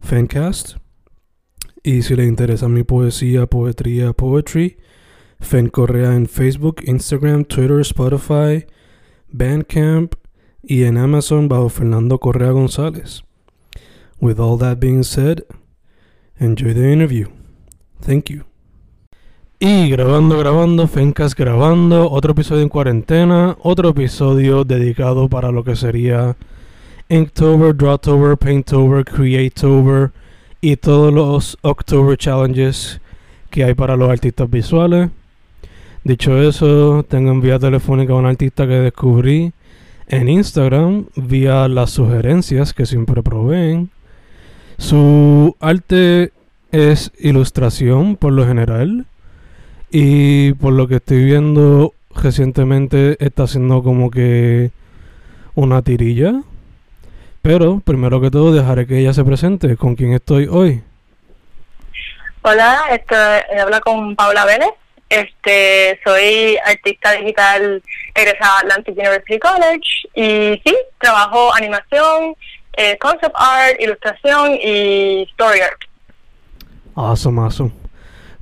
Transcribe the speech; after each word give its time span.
Fancast. 0.00 0.76
Y 1.82 2.02
si 2.02 2.16
le 2.16 2.24
interesa 2.24 2.68
mi 2.68 2.82
poesía, 2.82 3.46
poetría, 3.46 4.12
poetry, 4.12 4.78
Fen 5.40 5.68
Correa 5.68 6.14
en 6.14 6.26
Facebook, 6.26 6.82
Instagram, 6.84 7.44
Twitter, 7.44 7.80
Spotify, 7.80 8.66
Bandcamp 9.30 10.14
y 10.62 10.84
en 10.84 10.98
Amazon 10.98 11.48
bajo 11.48 11.68
Fernando 11.68 12.18
Correa 12.18 12.50
González. 12.50 13.22
With 14.20 14.40
all 14.40 14.58
that 14.58 14.78
being 14.80 15.04
said, 15.04 15.44
enjoy 16.38 16.74
the 16.74 16.92
interview. 16.92 17.28
Thank 18.00 18.30
you. 18.30 18.44
Y 19.60 19.90
grabando, 19.90 20.38
grabando, 20.38 20.86
Fencast 20.86 21.36
grabando, 21.36 22.10
otro 22.10 22.32
episodio 22.32 22.62
en 22.62 22.68
cuarentena, 22.68 23.56
otro 23.60 23.88
episodio 23.88 24.64
dedicado 24.64 25.28
para 25.28 25.50
lo 25.50 25.64
que 25.64 25.74
sería 25.74 26.36
Inktober, 27.08 27.74
Drawtober, 27.74 28.36
Painttober, 28.36 29.04
Creatober 29.04 30.10
y 30.60 30.76
todos 30.76 31.12
los 31.12 31.56
October 31.62 32.16
Challenges 32.18 33.00
que 33.50 33.64
hay 33.64 33.74
para 33.74 33.96
los 33.96 34.10
artistas 34.10 34.50
visuales. 34.50 35.10
Dicho 36.04 36.40
eso, 36.40 37.04
tengo 37.08 37.30
en 37.30 37.40
vía 37.40 37.58
telefónica 37.58 38.12
a 38.12 38.16
un 38.16 38.26
artista 38.26 38.66
que 38.66 38.74
descubrí 38.74 39.52
en 40.06 40.28
Instagram 40.28 41.06
vía 41.16 41.68
las 41.68 41.90
sugerencias 41.90 42.72
que 42.72 42.86
siempre 42.86 43.22
proveen. 43.22 43.90
Su 44.78 45.56
arte 45.60 46.32
es 46.72 47.10
ilustración 47.18 48.16
por 48.16 48.32
lo 48.32 48.46
general 48.46 49.06
y 49.90 50.52
por 50.54 50.74
lo 50.74 50.86
que 50.88 50.96
estoy 50.96 51.24
viendo 51.24 51.94
recientemente 52.14 53.22
está 53.24 53.44
haciendo 53.44 53.82
como 53.82 54.10
que 54.10 54.70
una 55.54 55.82
tirilla. 55.82 56.42
Pero 57.42 57.80
primero 57.80 58.20
que 58.20 58.30
todo 58.30 58.52
dejaré 58.52 58.86
que 58.86 58.98
ella 58.98 59.12
se 59.12 59.24
presente. 59.24 59.76
¿Con 59.76 59.94
quién 59.94 60.12
estoy 60.12 60.46
hoy? 60.50 60.82
Hola, 62.42 62.82
esto, 62.90 63.14
habla 63.60 63.80
con 63.80 64.16
Paula 64.16 64.44
Vélez. 64.44 64.70
Este, 65.08 65.98
soy 66.04 66.58
artista 66.66 67.12
digital 67.12 67.82
egresada 68.14 68.58
Atlantic 68.58 68.94
University 68.96 69.38
College 69.38 69.80
y 70.14 70.60
sí, 70.64 70.76
trabajo 70.98 71.54
animación, 71.54 72.34
eh, 72.76 72.98
concept 72.98 73.34
art, 73.34 73.80
ilustración 73.80 74.54
y 74.62 75.22
story 75.30 75.60
art. 75.60 75.80
Awesome, 76.94 77.40
awesome. 77.40 77.72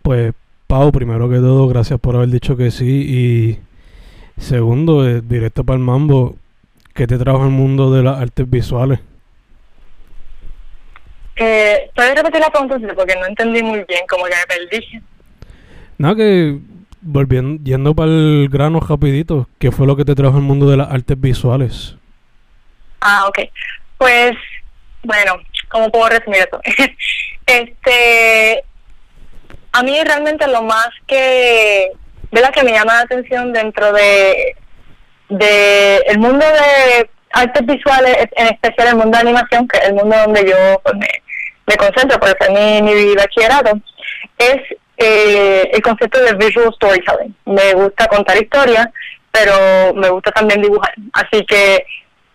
Pues 0.02 0.32
Pau, 0.66 0.90
primero 0.90 1.28
que 1.28 1.36
todo, 1.36 1.68
gracias 1.68 2.00
por 2.00 2.16
haber 2.16 2.28
dicho 2.28 2.56
que 2.56 2.70
sí. 2.70 3.58
Y 4.38 4.40
segundo, 4.40 5.06
eh, 5.08 5.20
directo 5.20 5.62
para 5.62 5.76
el 5.78 5.84
mambo, 5.84 6.36
¿qué 6.96 7.06
te 7.06 7.18
trajo 7.18 7.44
el 7.44 7.50
mundo 7.50 7.92
de 7.92 8.02
las 8.02 8.20
artes 8.20 8.48
visuales? 8.48 8.98
Eh, 11.36 11.90
¿Puedes 11.94 12.14
repetir 12.16 12.40
la 12.40 12.50
pregunta? 12.50 12.78
Porque 12.94 13.14
no 13.14 13.26
entendí 13.26 13.62
muy 13.62 13.84
bien, 13.86 14.00
como 14.08 14.24
que 14.24 14.30
me 14.30 14.46
perdí. 14.48 15.02
Nada, 15.98 16.16
que 16.16 16.58
volviendo, 17.02 17.62
yendo 17.62 17.94
para 17.94 18.10
el 18.10 18.48
grano 18.50 18.80
rapidito, 18.80 19.46
¿qué 19.58 19.70
fue 19.70 19.86
lo 19.86 19.96
que 19.96 20.06
te 20.06 20.14
trajo 20.14 20.38
el 20.38 20.42
mundo 20.42 20.68
de 20.68 20.78
las 20.78 20.90
artes 20.90 21.20
visuales? 21.20 21.94
Ah, 23.00 23.26
ok. 23.28 23.40
Pues, 23.98 24.32
bueno, 25.04 25.34
¿cómo 25.68 25.90
puedo 25.90 26.08
resumir 26.08 26.40
esto? 26.40 26.60
este, 27.46 28.64
a 29.72 29.82
mí 29.82 30.02
realmente 30.02 30.48
lo 30.48 30.62
más 30.62 30.88
que, 31.06 31.92
¿verdad? 32.32 32.52
que 32.52 32.64
me 32.64 32.72
llama 32.72 32.94
la 32.94 33.00
atención 33.02 33.52
dentro 33.52 33.92
de, 33.92 34.56
de 35.28 35.96
el 36.06 36.18
mundo 36.18 36.44
de 36.44 37.10
artes 37.32 37.66
visuales, 37.66 38.16
en 38.36 38.46
especial 38.46 38.88
el 38.88 38.96
mundo 38.96 39.18
de 39.18 39.28
animación, 39.28 39.68
que 39.68 39.78
es 39.78 39.84
el 39.88 39.94
mundo 39.94 40.16
donde 40.24 40.48
yo 40.48 40.80
pues, 40.82 40.94
me, 40.96 41.08
me 41.66 41.76
concentro 41.76 42.18
por 42.18 42.30
hacer 42.30 42.50
mi, 42.50 42.82
mi 42.82 43.14
bachillerato, 43.14 43.78
es 44.38 44.56
eh, 44.98 45.70
el 45.72 45.82
concepto 45.82 46.22
de 46.22 46.34
visual 46.34 46.72
storytelling. 46.74 47.34
Me 47.44 47.74
gusta 47.74 48.06
contar 48.06 48.36
historias, 48.36 48.88
pero 49.30 49.92
me 49.94 50.08
gusta 50.08 50.30
también 50.32 50.62
dibujar. 50.62 50.94
Así 51.12 51.44
que, 51.44 51.84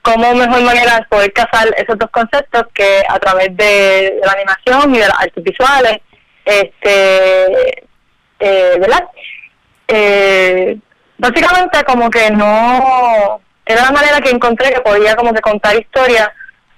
¿cómo 0.02 0.34
mejor 0.36 0.62
manera 0.62 1.00
es 1.00 1.08
poder 1.08 1.34
casar 1.34 1.74
esos 1.78 1.98
dos 1.98 2.10
conceptos 2.12 2.66
que 2.74 3.02
a 3.08 3.20
través 3.20 3.56
de, 3.58 4.20
la 4.24 4.34
animación 4.34 4.94
y 4.94 5.00
de 5.00 5.08
las 5.08 5.20
artes 5.20 5.44
visuales, 5.44 5.98
este, 6.46 7.84
eh, 8.40 8.78
¿verdad? 8.80 9.08
Eh, 9.88 10.78
básicamente 11.22 11.84
como 11.84 12.10
que 12.10 12.32
no, 12.32 13.40
era 13.64 13.84
la 13.84 13.92
manera 13.92 14.20
que 14.20 14.32
encontré 14.32 14.74
que 14.74 14.82
podía 14.82 15.16
como 15.16 15.32
que 15.34 15.42
contar 15.42 15.80
historias, 15.80 16.30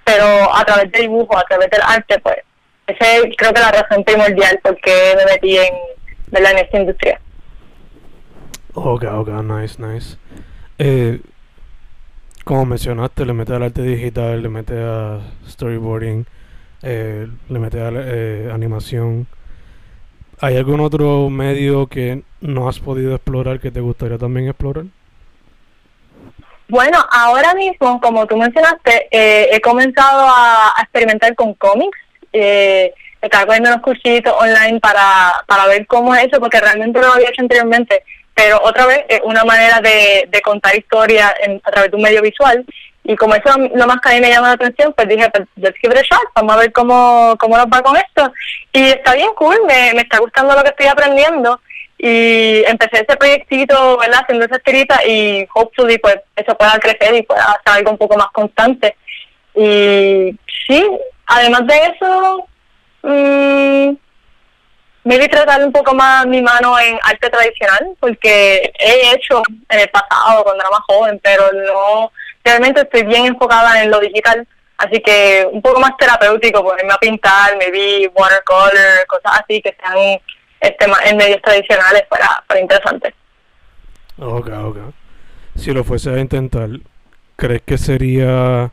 pero 0.04 0.54
a 0.54 0.66
través 0.66 0.92
del 0.92 1.04
dibujo, 1.04 1.38
a 1.38 1.46
través 1.46 1.70
del 1.72 1.82
arte, 1.82 2.20
pues 2.20 2.38
esa 2.86 3.16
es 3.16 3.36
creo 3.38 3.54
que 3.54 3.62
la 3.62 3.72
razón 3.72 4.04
primordial 4.04 4.60
por 4.62 4.76
qué 4.82 5.16
me 5.16 5.26
metí 5.32 5.58
en, 5.58 5.74
¿verdad? 6.30 6.52
en 6.52 6.58
esta 6.58 6.78
industria. 6.78 7.22
Ok, 8.74 9.06
ok, 9.06 9.30
nice, 9.44 9.82
nice. 9.82 10.18
Eh, 10.78 11.22
como 12.44 12.66
mencionaste, 12.66 13.26
le 13.26 13.32
metes 13.32 13.56
al 13.56 13.64
arte 13.64 13.82
digital, 13.82 14.44
le 14.44 14.50
metes 14.50 14.78
a 14.78 15.22
storyboarding, 15.48 16.26
eh, 16.82 17.30
le 17.48 17.60
metes 17.60 17.80
a 17.80 17.92
eh, 17.94 18.50
animación. 18.52 19.26
¿Hay 20.44 20.58
algún 20.58 20.82
otro 20.82 21.30
medio 21.30 21.88
que 21.88 22.22
no 22.42 22.68
has 22.68 22.78
podido 22.78 23.16
explorar 23.16 23.62
que 23.62 23.72
te 23.72 23.80
gustaría 23.80 24.18
también 24.18 24.50
explorar? 24.50 24.84
Bueno, 26.68 26.98
ahora 27.12 27.54
mismo, 27.54 28.02
como 28.02 28.28
tú 28.28 28.36
mencionaste, 28.36 29.08
eh, 29.10 29.48
he 29.54 29.62
comenzado 29.62 30.28
a, 30.28 30.74
experimentar 30.82 31.34
con 31.36 31.54
cómics. 31.54 31.98
Eh, 32.34 32.94
estaba 33.22 33.46
cogiendo 33.46 33.70
unos 33.70 33.84
cursitos 33.84 34.34
online 34.38 34.82
para, 34.82 35.46
para 35.48 35.66
ver 35.68 35.88
cómo 35.88 36.14
es 36.14 36.26
eso, 36.26 36.42
porque 36.42 36.60
realmente 36.60 37.00
no 37.00 37.08
lo 37.08 37.14
había 37.14 37.30
hecho 37.30 37.42
anteriormente. 37.42 38.04
Pero 38.36 38.60
otra 38.66 38.86
vez, 38.86 39.06
es 39.08 39.22
una 39.24 39.46
manera 39.46 39.80
de, 39.80 40.28
de 40.30 40.42
contar 40.42 40.76
historias 40.76 41.34
a 41.64 41.72
través 41.72 41.90
de 41.90 41.96
un 41.96 42.04
medio 42.04 42.22
visual. 42.22 42.66
Y 43.04 43.16
como 43.16 43.36
eso 43.36 43.50
es 43.50 43.72
lo 43.76 43.86
más 43.86 44.00
que 44.00 44.10
a 44.10 44.14
mí 44.14 44.22
me 44.22 44.30
llama 44.30 44.48
la 44.48 44.54
atención, 44.54 44.94
pues 44.94 45.08
dije, 45.10 45.30
pues, 45.30 45.48
let's 45.58 45.78
give 45.80 45.98
a 45.98 46.02
shot, 46.02 46.24
vamos 46.36 46.56
a 46.56 46.60
ver 46.60 46.72
cómo, 46.72 47.36
cómo 47.38 47.58
nos 47.58 47.66
va 47.68 47.82
con 47.82 47.98
esto. 47.98 48.32
Y 48.72 48.84
está 48.84 49.14
bien 49.14 49.32
cool, 49.36 49.58
me, 49.68 49.94
me 49.94 50.02
está 50.02 50.20
gustando 50.20 50.56
lo 50.56 50.64
que 50.64 50.70
estoy 50.70 50.88
aprendiendo. 50.88 51.60
Y 51.98 52.64
empecé 52.66 53.06
ese 53.08 53.18
proyectito, 53.18 53.98
¿verdad? 53.98 54.22
Haciendo 54.24 54.46
esa 54.46 54.58
escrita 54.58 55.06
y 55.06 55.48
hopefully 55.54 55.98
pues 56.00 56.18
eso 56.36 56.58
pueda 56.58 56.78
crecer 56.80 57.16
y 57.16 57.24
pueda 57.24 57.46
ser 57.66 57.76
algo 57.76 57.92
un 57.92 57.98
poco 57.98 58.18
más 58.18 58.28
constante. 58.32 58.96
Y 59.56 60.38
sí, 60.68 60.86
además 61.28 61.68
de 61.68 61.76
eso, 61.76 62.48
mmm, 63.04 63.96
me 65.06 65.16
a 65.16 65.28
tratar 65.28 65.64
un 65.64 65.72
poco 65.72 65.94
más 65.94 66.26
mi 66.26 66.42
mano 66.42 66.80
en 66.80 66.98
arte 67.04 67.30
tradicional, 67.30 67.96
porque 68.00 68.72
he 68.80 69.12
hecho 69.14 69.42
en 69.70 69.80
el 69.82 69.90
pasado 69.90 70.44
cuando 70.44 70.62
era 70.64 70.70
más 70.72 70.82
joven, 70.88 71.20
pero 71.22 71.44
no, 71.52 72.12
realmente 72.44 72.82
estoy 72.82 73.04
bien 73.04 73.26
enfocada 73.26 73.84
en 73.84 73.92
lo 73.92 74.00
digital, 74.00 74.48
así 74.78 75.02
que 75.02 75.48
un 75.52 75.62
poco 75.62 75.80
más 75.80 75.98
terapéutico, 75.98 76.64
ponerme 76.64 76.94
a 76.94 76.98
pintar, 76.98 77.58
me 77.58 77.72
vi 77.72 78.08
watercolor, 78.14 79.06
cosas 79.08 79.42
así 79.42 79.62
que 79.62 79.76
sean 79.80 80.20
este, 80.60 80.86
en 81.06 81.18
medios 81.18 81.42
tradicionales 81.42 82.04
para, 82.10 82.44
para 82.48 82.60
interesante. 82.60 83.14
Ok, 84.18 84.50
ok. 84.50 84.78
Si 85.56 85.72
lo 85.72 85.84
fuese 85.84 86.12
a 86.12 86.20
intentar, 86.20 86.70
¿crees 87.36 87.62
que 87.64 87.78
sería 87.78 88.72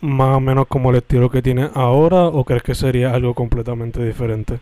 más 0.00 0.36
o 0.36 0.40
menos 0.40 0.66
como 0.66 0.90
el 0.90 0.96
estilo 0.96 1.30
que 1.30 1.42
tiene 1.42 1.70
ahora 1.74 2.26
o 2.26 2.44
crees 2.44 2.62
que 2.62 2.74
sería 2.74 3.12
algo 3.12 3.34
completamente 3.34 4.02
diferente? 4.04 4.60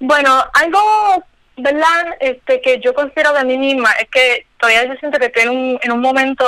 Bueno, 0.00 0.42
algo, 0.54 1.24
¿verdad? 1.56 2.16
Este, 2.20 2.60
que 2.60 2.80
yo 2.80 2.94
considero 2.94 3.32
de 3.32 3.44
mí 3.44 3.58
misma 3.58 3.92
es 3.92 4.08
que 4.08 4.46
todavía 4.58 4.84
yo 4.84 4.94
siento 4.96 5.18
que 5.18 5.26
estoy 5.26 5.42
en 5.42 5.50
un, 5.50 5.78
en 5.82 5.92
un 5.92 6.00
momento 6.00 6.44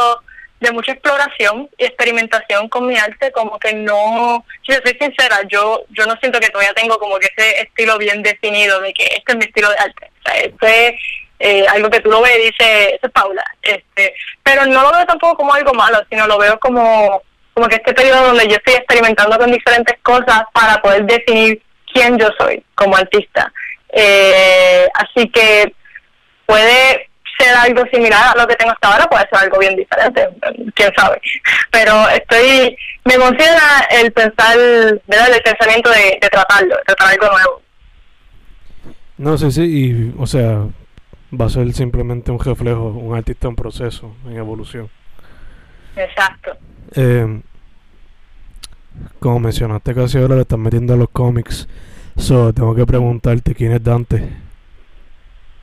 de 0.60 0.72
mucha 0.72 0.92
exploración 0.92 1.68
y 1.76 1.84
experimentación 1.84 2.68
con 2.68 2.86
mi 2.86 2.96
arte, 2.96 3.32
como 3.32 3.58
que 3.58 3.74
no, 3.74 4.44
si 4.66 4.72
soy 4.72 4.96
sincera, 4.98 5.40
yo 5.46 5.84
yo 5.90 6.06
no 6.06 6.16
siento 6.16 6.40
que 6.40 6.48
todavía 6.48 6.72
tengo 6.72 6.98
como 6.98 7.18
que 7.18 7.28
ese 7.36 7.62
estilo 7.62 7.98
bien 7.98 8.22
definido 8.22 8.80
de 8.80 8.92
que 8.94 9.04
este 9.04 9.32
es 9.32 9.36
mi 9.36 9.44
estilo 9.44 9.68
de 9.68 9.76
arte. 9.76 10.10
O 10.20 10.22
sea, 10.30 10.40
este 10.40 10.88
es 10.88 11.00
eh, 11.38 11.66
algo 11.68 11.90
que 11.90 12.00
tú 12.00 12.10
lo 12.10 12.22
ves 12.22 12.38
y 12.38 12.46
dices, 12.46 12.98
es 13.02 13.10
Paula. 13.10 13.44
Este, 13.60 14.14
pero 14.42 14.64
no 14.66 14.82
lo 14.82 14.92
veo 14.92 15.06
tampoco 15.06 15.36
como 15.36 15.54
algo 15.54 15.74
malo, 15.74 16.02
sino 16.08 16.26
lo 16.26 16.38
veo 16.38 16.58
como, 16.58 17.22
como 17.52 17.68
que 17.68 17.76
este 17.76 17.92
periodo 17.92 18.28
donde 18.28 18.48
yo 18.48 18.56
estoy 18.56 18.74
experimentando 18.74 19.36
con 19.38 19.52
diferentes 19.52 19.98
cosas 20.02 20.44
para 20.54 20.80
poder 20.80 21.04
definir 21.04 21.60
quién 21.92 22.18
yo 22.18 22.28
soy 22.38 22.64
como 22.74 22.96
artista. 22.96 23.52
Eh, 23.96 24.88
así 24.94 25.28
que 25.28 25.74
puede 26.46 27.08
ser 27.38 27.54
algo 27.54 27.84
similar 27.92 28.34
a 28.34 28.40
lo 28.40 28.46
que 28.46 28.56
tengo 28.56 28.72
hasta 28.72 28.92
ahora, 28.92 29.06
puede 29.06 29.28
ser 29.28 29.38
algo 29.40 29.58
bien 29.58 29.76
diferente, 29.76 30.28
quién 30.74 30.92
sabe. 30.96 31.20
Pero 31.70 32.08
estoy, 32.10 32.76
me 33.04 33.14
emociona 33.14 33.86
el 33.90 34.12
pensar, 34.12 34.56
¿verdad? 35.06 35.34
El 35.34 35.42
pensamiento 35.42 35.90
de, 35.90 36.18
de 36.20 36.28
tratarlo, 36.28 36.76
de 36.76 36.82
tratar 36.86 37.08
algo 37.12 37.26
nuevo. 37.28 37.62
No, 39.16 39.38
sí, 39.38 39.50
sí, 39.52 39.62
y, 39.62 40.14
o 40.18 40.26
sea, 40.26 40.66
va 41.40 41.46
a 41.46 41.48
ser 41.48 41.72
simplemente 41.72 42.30
un 42.30 42.38
reflejo, 42.38 42.88
un 42.88 43.16
artista 43.16 43.48
en 43.48 43.56
proceso, 43.56 44.14
en 44.26 44.36
evolución. 44.36 44.90
Exacto. 45.96 46.56
Eh, 46.96 47.40
como 49.18 49.40
mencionaste 49.40 49.94
casi 49.94 50.18
ahora 50.18 50.36
le 50.36 50.42
estás 50.42 50.58
metiendo 50.58 50.94
a 50.94 50.96
los 50.96 51.08
cómics, 51.10 51.68
so, 52.16 52.52
tengo 52.52 52.74
que 52.74 52.86
preguntarte 52.86 53.54
quién 53.54 53.72
es 53.72 53.82
Dante. 53.82 54.28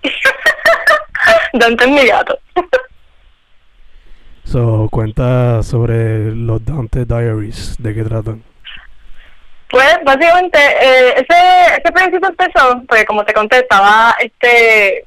Dante 1.53 1.83
es 1.83 1.89
mi 1.89 2.05
gato. 2.05 2.37
so, 4.43 4.87
cuenta 4.91 5.63
sobre 5.63 6.33
los 6.35 6.63
Dante 6.65 7.05
Diaries, 7.05 7.75
¿de 7.77 7.93
qué 7.93 8.03
tratan? 8.03 8.43
Pues 9.69 9.97
básicamente 10.03 10.59
eh, 10.59 11.13
ese, 11.15 11.81
ese 11.81 11.91
principio 11.93 12.27
empezó, 12.27 12.83
porque 12.87 13.05
como 13.05 13.23
te 13.23 13.33
conté, 13.33 13.59
estaba 13.59 14.15
este 14.19 15.05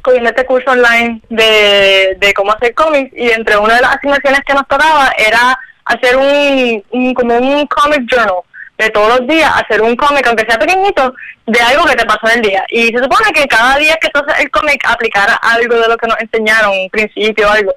cogiendo 0.00 0.30
este 0.30 0.44
curso 0.44 0.70
online 0.70 1.20
de, 1.30 2.16
de 2.18 2.34
cómo 2.34 2.52
hacer 2.52 2.74
cómics 2.74 3.10
y 3.16 3.30
entre 3.30 3.56
una 3.56 3.76
de 3.76 3.80
las 3.80 3.96
asignaciones 3.96 4.40
que 4.46 4.52
nos 4.52 4.68
tocaba 4.68 5.12
era 5.16 5.58
hacer 5.86 6.16
un, 6.16 6.84
un 6.90 7.14
como 7.14 7.36
un 7.36 7.66
comic 7.66 8.02
journal 8.10 8.42
de 8.78 8.90
todos 8.90 9.20
los 9.20 9.28
días, 9.28 9.50
hacer 9.54 9.82
un 9.82 9.94
cómic, 9.96 10.26
aunque 10.26 10.46
sea 10.46 10.58
pequeñito, 10.58 11.14
de 11.46 11.60
algo 11.60 11.84
que 11.84 11.96
te 11.96 12.04
pasó 12.04 12.28
en 12.28 12.38
el 12.38 12.42
día. 12.42 12.64
Y 12.70 12.88
se 12.88 12.98
supone 12.98 13.32
que 13.32 13.46
cada 13.46 13.76
día 13.78 13.96
que 14.00 14.08
tú 14.08 14.20
haces 14.20 14.44
el 14.44 14.50
cómic 14.50 14.82
aplicara 14.86 15.34
algo 15.34 15.76
de 15.76 15.88
lo 15.88 15.96
que 15.96 16.08
nos 16.08 16.20
enseñaron, 16.20 16.72
un 16.72 16.90
principio 16.90 17.48
o 17.48 17.52
algo. 17.52 17.74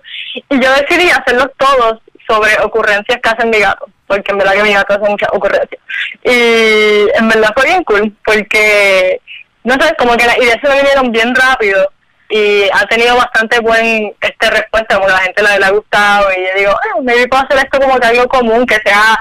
Y 0.50 0.60
yo 0.60 0.72
decidí 0.74 1.10
hacerlos 1.10 1.50
todos 1.58 2.00
sobre 2.28 2.60
ocurrencias 2.62 3.20
que 3.22 3.30
hacen 3.30 3.50
mi 3.50 3.60
gato, 3.60 3.88
porque 4.08 4.32
en 4.32 4.40
verdad 4.40 4.54
que 4.54 4.64
mi 4.64 4.74
gato 4.74 4.94
hace 4.94 5.10
muchas 5.10 5.30
ocurrencias. 5.32 5.82
Y 6.24 7.08
en 7.18 7.30
verdad 7.30 7.54
fue 7.56 7.66
bien 7.66 7.84
cool, 7.84 8.16
porque, 8.26 9.22
no 9.64 9.76
sé, 9.76 9.96
como 9.98 10.18
que 10.18 10.26
las 10.26 10.38
ideas 10.38 10.58
se 10.62 10.68
me 10.68 10.78
vinieron 10.78 11.12
bien 11.12 11.34
rápido 11.36 11.90
y 12.30 12.64
ha 12.74 12.86
tenido 12.88 13.16
bastante 13.16 13.60
buen 13.60 14.14
este 14.20 14.50
respuesta, 14.50 14.96
como 14.96 15.08
la 15.08 15.20
gente 15.20 15.42
le, 15.42 15.60
le 15.60 15.66
ha 15.66 15.70
gustado 15.70 16.28
y 16.32 16.42
yo 16.42 16.60
digo, 16.60 16.72
eh, 16.72 17.02
maybe 17.02 17.28
puedo 17.28 17.44
hacer 17.44 17.58
esto 17.58 17.80
como 17.80 17.98
que 17.98 18.08
algo 18.08 18.28
común, 18.28 18.66
que 18.66 18.76
sea 18.84 19.18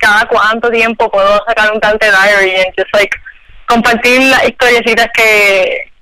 cada 0.00 0.26
cuánto 0.26 0.70
tiempo 0.70 1.10
puedo 1.10 1.38
sacar 1.46 1.72
un 1.72 1.80
Dante 1.80 2.06
Diary 2.06 2.50
y 2.50 2.80
just 2.80 2.92
like 2.94 3.16
compartir 3.66 4.22
las 4.22 4.48
historiecitas 4.48 5.08
que, 5.14 5.92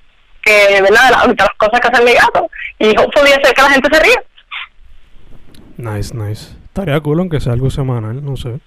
que 0.42 0.80
¿verdad? 0.82 1.10
Las, 1.10 1.26
las 1.26 1.48
cosas 1.56 1.80
que 1.80 1.88
hacen 1.88 2.04
mi 2.04 2.12
gato 2.14 2.50
y 2.78 2.88
hopefully 2.96 3.32
hacer 3.32 3.54
que 3.54 3.62
la 3.62 3.70
gente 3.70 3.88
se 3.92 4.02
ría. 4.02 4.22
Nice, 5.76 6.14
nice. 6.16 6.54
Estaría 6.64 6.98
cool 7.00 7.20
aunque 7.20 7.40
sea 7.40 7.52
algo 7.52 7.70
semanal, 7.70 8.24
no 8.24 8.36
sé. 8.36 8.58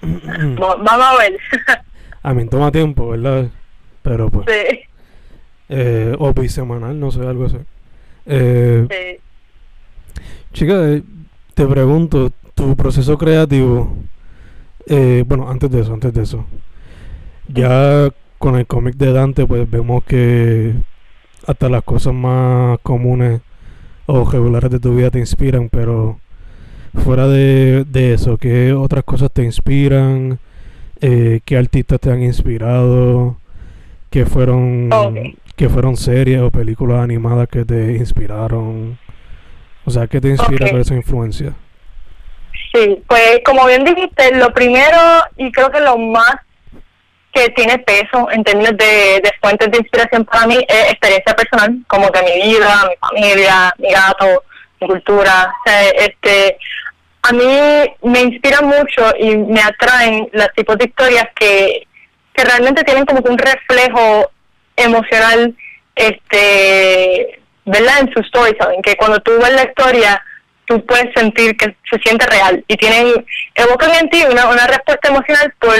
Vamos 0.02 0.88
a 0.88 1.16
ver. 1.18 1.38
a 2.22 2.34
mí 2.34 2.48
toma 2.48 2.72
tiempo, 2.72 3.10
¿verdad? 3.10 3.46
Pero 4.02 4.30
pues... 4.30 4.46
sí. 4.48 4.80
Eh, 5.68 6.14
o 6.18 6.32
bisemanal, 6.32 6.98
no 6.98 7.10
sé, 7.10 7.20
algo 7.26 7.46
así. 7.46 7.58
Eh, 8.26 8.86
Sí. 8.88 9.20
Chica, 10.52 10.74
eh, 10.88 11.02
te 11.54 11.66
pregunto, 11.66 12.32
tu 12.56 12.76
proceso 12.76 13.18
creativo, 13.18 13.96
eh, 14.86 15.24
bueno, 15.26 15.50
antes 15.50 15.70
de 15.70 15.80
eso, 15.82 15.94
antes 15.94 16.14
de 16.14 16.22
eso, 16.22 16.46
ya 17.48 18.10
con 18.38 18.56
el 18.56 18.66
cómic 18.66 18.96
de 18.96 19.12
Dante, 19.12 19.46
pues 19.46 19.68
vemos 19.70 20.04
que 20.04 20.74
hasta 21.46 21.68
las 21.68 21.84
cosas 21.84 22.14
más 22.14 22.78
comunes 22.82 23.40
o 24.06 24.24
regulares 24.30 24.70
de 24.70 24.80
tu 24.80 24.94
vida 24.96 25.10
te 25.10 25.18
inspiran, 25.20 25.68
pero 25.70 26.18
fuera 27.04 27.28
de, 27.28 27.84
de 27.90 28.14
eso, 28.14 28.38
¿qué 28.38 28.72
otras 28.74 29.04
cosas 29.04 29.30
te 29.32 29.44
inspiran? 29.44 30.38
Eh, 31.00 31.40
¿Qué 31.44 31.58
artistas 31.58 32.00
te 32.00 32.10
han 32.12 32.22
inspirado? 32.22 33.38
¿Qué 34.10 34.26
fueron, 34.26 35.36
qué 35.56 35.68
fueron 35.68 35.96
series 35.96 36.40
o 36.42 36.50
películas 36.50 37.00
animadas 37.02 37.48
que 37.48 37.64
te 37.64 37.96
inspiraron? 37.96 38.98
O 39.84 39.90
sea, 39.90 40.06
¿qué 40.08 40.20
te 40.20 40.30
inspira 40.30 40.66
Ok. 40.66 40.70
con 40.70 40.80
esa 40.80 40.96
influencia? 40.96 41.54
Sí, 42.76 43.02
pues 43.08 43.40
como 43.42 43.66
bien 43.66 43.84
dijiste, 43.84 44.34
lo 44.34 44.52
primero 44.52 44.98
y 45.38 45.50
creo 45.50 45.70
que 45.70 45.80
lo 45.80 45.96
más 45.96 46.34
que 47.32 47.48
tiene 47.50 47.78
peso 47.78 48.30
en 48.30 48.44
términos 48.44 48.76
de, 48.76 49.20
de 49.22 49.32
fuentes 49.40 49.70
de 49.70 49.78
inspiración 49.78 50.26
para 50.26 50.46
mí 50.46 50.58
es 50.68 50.92
experiencia 50.92 51.34
personal, 51.34 51.74
como 51.86 52.10
que 52.12 52.22
mi 52.22 52.50
vida, 52.50 52.86
mi 52.86 52.96
familia, 52.96 53.74
mi 53.78 53.90
gato, 53.90 54.44
mi 54.78 54.88
cultura. 54.88 55.54
O 55.58 55.68
sea, 55.68 55.88
este, 55.88 56.58
a 57.22 57.32
mí 57.32 57.58
me 58.02 58.20
inspira 58.20 58.60
mucho 58.60 59.10
y 59.18 59.38
me 59.38 59.62
atraen 59.62 60.28
los 60.32 60.52
tipos 60.54 60.76
de 60.76 60.84
historias 60.84 61.28
que, 61.34 61.86
que 62.34 62.44
realmente 62.44 62.84
tienen 62.84 63.06
como 63.06 63.22
que 63.22 63.30
un 63.30 63.38
reflejo 63.38 64.30
emocional, 64.76 65.56
este, 65.94 67.40
¿verdad? 67.64 68.00
En 68.00 68.12
su 68.12 68.22
storytelling, 68.22 68.82
que 68.82 68.96
cuando 68.96 69.18
tú 69.20 69.32
ves 69.38 69.52
la 69.54 69.64
historia 69.64 70.22
tú 70.66 70.84
puedes 70.84 71.12
sentir 71.14 71.56
que 71.56 71.76
se 71.90 71.98
siente 72.04 72.26
real 72.26 72.64
y 72.68 72.76
tienen 72.76 73.24
evocan 73.54 73.94
en 73.94 74.10
ti 74.10 74.24
una, 74.30 74.48
una 74.48 74.66
respuesta 74.66 75.08
emocional 75.08 75.52
por 75.58 75.76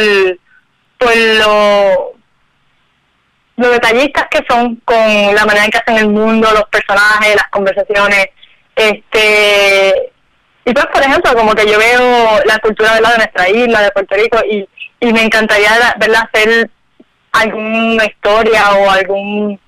por 0.99 1.17
lo 1.17 2.13
lo 3.57 3.71
detallistas 3.71 4.27
que 4.31 4.45
son 4.49 4.77
con 4.85 4.97
la 5.35 5.45
manera 5.47 5.65
en 5.65 5.71
que 5.71 5.79
hacen 5.79 5.97
el 5.97 6.09
mundo, 6.09 6.51
los 6.53 6.65
personajes, 6.65 7.35
las 7.35 7.49
conversaciones, 7.51 8.27
este 8.75 10.13
y 10.65 10.73
pues 10.73 10.87
por 10.87 11.03
ejemplo 11.03 11.33
como 11.35 11.55
que 11.55 11.71
yo 11.71 11.79
veo 11.79 12.41
la 12.45 12.59
cultura 12.59 12.95
¿verdad? 12.95 13.13
de 13.13 13.19
nuestra 13.19 13.49
isla, 13.49 13.83
de 13.83 13.91
Puerto 13.93 14.15
Rico 14.17 14.39
y, 14.51 14.69
y 15.01 15.13
me 15.13 15.23
encantaría 15.23 15.95
verla 15.99 16.29
hacer 16.33 16.71
alguna 17.33 18.05
historia 18.05 18.73
o 18.75 18.91
algún 18.91 19.61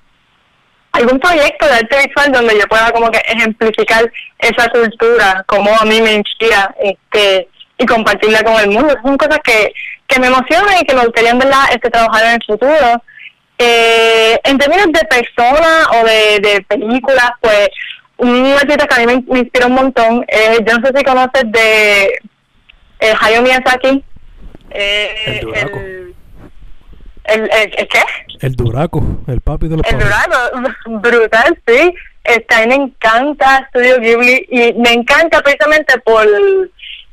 algún 0.93 1.19
proyecto 1.19 1.67
de 1.67 1.75
arte 1.75 2.07
visual 2.07 2.33
donde 2.33 2.59
yo 2.59 2.67
pueda 2.67 2.91
como 2.93 3.11
que 3.11 3.19
ejemplificar 3.27 4.11
esa 4.39 4.69
cultura, 4.71 5.45
como 5.47 5.71
a 5.79 5.85
mí 5.85 6.01
me 6.01 6.15
inspira, 6.15 6.75
este, 6.81 7.49
y 7.79 7.87
compartirla 7.87 8.43
con 8.43 8.61
el 8.61 8.71
mundo. 8.71 8.95
Son 9.03 9.17
cosas 9.17 9.39
que, 9.45 9.73
que 10.07 10.21
me 10.21 10.27
emocionan 10.27 10.77
y 10.81 10.85
que 10.85 10.95
me 10.95 11.05
gustaría 11.05 11.31
en 11.31 11.39
verdad 11.39 11.65
este, 11.71 11.91
trabajar 11.91 12.25
en 12.25 12.33
el 12.33 12.45
futuro. 12.45 13.03
Eh, 13.59 14.39
en 14.45 14.59
términos 14.59 14.87
de 14.93 15.05
personas 15.07 15.89
o 15.93 16.05
de, 16.05 16.39
de 16.41 16.61
películas, 16.63 17.31
pues 17.41 17.69
un 18.19 18.47
artista 18.53 18.87
que 18.87 18.95
a 18.95 19.07
mí 19.07 19.07
me, 19.07 19.33
me 19.33 19.39
inspira 19.41 19.67
un 19.67 19.75
montón, 19.75 20.25
eh, 20.29 20.59
yo 20.67 20.79
no 20.79 20.87
sé 20.87 20.93
si 20.97 21.05
conoces 21.05 21.43
de 21.47 22.05
eh, 23.01 23.15
Hayao 23.21 23.43
Miyazaki. 23.43 24.05
Eh, 24.71 25.41
el, 25.41 26.08
el, 27.29 27.43
el- 27.43 27.75
¿el 27.79 27.89
qué? 27.89 28.01
El 28.41 28.55
Duraco, 28.55 29.03
el 29.27 29.41
papi 29.41 29.69
de 29.69 29.77
los 29.77 29.87
El. 29.87 29.99
Dorado, 29.99 30.51
brutal, 30.87 31.59
sí. 31.67 31.95
Mí 32.29 32.67
me 32.69 32.75
encanta 32.75 33.67
Studio 33.71 33.99
Ghibli 34.01 34.47
y 34.51 34.73
me 34.75 34.93
encanta 34.93 35.41
precisamente 35.41 35.99
por 36.01 36.27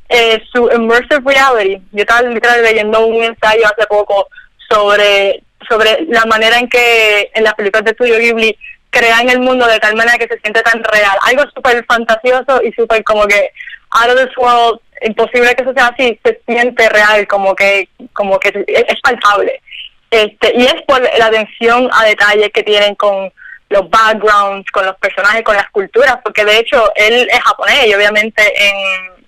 eh, 0.08 0.42
su 0.52 0.70
immersive 0.74 1.20
reality. 1.24 1.82
Yo 1.92 2.00
estaba 2.02 2.22
literal 2.22 2.62
leyendo 2.62 3.06
un 3.06 3.24
ensayo 3.24 3.64
hace 3.66 3.86
poco 3.88 4.28
sobre 4.68 5.42
sobre 5.68 6.02
la 6.08 6.24
manera 6.26 6.58
en 6.58 6.68
que 6.68 7.30
en 7.34 7.42
las 7.44 7.54
películas 7.54 7.84
de 7.86 7.92
Studio 7.92 8.18
Ghibli 8.18 8.56
crean 8.90 9.28
el 9.30 9.40
mundo 9.40 9.66
de 9.66 9.78
tal 9.80 9.96
manera 9.96 10.16
que 10.18 10.28
se 10.28 10.38
siente 10.40 10.62
tan 10.62 10.82
real. 10.84 11.16
Algo 11.22 11.42
súper 11.54 11.84
fantasioso 11.86 12.62
y 12.62 12.70
súper 12.72 13.02
como 13.02 13.26
que 13.26 13.50
out 13.90 14.10
of 14.10 14.16
this 14.22 14.36
world, 14.36 14.80
imposible 15.02 15.54
que 15.54 15.62
eso 15.62 15.72
sea 15.74 15.86
así, 15.88 16.18
se 16.24 16.40
siente 16.46 16.88
real, 16.90 17.26
como 17.26 17.54
que 17.56 17.88
como 18.12 18.38
que 18.38 18.48
es, 18.48 18.84
es 18.88 19.00
palpable. 19.00 19.60
Este, 20.10 20.52
y 20.56 20.64
es 20.64 20.82
por 20.86 21.00
la 21.18 21.26
atención 21.26 21.88
a 21.92 22.04
detalles 22.04 22.50
que 22.52 22.62
tienen 22.62 22.94
con 22.94 23.32
los 23.68 23.90
backgrounds, 23.90 24.70
con 24.70 24.86
los 24.86 24.96
personajes, 24.96 25.42
con 25.42 25.56
las 25.56 25.68
culturas, 25.70 26.18
porque 26.22 26.44
de 26.44 26.58
hecho 26.58 26.92
él 26.94 27.28
es 27.30 27.40
japonés 27.40 27.86
y 27.86 27.94
obviamente 27.94 28.42
en, 28.56 29.24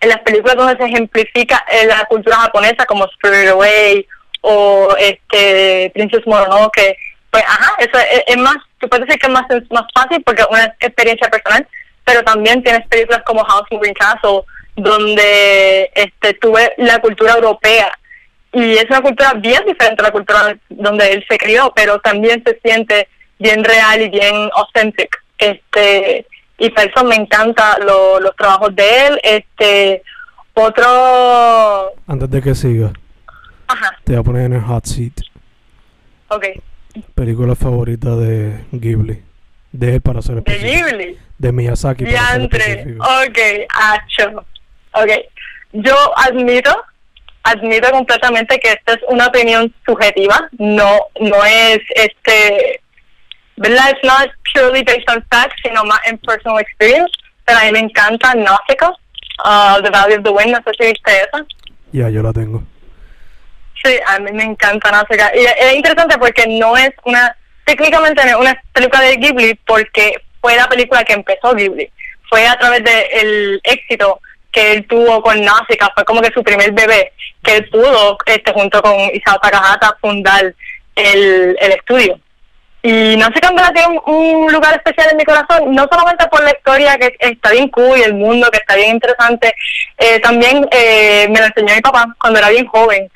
en 0.00 0.08
las 0.08 0.18
películas 0.20 0.56
donde 0.56 0.76
se 0.76 0.84
ejemplifica 0.84 1.64
eh, 1.70 1.86
la 1.86 2.04
cultura 2.06 2.36
japonesa 2.36 2.84
como 2.86 3.04
Spirit 3.06 3.50
Away 3.50 4.06
o 4.40 4.94
este 4.98 5.90
Princess 5.94 6.26
Mononoke, 6.26 6.96
pues 7.30 7.44
ajá, 7.46 7.74
eso 7.78 7.98
es, 8.26 8.36
más, 8.36 8.56
tú 8.78 8.88
puedes 8.88 9.06
decir 9.06 9.20
que 9.20 9.26
es 9.26 9.32
más, 9.32 9.46
más 9.70 9.84
fácil 9.94 10.22
porque 10.24 10.42
es 10.42 10.48
una 10.50 10.64
experiencia 10.80 11.28
personal, 11.28 11.66
pero 12.04 12.22
también 12.22 12.62
tienes 12.62 12.86
películas 12.88 13.22
como 13.24 13.44
House 13.44 13.68
Moving 13.70 13.94
Castle 13.94 14.42
donde 14.76 15.90
este 15.94 16.34
tuve 16.34 16.72
la 16.78 17.00
cultura 17.00 17.34
europea 17.34 17.97
y 18.52 18.72
es 18.72 18.86
una 18.88 19.00
cultura 19.00 19.34
bien 19.34 19.62
diferente 19.66 20.02
a 20.02 20.06
la 20.06 20.10
cultura 20.10 20.56
donde 20.68 21.12
él 21.12 21.24
se 21.28 21.36
crió, 21.36 21.72
pero 21.74 21.98
también 22.00 22.42
se 22.44 22.58
siente 22.62 23.08
bien 23.38 23.62
real 23.62 24.02
y 24.02 24.08
bien 24.08 24.50
authentic. 24.54 25.22
Este, 25.36 26.26
y 26.58 26.70
por 26.70 26.84
eso 26.84 27.04
me 27.04 27.16
encanta 27.16 27.78
los 27.78 28.34
trabajos 28.36 28.74
de 28.74 29.06
él. 29.06 29.20
Este, 29.22 30.02
otro... 30.54 31.92
Antes 32.06 32.30
de 32.30 32.42
que 32.42 32.54
siga, 32.54 32.92
te 34.04 34.12
voy 34.12 34.20
a 34.20 34.22
poner 34.24 34.46
en 34.46 34.54
el 34.54 34.62
hot 34.62 34.86
seat. 34.86 35.12
Ok. 36.28 36.46
Película 37.14 37.54
favorita 37.54 38.16
de 38.16 38.64
Ghibli. 38.72 39.22
De 39.70 39.96
él 39.96 40.00
para 40.00 40.22
ser 40.22 40.38
específico. 40.38 40.86
¿De 40.86 40.92
Ghibli? 40.92 41.18
De 41.36 41.52
Miyazaki. 41.52 42.04
Diantre. 42.04 42.96
Ok, 42.98 43.38
hacho. 43.68 44.44
Ok. 44.94 45.10
Yo 45.72 45.94
admito 46.16 46.74
admito 47.42 47.90
completamente 47.90 48.58
que 48.58 48.72
esta 48.72 48.92
es 48.94 49.00
una 49.08 49.26
opinión 49.26 49.72
subjetiva, 49.86 50.48
no 50.58 51.06
no 51.20 51.44
es 51.44 51.78
este 51.94 52.80
¿verdad? 53.58 53.90
It's 53.90 54.04
not 54.04 54.30
purely 54.52 54.82
based 54.82 55.08
on 55.10 55.24
facts, 55.30 55.56
sino 55.62 55.84
más 55.84 56.00
en 56.06 56.18
personal 56.18 56.60
experience. 56.60 57.12
Pero 57.44 57.58
a 57.58 57.64
mí 57.64 57.72
me 57.72 57.80
encanta 57.80 58.34
Nausicaa, 58.34 58.90
uh, 58.90 59.82
The 59.82 59.90
Valley 59.90 60.16
of 60.16 60.24
the 60.24 60.30
Wind, 60.30 60.52
no 60.52 60.58
sé 60.58 60.70
si 60.78 60.86
viste 60.86 61.10
esa. 61.10 61.44
Ya, 61.92 62.08
yo 62.10 62.22
la 62.22 62.32
tengo. 62.32 62.62
Sí, 63.82 63.96
a 64.06 64.18
mí 64.18 64.32
me 64.32 64.44
encanta 64.44 64.90
Nausicaa. 64.90 65.34
Y 65.34 65.44
es 65.44 65.74
interesante 65.74 66.18
porque 66.18 66.46
no 66.46 66.76
es 66.76 66.90
una, 67.04 67.34
técnicamente 67.64 68.22
no 68.24 68.30
es 68.30 68.36
una 68.36 68.62
película 68.72 69.02
de 69.02 69.16
Ghibli 69.16 69.54
porque 69.66 70.14
fue 70.40 70.56
la 70.56 70.68
película 70.68 71.04
que 71.04 71.14
empezó 71.14 71.54
Ghibli. 71.54 71.90
Fue 72.28 72.46
a 72.46 72.58
través 72.58 72.84
del 72.84 73.60
éxito 73.64 74.20
que 74.58 74.72
él 74.72 74.86
tuvo 74.88 75.22
con 75.22 75.40
Nausicaa, 75.40 75.92
fue 75.94 76.04
como 76.04 76.20
que 76.20 76.32
su 76.32 76.42
primer 76.42 76.72
bebé, 76.72 77.12
que 77.44 77.58
él 77.58 77.68
pudo, 77.70 78.18
este, 78.26 78.52
junto 78.52 78.82
con 78.82 78.92
Isao 79.14 79.38
Takahata, 79.38 79.96
fundar 80.00 80.52
el, 80.96 81.56
el 81.60 81.72
estudio. 81.72 82.18
Y 82.82 83.16
no 83.16 83.26
sé 83.26 83.40
cuándo 83.40 83.62
tiene 83.72 84.00
un, 84.06 84.52
lugar 84.52 84.74
especial 84.74 85.10
en 85.12 85.16
mi 85.16 85.24
corazón, 85.24 85.72
no 85.72 85.86
solamente 85.88 86.26
por 86.26 86.42
la 86.42 86.50
historia 86.50 86.98
que 86.98 87.14
está 87.20 87.52
bien 87.52 87.68
cool 87.68 87.98
y 87.98 88.02
el 88.02 88.14
mundo 88.14 88.50
que 88.50 88.58
está 88.58 88.74
bien 88.74 88.96
interesante, 88.96 89.54
eh, 89.96 90.18
también 90.18 90.66
eh, 90.72 91.28
me 91.30 91.38
lo 91.38 91.46
enseñó 91.46 91.74
mi 91.74 91.80
papá 91.80 92.06
cuando 92.20 92.40
era 92.40 92.50
bien 92.50 92.66
joven 92.66 93.08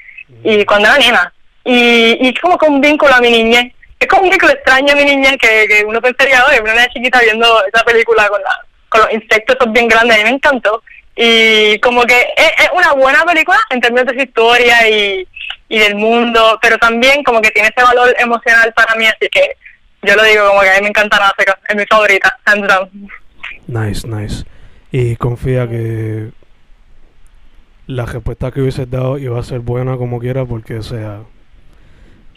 y 0.45 0.65
cuando 0.65 0.89
era 0.89 0.99
nena. 0.99 1.33
Y, 1.65 2.19
y 2.21 2.35
como 2.35 2.57
con 2.57 2.75
un 2.75 2.81
vínculo 2.81 3.15
a 3.15 3.21
mi 3.21 3.31
niñez. 3.31 3.73
Es 3.99 4.07
como 4.07 4.23
un 4.23 4.31
vínculo 4.31 4.53
extraño 4.53 4.93
a 4.93 4.97
mi 4.97 5.05
niñez 5.05 5.37
que, 5.39 5.67
que 5.69 5.85
uno 5.85 6.01
pensaría, 6.01 6.45
oye, 6.47 6.61
una 6.61 6.73
niña 6.73 6.89
chiquita 6.89 7.21
viendo 7.21 7.65
esa 7.67 7.85
película 7.85 8.29
con, 8.29 8.43
la, 8.43 8.65
con 8.89 9.01
los 9.01 9.13
insectos 9.13 9.57
esos 9.59 9.73
bien 9.73 9.89
grandes, 9.89 10.17
a 10.17 10.19
mí 10.19 10.25
me 10.25 10.37
encantó. 10.37 10.83
Y 11.15 11.79
como 11.81 12.03
que 12.05 12.17
es, 12.37 12.53
es 12.59 12.71
una 12.75 12.93
buena 12.93 13.25
película 13.25 13.59
en 13.71 13.81
términos 13.81 14.07
de 14.07 14.15
su 14.15 14.21
historia 14.21 14.89
y, 14.89 15.29
y 15.69 15.79
del 15.79 15.95
mundo, 15.95 16.59
pero 16.61 16.79
también 16.79 17.23
como 17.23 17.41
que 17.41 17.51
tiene 17.51 17.69
ese 17.75 17.85
valor 17.85 18.15
emocional 18.19 18.73
para 18.75 18.95
mí, 18.95 19.07
así 19.07 19.29
que 19.31 19.57
yo 20.03 20.17
lo 20.17 20.25
digo 20.25 20.49
como 20.49 20.61
que 20.61 20.71
a 20.71 20.75
mí 20.75 20.83
me 20.83 20.89
encanta 20.89 21.19
Nausicaa, 21.19 21.59
es 21.69 21.77
mi 21.77 21.87
favorita, 21.87 22.39
hands 22.45 22.69
down. 22.69 23.11
Nice, 23.67 24.07
nice. 24.07 24.45
Y 24.91 25.17
confía 25.17 25.69
que 25.69 26.31
la 27.87 28.05
respuesta 28.05 28.51
que 28.51 28.61
hubieses 28.61 28.91
dado 28.91 29.17
iba 29.17 29.39
a 29.39 29.43
ser 29.45 29.61
buena 29.61 29.97
como 29.97 30.19
quiera 30.19 30.45
porque 30.45 30.83
sea... 30.83 31.21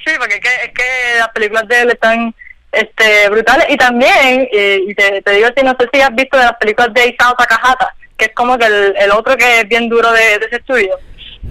Sí, 0.06 0.14
porque 0.20 0.36
es 0.36 0.42
que, 0.42 0.50
es 0.64 0.72
que 0.72 1.20
las 1.20 1.30
películas 1.30 1.68
de 1.68 1.82
él 1.82 1.90
están 1.90 2.36
este, 2.72 3.30
brutales 3.30 3.66
y 3.70 3.78
también, 3.78 4.48
y, 4.52 4.94
te, 4.94 5.22
te, 5.22 5.32
digo 5.32 5.50
si 5.58 5.64
no 5.64 5.76
sé 5.80 5.90
si 5.92 6.02
has 6.02 6.14
visto 6.14 6.38
de 6.38 6.44
las 6.44 6.58
películas 6.58 6.94
de 6.94 7.08
Isao 7.08 7.36
Takahata, 7.36 7.96
que 8.18 8.26
es 8.26 8.32
como 8.34 8.58
que 8.58 8.66
el, 8.66 8.96
el 8.98 9.12
otro 9.12 9.36
que 9.38 9.62
es 9.62 9.68
bien 9.68 9.90
duro 9.90 10.12
de 10.12 10.36
ese 10.36 10.58
estudio. 10.58 10.98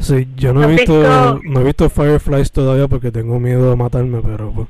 Sí, 0.01 0.27
yo 0.35 0.53
no 0.53 0.65
he 0.65 0.67
visto, 0.67 1.41
no 1.45 1.61
he 1.61 1.65
visto 1.65 1.89
Fireflies 1.89 2.53
todavía 2.53 2.89
porque 2.89 3.11
tengo 3.11 3.39
miedo 3.39 3.71
de 3.71 3.77
matarme, 3.77 4.21
pero 4.23 4.51
pues. 4.51 4.69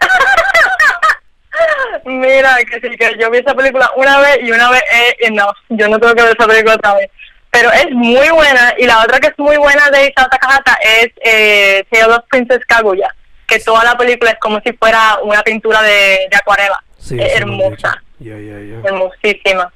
Mira, 2.04 2.56
que 2.68 2.80
sí, 2.80 2.96
que 2.96 3.16
yo 3.18 3.30
vi 3.30 3.38
esa 3.38 3.54
película 3.54 3.90
una 3.96 4.18
vez 4.20 4.38
y 4.42 4.50
una 4.50 4.70
vez 4.70 4.82
es 4.92 5.28
enough. 5.28 5.54
Yo 5.70 5.88
no 5.88 5.98
tengo 5.98 6.14
que 6.14 6.22
ver 6.22 6.36
esa 6.36 6.46
película 6.46 6.74
otra 6.74 6.94
vez. 6.94 7.10
Pero 7.50 7.70
es 7.72 7.90
muy 7.92 8.28
buena. 8.30 8.74
Y 8.78 8.86
la 8.86 9.02
otra 9.02 9.20
que 9.20 9.28
es 9.28 9.38
muy 9.38 9.56
buena 9.56 9.88
de 9.90 10.08
Isao 10.08 10.28
Takahata 10.28 10.76
es 10.82 11.08
eh, 11.24 11.84
Tale 11.90 12.14
of 12.14 12.24
Princess 12.28 12.64
Kaguya. 12.66 13.14
Que 13.46 13.60
toda 13.60 13.84
la 13.84 13.96
película 13.96 14.32
es 14.32 14.38
como 14.40 14.60
si 14.60 14.72
fuera 14.72 15.18
una 15.22 15.42
pintura 15.42 15.82
de, 15.82 16.26
de 16.30 16.36
acuarela. 16.36 16.82
Sí, 16.98 17.16
hermosa. 17.18 18.02
Hermosísima. 18.20 19.72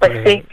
Pues, 0.00 0.10
pues 0.10 0.24
sí. 0.26 0.44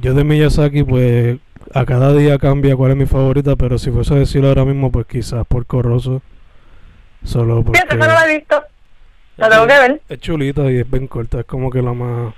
Yo 0.00 0.12
de 0.12 0.24
Miyazaki, 0.24 0.82
pues 0.82 1.38
a 1.72 1.84
cada 1.86 2.12
día 2.12 2.38
cambia 2.38 2.76
cuál 2.76 2.90
es 2.90 2.96
mi 2.98 3.06
favorita, 3.06 3.56
pero 3.56 3.78
si 3.78 3.90
fuese 3.90 4.14
a 4.14 4.18
decirlo 4.18 4.48
ahora 4.48 4.64
mismo, 4.64 4.92
pues 4.92 5.06
quizás 5.06 5.46
por 5.46 5.64
Corroso. 5.64 6.20
Solo 7.24 7.62
porque... 7.62 7.80
Sí, 7.80 7.96
no 7.96 8.06
la 8.06 8.26
he 8.26 8.36
visto. 8.36 8.62
La 9.36 9.48
tengo 9.48 9.66
que 9.66 9.78
ver. 9.78 10.02
Es 10.08 10.20
chulita 10.20 10.70
y 10.70 10.78
es 10.78 10.90
bien 10.90 11.06
corta, 11.06 11.40
es 11.40 11.46
como 11.46 11.70
que 11.70 11.80
la 11.80 11.92
más 11.92 12.34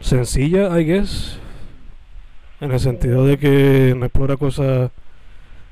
sencilla, 0.00 0.78
I 0.78 0.84
guess. 0.84 1.40
En 2.60 2.70
el 2.72 2.80
sentido 2.80 3.26
de 3.26 3.38
que 3.38 3.94
no 3.96 4.06
explora 4.06 4.36
cosas... 4.36 4.90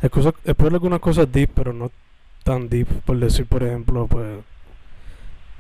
Explora 0.03 0.75
algunas 0.75 1.01
cosas 1.01 1.31
deep, 1.31 1.51
pero 1.55 1.73
no 1.73 1.91
tan 2.45 2.69
deep. 2.69 2.89
Por 3.05 3.19
decir, 3.19 3.47
por 3.47 3.63
ejemplo, 3.63 4.07
pues... 4.07 4.39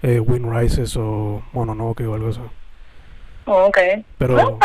Eh, 0.02 0.20
Wind 0.20 0.52
Rises 0.52 0.96
o 0.96 1.42
Mononoke 1.52 2.06
o 2.06 2.14
algo 2.14 2.28
así. 2.28 2.40
Ok. 3.46 3.78
Pero... 4.18 4.58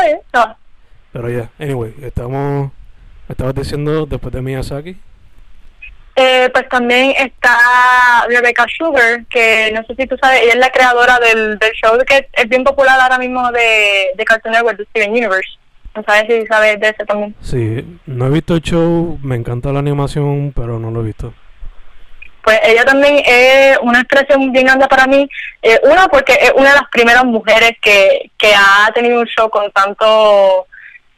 Pero 1.13 1.29
ya, 1.29 1.49
anyway, 1.59 1.93
estamos, 2.01 2.71
estabas 3.27 3.53
diciendo 3.53 4.05
después 4.05 4.33
de 4.33 4.41
Miyazaki. 4.41 4.97
Eh, 6.15 6.49
pues 6.53 6.69
también 6.69 7.13
está 7.17 8.25
Rebecca 8.29 8.65
Sugar, 8.77 9.25
que 9.25 9.71
no 9.73 9.83
sé 9.83 9.95
si 9.95 10.07
tú 10.07 10.17
sabes, 10.21 10.41
ella 10.41 10.53
es 10.53 10.59
la 10.59 10.69
creadora 10.69 11.19
del, 11.19 11.57
del 11.57 11.71
show 11.71 11.97
que 12.05 12.27
es 12.31 12.49
bien 12.49 12.63
popular 12.63 12.99
ahora 12.99 13.17
mismo 13.17 13.51
de, 13.51 14.11
de 14.15 14.25
Cartoon 14.25 14.53
Network, 14.53 14.77
de 14.77 14.85
Steven 14.85 15.11
Universe. 15.11 15.49
No 15.95 16.03
sabes 16.03 16.25
si 16.27 16.45
sabes 16.47 16.79
de 16.79 16.89
ese 16.89 17.05
también. 17.05 17.35
Sí, 17.41 17.99
no 18.05 18.27
he 18.27 18.29
visto 18.29 18.55
el 18.55 18.61
show, 18.61 19.19
me 19.21 19.35
encanta 19.35 19.73
la 19.73 19.79
animación, 19.79 20.53
pero 20.55 20.79
no 20.79 20.91
lo 20.91 21.01
he 21.01 21.05
visto. 21.05 21.33
Pues 22.43 22.59
ella 22.63 22.83
también 22.85 23.21
es 23.25 23.77
una 23.81 23.99
expresión 23.99 24.51
bien 24.51 24.65
grande 24.65 24.87
para 24.87 25.07
mí. 25.07 25.29
Eh, 25.61 25.79
una, 25.83 26.07
porque 26.07 26.33
es 26.33 26.51
una 26.55 26.69
de 26.69 26.75
las 26.75 26.89
primeras 26.91 27.23
mujeres 27.23 27.73
que, 27.81 28.31
que 28.37 28.53
ha 28.55 28.91
tenido 28.93 29.19
un 29.19 29.27
show 29.27 29.49
con 29.49 29.71
tanto 29.71 30.67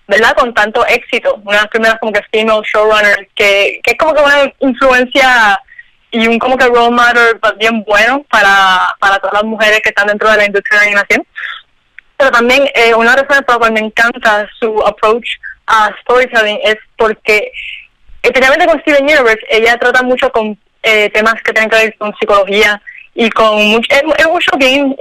¿verdad? 0.08 0.36
Con 0.36 0.53
tanto 0.53 0.86
éxito, 0.86 1.36
una 1.46 1.58
de 1.58 1.62
las 1.62 1.70
primeras 1.70 2.00
como 2.00 2.12
que 2.12 2.22
female 2.32 2.62
showrunners, 2.63 3.27
que, 3.36 3.80
que 3.84 3.92
es 3.92 3.98
como 3.98 4.13
que 4.13 4.22
una 4.22 4.53
influencia 4.60 5.62
y 6.12 6.27
un 6.27 6.38
como 6.38 6.58
que 6.58 6.68
role 6.68 6.92
model 6.92 7.39
bien 7.58 7.84
bueno 7.84 8.24
para, 8.30 8.96
para 9.00 9.18
todas 9.18 9.34
las 9.34 9.44
mujeres 9.44 9.80
que 9.82 9.89
están 9.89 10.08
dentro 10.08 10.30
de 10.30 10.38
la 10.38 10.46
industria 10.46 10.80
de 10.80 10.86
la 10.86 10.92
animación. 10.92 11.27
Pero 12.18 12.32
también 12.32 12.70
eh, 12.75 12.94
una 12.94 13.15
razón 13.15 13.44
por 13.44 13.56
la 13.56 13.60
cual 13.60 13.72
me 13.72 13.80
encanta 13.80 14.48
su 14.60 14.80
approach 14.86 15.27
a 15.65 15.89
storytelling 16.01 16.60
es 16.63 16.75
porque, 16.98 17.51
especialmente 18.22 18.68
con 18.68 18.80
Steven 18.82 19.03
Universe, 19.03 19.46
ella 19.50 19.77
trata 19.80 20.03
mucho 20.03 20.32
con 20.32 20.58
eh, 20.84 21.10
temas 21.10 21.36
que 21.44 21.54
tienen 21.54 21.70
que 21.70 21.78
ver 21.78 21.98
con 21.98 22.13
psicología 22.16 22.82
y 23.16 23.30
con 23.30 23.63
mucho, 23.66 23.88
es, 23.90 24.28
mucho 24.28 24.52
bien 24.58 24.96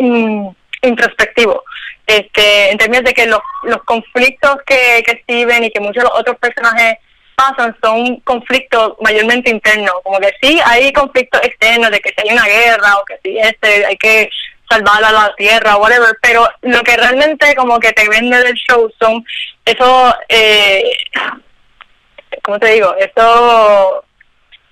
introspectivo 0.83 1.63
este, 2.07 2.71
en 2.71 2.79
términos 2.79 3.05
de 3.05 3.15
que 3.15 3.27
los, 3.27 3.41
los 3.65 3.83
conflictos 3.85 4.57
que, 4.67 5.03
que 5.07 5.21
Steven 5.23 5.65
y 5.65 5.71
que 5.71 5.81
muchos 5.81 6.03
de 6.03 6.09
los 6.09 6.19
otros 6.19 6.37
personajes 6.39 6.99
pasan 7.35 7.75
son 7.83 8.17
conflictos 8.21 8.95
mayormente 9.01 9.51
internos, 9.51 9.95
como 10.03 10.19
que 10.19 10.33
sí 10.41 10.61
hay 10.65 10.93
conflictos 10.93 11.41
externos 11.43 11.91
de 11.91 12.01
que 12.01 12.11
si 12.11 12.29
hay 12.29 12.35
una 12.35 12.47
guerra 12.47 12.99
o 12.99 13.05
que 13.05 13.19
si 13.23 13.39
este 13.39 13.87
hay 13.87 13.97
que 13.97 14.29
salvar 14.69 15.03
a 15.05 15.13
la 15.13 15.35
tierra 15.37 15.77
o 15.77 15.83
whatever, 15.83 16.17
pero 16.21 16.49
lo 16.63 16.83
que 16.83 16.97
realmente 16.97 17.55
como 17.55 17.79
que 17.79 17.93
te 17.93 18.09
vende 18.09 18.43
del 18.43 18.55
show 18.55 18.91
son 18.99 19.25
esos, 19.65 20.15
eh, 20.29 20.97
¿cómo 22.43 22.59
te 22.59 22.73
digo? 22.73 22.95
Esos, 22.97 24.05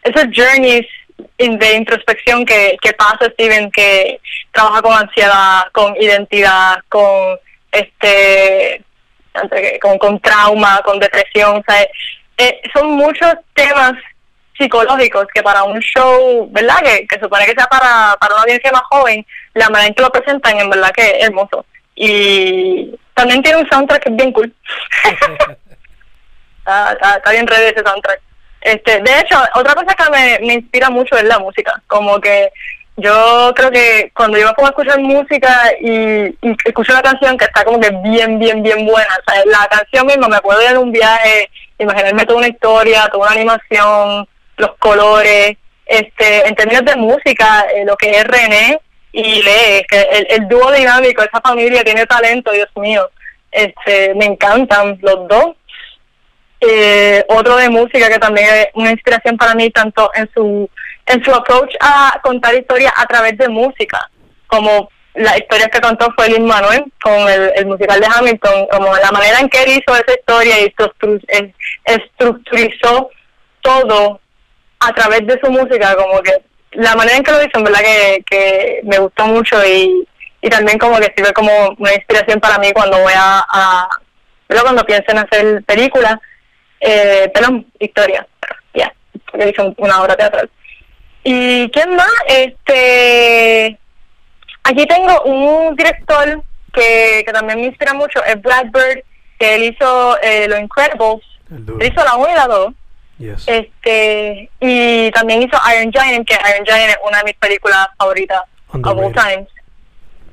esos 0.03 0.25
journeys 0.35 0.87
de 1.39 1.75
introspección 1.75 2.45
que, 2.45 2.77
que 2.81 2.93
pasa 2.93 3.31
Steven 3.33 3.71
que 3.71 4.21
trabaja 4.53 4.83
con 4.83 4.93
ansiedad 4.93 5.65
con 5.73 5.97
identidad 5.97 6.79
con 6.89 7.39
este 7.73 8.83
con, 9.81 9.99
con 9.99 10.21
trauma 10.21 10.81
con 10.85 10.99
depresión 10.99 11.59
o 11.59 11.65
sea, 11.67 11.87
eh, 12.39 12.61
son 12.75 12.93
muchos 12.93 13.35
temas 13.55 13.93
psicológicos 14.59 15.27
que 15.33 15.43
para 15.43 15.65
un 15.65 15.81
show 15.81 16.49
verdad 16.51 16.81
que, 16.85 17.07
que 17.07 17.21
supone 17.21 17.47
que 17.47 17.53
sea 17.53 17.67
para, 17.67 18.17
para 18.21 18.35
una 18.35 18.43
audiencia 18.43 18.73
más 18.73 18.83
joven 18.91 19.25
la 19.55 19.69
manera 19.71 19.89
en 19.89 19.95
que 19.95 20.03
lo 20.03 20.11
presentan 20.11 20.59
en 20.59 20.71
verdad 20.71 20.91
que 20.93 21.03
es 21.03 21.25
hermoso 21.27 21.65
y 22.03 22.99
también 23.15 23.43
tiene 23.43 23.59
un 23.59 23.69
soundtrack 23.69 24.03
que 24.03 24.09
es 24.09 24.17
bien 24.17 24.33
cool. 24.33 24.55
está, 26.59 26.93
está, 26.93 27.17
está 27.17 27.31
bien 27.31 27.47
ready 27.47 27.67
ese 27.67 27.83
soundtrack. 27.85 28.23
Este, 28.61 29.01
de 29.01 29.19
hecho, 29.21 29.39
otra 29.55 29.75
cosa 29.75 29.95
que 29.95 30.11
me, 30.11 30.47
me 30.47 30.55
inspira 30.55 30.91
mucho 30.91 31.17
es 31.17 31.25
la 31.25 31.39
música. 31.39 31.81
Como 31.87 32.21
que 32.21 32.51
yo 32.97 33.53
creo 33.55 33.71
que 33.71 34.13
cuando 34.15 34.39
yo 34.39 34.47
me 34.47 34.53
pongo 34.55 34.67
a 34.67 34.71
escuchar 34.71 35.01
música 35.01 35.73
y, 35.81 36.27
y 36.43 36.57
escucho 36.65 36.93
una 36.93 37.03
canción 37.03 37.39
que 37.39 37.47
está 37.47 37.65
como 37.65 37.81
que 37.81 37.91
bien, 38.03 38.39
bien, 38.39 38.63
bien 38.63 38.85
buena, 38.87 39.19
la 39.47 39.67
canción 39.69 40.07
misma 40.07 40.29
me 40.29 40.41
puedo 40.41 40.61
ir 40.63 40.71
en 40.71 40.79
un 40.79 40.93
viaje, 40.93 41.49
imaginarme 41.79 42.27
toda 42.27 42.41
una 42.41 42.49
historia, 42.49 43.09
toda 43.11 43.29
una 43.29 43.37
animación, 43.37 44.29
los 44.59 44.77
colores, 44.79 45.57
este, 45.87 46.47
en 46.47 46.55
términos 46.55 46.85
de 46.85 46.97
música, 46.97 47.67
eh, 47.75 47.85
lo 47.85 47.97
que 47.97 48.11
es 48.11 48.25
René 48.25 48.81
y 49.13 49.43
Lee, 49.43 49.85
que 49.89 50.03
el, 50.13 50.27
el 50.31 50.49
dúo 50.49 50.71
dinámico, 50.71 51.23
esa 51.23 51.41
familia 51.41 51.83
tiene 51.83 52.07
talento, 52.07 52.53
Dios 52.53 52.69
mío, 52.77 53.09
este, 53.51 54.15
me 54.15 54.27
encantan 54.27 54.99
los 55.01 55.27
dos. 55.27 55.57
Eh, 56.61 57.25
otro 57.29 57.57
de 57.57 57.71
música 57.71 58.09
que 58.11 58.19
también 58.19 58.47
es 58.53 58.67
una 58.75 58.91
inspiración 58.91 59.37
para 59.39 59.55
mí, 59.55 59.71
tanto 59.71 60.11
en 60.15 60.29
su 60.35 60.69
en 61.07 61.25
su 61.25 61.35
approach 61.35 61.75
a 61.81 62.21
contar 62.23 62.55
historias 62.55 62.93
a 62.97 63.07
través 63.07 63.37
de 63.39 63.49
música, 63.49 64.11
como 64.47 64.89
la 65.15 65.37
historia 65.37 65.69
que 65.69 65.81
contó 65.81 66.09
fue 66.17 66.29
Lin 66.29 66.45
Manuel 66.45 66.85
con 67.03 67.29
el, 67.29 67.67
musical 67.67 68.01
de 68.01 68.07
Hamilton, 68.15 68.67
como 68.71 68.95
la 68.97 69.11
manera 69.11 69.41
en 69.41 69.49
que 69.49 69.63
él 69.63 69.71
hizo 69.71 69.97
esa 69.97 70.15
historia 70.19 70.61
y 70.61 70.75
estructurizó 71.85 73.11
todo 73.61 74.21
a 74.79 74.93
través 74.93 75.27
de 75.27 75.41
su 75.43 75.51
música, 75.51 75.97
como 75.97 76.21
que 76.23 76.33
la 76.73 76.95
manera 76.95 77.17
en 77.17 77.25
que 77.25 77.33
lo 77.33 77.43
hizo, 77.43 77.59
en 77.59 77.65
verdad 77.65 77.81
que, 78.27 78.81
me 78.85 78.99
gustó 78.99 79.27
mucho 79.27 79.57
y, 79.67 80.07
y 80.41 80.49
también 80.49 80.79
como 80.79 80.99
que 80.99 81.13
sirve 81.17 81.33
como 81.33 81.51
una 81.79 81.95
inspiración 81.95 82.39
para 82.39 82.59
mí 82.59 82.71
cuando 82.73 82.99
voy 82.99 83.13
a, 83.17 83.45
a 83.49 83.89
cuando 84.63 84.85
pienso 84.85 85.11
en 85.11 85.19
hacer 85.19 85.65
películas, 85.65 86.17
eh, 86.81 87.31
perdón, 87.33 87.67
historias, 87.79 88.27
ya, 88.75 88.85
yeah, 88.85 88.95
porque 89.31 89.51
hice 89.51 89.75
una 89.77 90.03
obra 90.03 90.17
teatral. 90.17 90.51
¿Y 91.23 91.71
quién 91.71 91.95
más? 91.97 92.11
Este, 92.27 93.79
aquí 94.65 94.87
tengo 94.87 95.23
un 95.23 95.77
director 95.77 96.43
que, 96.73 97.23
que 97.27 97.33
también 97.33 97.61
me 97.61 97.67
inspira 97.67 97.93
mucho, 97.93 98.25
es 98.25 98.41
Brad 98.41 98.67
Bird, 98.73 99.05
que 99.39 99.55
él 99.55 99.65
hizo 99.65 100.19
eh, 100.23 100.47
Los 100.49 100.61
Incredibles, 100.61 101.21
él 101.51 101.93
hizo 101.93 102.05
la 102.05 102.17
1 102.17 102.31
y 102.31 102.35
la 102.35 102.47
2. 102.47 102.75
Yes. 103.19 103.49
Este, 103.49 104.51
y 104.61 105.11
también 105.11 105.43
hizo 105.43 105.59
Iron 105.75 105.93
Giant, 105.93 106.27
que 106.27 106.35
Iron 106.35 106.65
Giant 106.65 106.91
es 106.91 106.99
una 107.07 107.19
de 107.19 107.25
mis 107.25 107.35
películas 107.35 107.89
favoritas 107.99 108.41
of 108.73 108.99
all 108.99 109.13
times. 109.13 109.49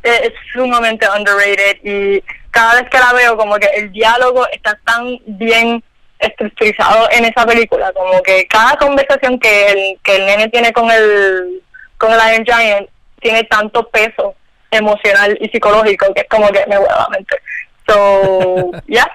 Es, 0.04 0.22
es 0.22 0.34
sumamente 0.54 1.06
underrated 1.10 1.80
y 1.84 2.24
cada 2.52 2.82
vez 2.82 2.90
que 2.90 2.98
la 2.98 3.12
veo 3.12 3.36
como 3.36 3.58
que 3.58 3.68
el 3.76 3.92
diálogo 3.92 4.48
está 4.52 4.80
tan 4.86 5.20
bien 5.26 5.84
estructurizado 6.20 7.08
en 7.12 7.26
esa 7.26 7.46
película, 7.46 7.92
como 7.94 8.22
que 8.24 8.48
cada 8.48 8.78
conversación 8.78 9.40
que 9.40 9.72
el, 9.72 10.00
que 10.04 10.16
el 10.16 10.26
nene 10.26 10.50
tiene 10.50 10.74
con 10.74 10.90
el, 10.90 11.62
con 11.98 12.12
el 12.12 12.20
Iron 12.34 12.46
Giant 12.46 12.90
tiene 13.20 13.44
tanto 13.44 13.88
peso 13.90 14.36
emocional 14.72 15.38
y 15.40 15.50
psicológico 15.50 16.14
que 16.14 16.22
es 16.22 16.28
como 16.30 16.48
que 16.50 16.66
me 16.68 16.78
hueva 16.78 17.08
la 17.08 17.10
mente. 17.10 17.36
So, 17.88 18.72
yeah. 18.88 19.10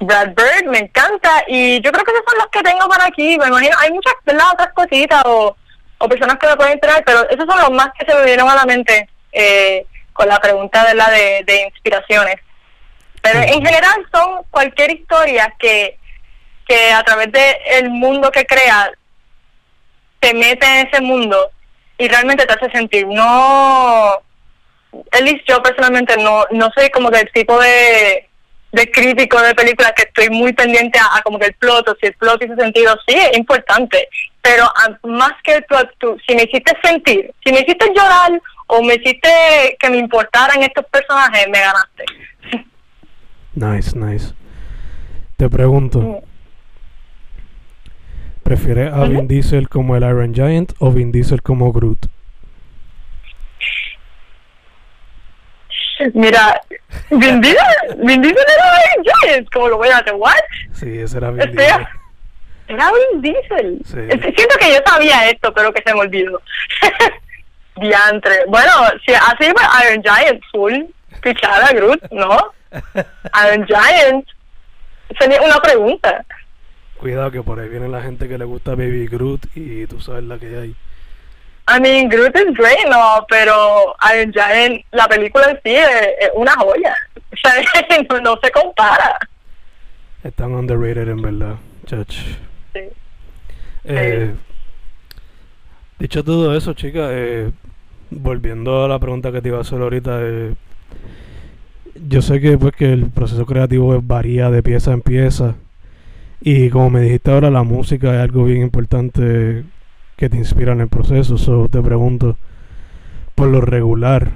Brad 0.00 0.28
Bird 0.28 0.66
me 0.66 0.78
encanta 0.78 1.44
y 1.46 1.80
yo 1.82 1.92
creo 1.92 2.04
que 2.04 2.12
esos 2.12 2.24
son 2.26 2.38
los 2.38 2.48
que 2.48 2.62
tengo 2.62 2.88
para 2.88 3.04
aquí. 3.04 3.36
Me 3.36 3.48
imagino, 3.48 3.76
hay 3.78 3.90
muchas 3.90 4.14
otras 4.52 4.72
cositas 4.72 5.22
o, 5.26 5.54
o 5.98 6.08
personas 6.08 6.38
que 6.38 6.46
me 6.46 6.56
pueden 6.56 6.72
entrar, 6.72 7.02
pero 7.04 7.28
esos 7.28 7.44
son 7.46 7.58
los 7.60 7.70
más 7.70 7.90
que 7.98 8.06
se 8.06 8.14
me 8.14 8.20
vinieron 8.20 8.48
a 8.48 8.54
la 8.54 8.64
mente 8.64 9.08
eh, 9.32 9.84
con 10.14 10.26
la 10.26 10.38
pregunta 10.38 10.86
de 10.86 10.94
la 10.94 11.10
de, 11.10 11.44
de 11.46 11.62
inspiraciones. 11.66 12.36
Pero 13.20 13.40
en 13.40 13.62
general 13.62 14.06
son 14.10 14.42
cualquier 14.50 14.92
historia 14.92 15.54
que 15.58 15.99
que 16.70 16.92
a 16.92 17.02
través 17.02 17.32
de 17.32 17.56
el 17.78 17.90
mundo 17.90 18.30
que 18.30 18.46
crea 18.46 18.92
te 20.20 20.32
mete 20.34 20.64
en 20.66 20.86
ese 20.86 21.00
mundo 21.00 21.50
y 21.98 22.06
realmente 22.06 22.46
te 22.46 22.54
hace 22.54 22.70
sentir. 22.70 23.08
No, 23.08 24.22
Ellis, 25.10 25.42
yo 25.48 25.60
personalmente 25.60 26.16
no 26.18 26.44
no 26.52 26.70
soy 26.76 26.88
como 26.90 27.10
del 27.10 27.28
tipo 27.32 27.58
de, 27.58 28.28
de 28.70 28.90
crítico 28.92 29.42
de 29.42 29.52
películas 29.56 29.92
que 29.96 30.02
estoy 30.02 30.30
muy 30.30 30.52
pendiente 30.52 31.00
a, 31.00 31.20
como 31.22 31.40
que 31.40 31.46
el 31.46 31.54
plot, 31.54 31.88
o 31.88 31.96
si 32.00 32.06
el 32.06 32.14
plot 32.14 32.40
hizo 32.44 32.54
sentido, 32.54 32.96
sí, 33.04 33.16
es 33.16 33.36
importante, 33.36 34.08
pero 34.40 34.64
a, 34.64 34.96
más 35.08 35.32
que 35.42 35.54
el 35.54 35.64
plot, 35.64 35.90
tú, 35.98 36.16
si 36.24 36.36
me 36.36 36.44
hiciste 36.44 36.72
sentir, 36.84 37.34
si 37.44 37.52
me 37.52 37.60
hiciste 37.60 37.92
llorar 37.92 38.40
o 38.68 38.80
me 38.80 38.94
hiciste 38.94 39.76
que 39.80 39.90
me 39.90 39.96
importaran 39.96 40.62
estos 40.62 40.84
personajes, 40.86 41.48
me 41.48 41.58
ganaste. 41.58 42.04
Nice, 43.54 43.98
nice. 43.98 44.32
Te 45.36 45.48
pregunto. 45.48 46.22
¿Prefieres 48.50 48.92
a 48.92 49.04
Vin 49.04 49.28
Diesel 49.28 49.68
como 49.68 49.94
el 49.94 50.02
Iron 50.02 50.34
Giant 50.34 50.72
o 50.80 50.90
Vin 50.90 51.12
Diesel 51.12 51.40
como 51.40 51.72
Groot? 51.72 52.06
Mira, 56.14 56.60
Vin 57.10 57.40
Diesel, 57.40 57.96
Vin 57.98 58.20
Diesel 58.20 58.44
era 58.58 58.80
Iron 58.82 59.04
Giant, 59.04 59.50
como 59.50 59.68
lo 59.68 59.76
voy 59.76 59.90
a 59.90 59.98
hacer, 59.98 60.14
¿what? 60.14 60.34
Sí, 60.72 60.98
ese 60.98 61.18
era 61.18 61.30
Vin 61.30 61.52
Diesel. 61.52 61.86
Era 62.66 62.90
Vin 62.90 63.22
Diesel. 63.22 63.82
Sí. 63.84 64.18
Siento 64.34 64.56
que 64.58 64.72
yo 64.74 64.80
sabía 64.84 65.30
esto, 65.30 65.54
pero 65.54 65.72
que 65.72 65.84
se 65.86 65.94
me 65.94 66.00
olvidó. 66.00 66.42
Diantre. 67.76 68.46
Bueno, 68.48 68.72
si 69.06 69.14
así 69.14 69.52
pues, 69.52 69.68
Iron 69.84 70.02
Giant, 70.02 70.42
full, 70.50 70.74
pichada, 71.22 71.72
Groot, 71.72 72.02
¿no? 72.10 72.36
Iron 73.46 73.64
Giant. 73.64 74.26
Sería 75.20 75.40
una 75.40 75.60
pregunta. 75.60 76.24
Cuidado 77.00 77.30
que 77.30 77.42
por 77.42 77.58
ahí 77.58 77.70
viene 77.70 77.88
la 77.88 78.02
gente 78.02 78.28
que 78.28 78.36
le 78.36 78.44
gusta 78.44 78.72
Baby 78.72 79.06
Groot 79.06 79.46
y 79.56 79.86
tú 79.86 80.02
sabes 80.02 80.22
la 80.24 80.38
que 80.38 80.54
hay. 80.54 80.76
I 81.66 81.80
mean, 81.80 82.10
Groot 82.10 82.36
is 82.36 82.54
great, 82.54 82.86
no, 82.90 83.24
pero 83.26 83.96
Iron 84.14 84.30
Giant, 84.30 84.84
la 84.90 85.08
película 85.08 85.50
en 85.50 85.56
sí 85.64 85.74
es, 85.76 85.88
es 86.20 86.30
una 86.34 86.52
joya. 86.56 86.94
O 87.32 87.36
sea, 87.36 87.54
no, 88.10 88.20
no 88.20 88.38
se 88.42 88.50
compara. 88.50 89.18
Están 90.22 90.52
underrated 90.52 91.08
en 91.08 91.22
verdad, 91.22 91.56
chach. 91.86 92.14
Sí. 92.74 92.80
Eh, 93.84 94.34
dicho 95.98 96.22
todo 96.22 96.54
eso, 96.54 96.74
chica, 96.74 97.08
eh, 97.12 97.50
volviendo 98.10 98.84
a 98.84 98.88
la 98.88 98.98
pregunta 98.98 99.32
que 99.32 99.40
te 99.40 99.48
iba 99.48 99.56
a 99.56 99.62
hacer 99.62 99.80
ahorita, 99.80 100.18
eh, 100.20 100.54
yo 101.94 102.20
sé 102.20 102.42
que 102.42 102.58
pues 102.58 102.74
que 102.74 102.92
el 102.92 103.10
proceso 103.10 103.46
creativo 103.46 103.98
varía 104.02 104.50
de 104.50 104.62
pieza 104.62 104.92
en 104.92 105.00
pieza 105.00 105.54
y 106.40 106.70
como 106.70 106.90
me 106.90 107.00
dijiste 107.00 107.30
ahora, 107.30 107.50
la 107.50 107.62
música 107.62 108.14
es 108.14 108.20
algo 108.20 108.44
bien 108.44 108.62
importante 108.62 109.64
que 110.16 110.28
te 110.28 110.36
inspira 110.36 110.72
en 110.72 110.80
el 110.80 110.88
proceso. 110.88 111.36
So 111.36 111.68
te 111.68 111.82
pregunto, 111.82 112.36
por 113.34 113.48
lo 113.48 113.60
regular, 113.60 114.30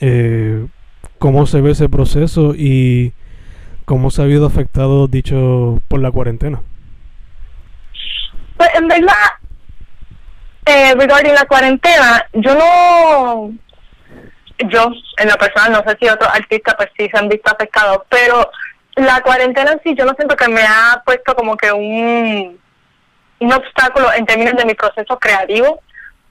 eh, 0.00 0.66
¿cómo 1.18 1.46
se 1.46 1.60
ve 1.60 1.72
ese 1.72 1.88
proceso 1.88 2.54
y 2.54 3.12
cómo 3.84 4.10
se 4.10 4.20
ha 4.20 4.24
habido 4.24 4.46
afectado 4.46 5.08
dicho 5.08 5.80
por 5.88 6.00
la 6.00 6.10
cuarentena? 6.10 6.60
Pues 8.56 8.70
en 8.74 8.88
verdad, 8.88 9.14
eh, 10.66 10.94
regarding 10.94 11.34
la 11.34 11.46
cuarentena, 11.46 12.26
yo 12.34 12.54
no, 12.54 13.52
yo 14.68 14.92
en 15.16 15.28
lo 15.28 15.34
personal, 15.36 15.72
no 15.72 15.90
sé 15.90 15.96
si 16.00 16.08
otros 16.08 16.30
artistas 16.32 16.74
pues 16.76 16.90
sí 16.98 17.08
se 17.10 17.18
han 17.18 17.28
visto 17.28 17.50
afectados, 17.50 18.02
pero 18.08 18.50
la 18.96 19.20
cuarentena 19.22 19.72
en 19.72 19.82
sí 19.82 19.94
yo 19.94 20.04
no 20.04 20.14
siento 20.14 20.36
que 20.36 20.48
me 20.48 20.62
ha 20.62 21.02
puesto 21.04 21.34
como 21.34 21.56
que 21.56 21.72
un, 21.72 22.60
un 23.38 23.52
obstáculo 23.52 24.12
en 24.12 24.26
términos 24.26 24.56
de 24.56 24.64
mi 24.64 24.74
proceso 24.74 25.18
creativo, 25.18 25.80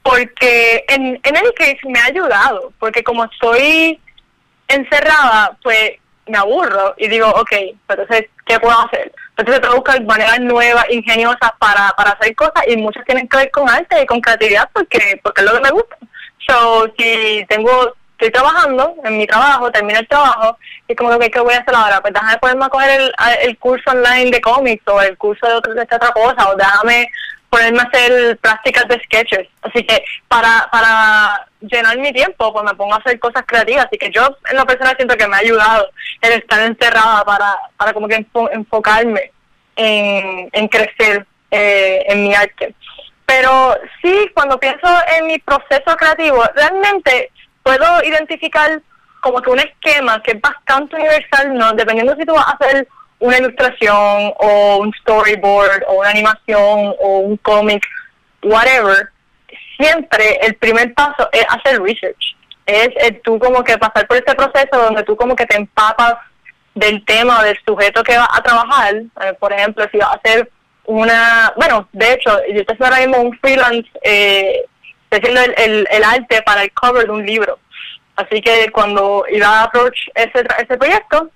porque 0.03 0.85
en, 0.87 1.19
en 1.23 1.35
el 1.35 1.53
case 1.53 1.79
me 1.85 1.99
ha 1.99 2.05
ayudado, 2.05 2.71
porque 2.79 3.03
como 3.03 3.25
estoy 3.25 3.99
encerrada, 4.67 5.57
pues 5.63 5.93
me 6.29 6.37
aburro 6.37 6.93
y 6.97 7.07
digo, 7.07 7.27
ok, 7.27 7.51
pero 7.87 8.03
entonces, 8.03 8.29
¿qué 8.45 8.59
puedo 8.59 8.79
hacer? 8.79 9.11
Entonces 9.35 9.61
que 9.61 9.75
buscar 9.75 10.03
maneras 10.03 10.39
nuevas, 10.39 10.85
ingeniosas 10.89 11.51
para, 11.59 11.89
para 11.97 12.11
hacer 12.11 12.35
cosas 12.35 12.63
y 12.67 12.77
muchas 12.77 13.05
tienen 13.05 13.27
que 13.27 13.37
ver 13.37 13.51
con 13.51 13.69
arte 13.69 14.01
y 14.01 14.05
con 14.05 14.21
creatividad 14.21 14.69
porque, 14.73 15.19
porque 15.23 15.41
es 15.41 15.47
lo 15.47 15.53
que 15.53 15.63
me 15.63 15.71
gusta. 15.71 15.97
So, 16.47 16.91
si 16.97 17.45
tengo, 17.47 17.95
estoy 18.19 18.31
trabajando 18.31 18.95
en 19.05 19.17
mi 19.17 19.25
trabajo, 19.25 19.71
termino 19.71 19.97
el 19.99 20.07
trabajo 20.07 20.57
y 20.89 20.95
como 20.95 21.17
que, 21.17 21.31
¿qué 21.31 21.39
voy 21.39 21.53
a 21.53 21.59
hacer 21.59 21.73
ahora? 21.73 22.01
Pues 22.01 22.13
déjame 22.13 22.37
ponerme 22.37 22.65
a 22.65 22.69
coger 22.69 22.99
el, 22.99 23.13
el 23.43 23.57
curso 23.57 23.91
online 23.91 24.29
de 24.29 24.41
cómics 24.41 24.85
o 24.87 25.01
el 25.01 25.17
curso 25.17 25.47
de, 25.47 25.53
otro, 25.53 25.73
de 25.73 25.83
esta 25.83 25.95
otra 25.95 26.11
cosa 26.11 26.49
o 26.49 26.55
déjame 26.55 27.09
ponerme 27.49 27.79
a 27.79 27.83
hacer 27.83 28.37
prácticas 28.39 28.87
de 28.89 28.99
sketches. 29.05 29.47
Así 29.61 29.83
que 29.85 30.03
para, 30.27 30.67
para 30.69 31.47
llenar 31.61 31.97
mi 31.97 32.11
tiempo, 32.11 32.51
pues 32.51 32.65
me 32.65 32.75
pongo 32.75 32.93
a 32.93 32.97
hacer 32.97 33.17
cosas 33.19 33.43
creativas. 33.47 33.85
Así 33.85 33.97
que 33.97 34.11
yo 34.11 34.35
en 34.51 34.57
lo 34.57 34.65
personal 34.65 34.95
siento 34.97 35.15
que 35.15 35.27
me 35.27 35.37
ha 35.37 35.39
ayudado 35.39 35.89
el 36.21 36.33
estar 36.33 36.59
encerrada 36.59 37.23
para, 37.23 37.55
para 37.77 37.93
como 37.93 38.07
que 38.09 38.17
enfo- 38.17 38.49
enfocarme 38.51 39.31
en, 39.77 40.49
en 40.51 40.67
crecer 40.67 41.25
eh, 41.51 42.03
en 42.07 42.23
mi 42.23 42.35
arte. 42.35 42.75
Pero 43.25 43.77
sí, 44.01 44.29
cuando 44.33 44.59
pienso 44.59 44.87
en 45.17 45.27
mi 45.27 45.37
proceso 45.39 45.95
creativo, 45.97 46.43
realmente 46.55 47.31
puedo 47.63 48.03
identificar 48.03 48.81
como 49.21 49.41
que 49.41 49.49
un 49.49 49.59
esquema 49.59 50.21
que 50.23 50.31
es 50.31 50.41
bastante 50.41 50.95
universal, 50.95 51.53
no 51.53 51.73
dependiendo 51.73 52.15
si 52.15 52.25
tú 52.25 52.33
vas 52.33 52.47
a 52.47 52.57
hacer 52.59 52.87
una 53.19 53.37
ilustración 53.37 54.33
o 54.37 54.77
un 54.77 54.93
storyboard 55.01 55.83
o 55.87 55.99
una 55.99 56.09
animación 56.09 56.95
o 56.99 57.19
un 57.19 57.37
cómic, 57.37 57.85
whatever, 58.43 59.09
siempre 59.77 60.39
el 60.41 60.55
primer 60.55 60.93
paso 60.93 61.29
es 61.31 61.45
hacer 61.49 61.81
research. 61.81 62.35
Es, 62.65 62.89
tú 63.23 63.39
como 63.39 63.63
que 63.63 63.77
pasar 63.77 64.07
por 64.07 64.17
este 64.17 64.35
proceso 64.35 64.77
donde 64.77 65.03
tú 65.03 65.15
como 65.15 65.35
que 65.35 65.45
te 65.45 65.57
empapas 65.57 66.15
del 66.75 67.03
tema, 67.03 67.43
del 67.43 67.57
sujeto 67.65 68.03
que 68.03 68.17
vas 68.17 68.29
a 68.31 68.43
trabajar. 68.43 68.95
Eh, 68.95 69.33
por 69.39 69.51
ejemplo, 69.51 69.85
si 69.91 69.97
vas 69.97 70.09
a 70.09 70.19
hacer 70.23 70.49
una, 70.85 71.51
bueno, 71.55 71.87
de 71.91 72.13
hecho, 72.13 72.39
yo 72.53 72.61
estoy 72.61 72.77
ahora 72.79 72.99
mismo 72.99 73.21
un 73.21 73.37
freelance 73.39 73.89
eh, 74.03 74.65
haciendo 75.17 75.41
el, 75.41 75.87
el, 75.89 76.03
arte 76.03 76.41
para 76.43 76.63
el 76.63 76.71
cover 76.71 77.05
de 77.05 77.11
un 77.11 77.25
libro. 77.25 77.59
Así 78.15 78.41
que 78.41 78.69
cuando 78.71 79.25
iba 79.29 79.47
a 79.47 79.63
approach 79.63 79.97
ese, 80.13 80.45
ese 80.57 80.77
proyecto, 80.77 81.29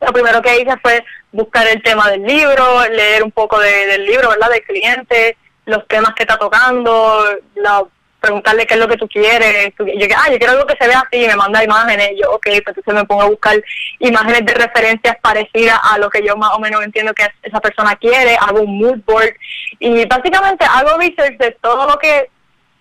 lo 0.00 0.12
primero 0.12 0.40
que 0.42 0.60
hice 0.60 0.76
fue 0.82 1.04
buscar 1.32 1.66
el 1.68 1.82
tema 1.82 2.10
del 2.10 2.22
libro, 2.22 2.86
leer 2.88 3.22
un 3.22 3.32
poco 3.32 3.58
del 3.58 4.04
libro, 4.04 4.30
¿verdad? 4.30 4.50
Del 4.50 4.62
cliente, 4.62 5.36
los 5.66 5.86
temas 5.88 6.14
que 6.14 6.22
está 6.22 6.36
tocando, 6.38 7.24
la, 7.54 7.84
preguntarle 8.22 8.66
qué 8.66 8.74
es 8.74 8.80
lo 8.80 8.88
que 8.88 8.96
tú 8.96 9.08
quieres. 9.08 9.74
yo, 9.76 10.06
ah, 10.16 10.30
yo 10.30 10.38
quiero 10.38 10.52
algo 10.52 10.66
que 10.66 10.76
se 10.80 10.86
vea 10.86 11.00
así, 11.00 11.26
me 11.26 11.36
manda 11.36 11.62
imágenes. 11.62 12.12
yo, 12.16 12.30
ok, 12.30 12.46
pues 12.64 12.76
entonces 12.76 12.94
me 12.94 13.04
pongo 13.04 13.22
a 13.22 13.28
buscar 13.28 13.62
imágenes 13.98 14.46
de 14.46 14.54
referencias 14.54 15.16
parecidas 15.20 15.78
a 15.82 15.98
lo 15.98 16.08
que 16.08 16.24
yo 16.24 16.36
más 16.36 16.52
o 16.54 16.60
menos 16.60 16.82
entiendo 16.82 17.12
que 17.12 17.26
esa 17.42 17.60
persona 17.60 17.96
quiere. 17.96 18.36
Hago 18.36 18.62
un 18.62 18.78
mood 18.78 19.00
board 19.04 19.34
y 19.80 20.06
básicamente 20.06 20.64
hago 20.64 20.96
research 20.98 21.36
de 21.38 21.50
todo 21.60 21.86
lo 21.86 21.98
que 21.98 22.30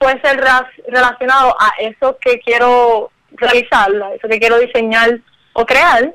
puede 0.01 0.19
ser 0.21 0.43
relacionado 0.87 1.55
a 1.59 1.73
eso 1.79 2.17
que 2.19 2.39
quiero 2.39 3.11
realizar, 3.33 3.89
eso 4.15 4.27
que 4.27 4.39
quiero 4.39 4.57
diseñar 4.57 5.19
o 5.53 5.65
crear. 5.65 6.13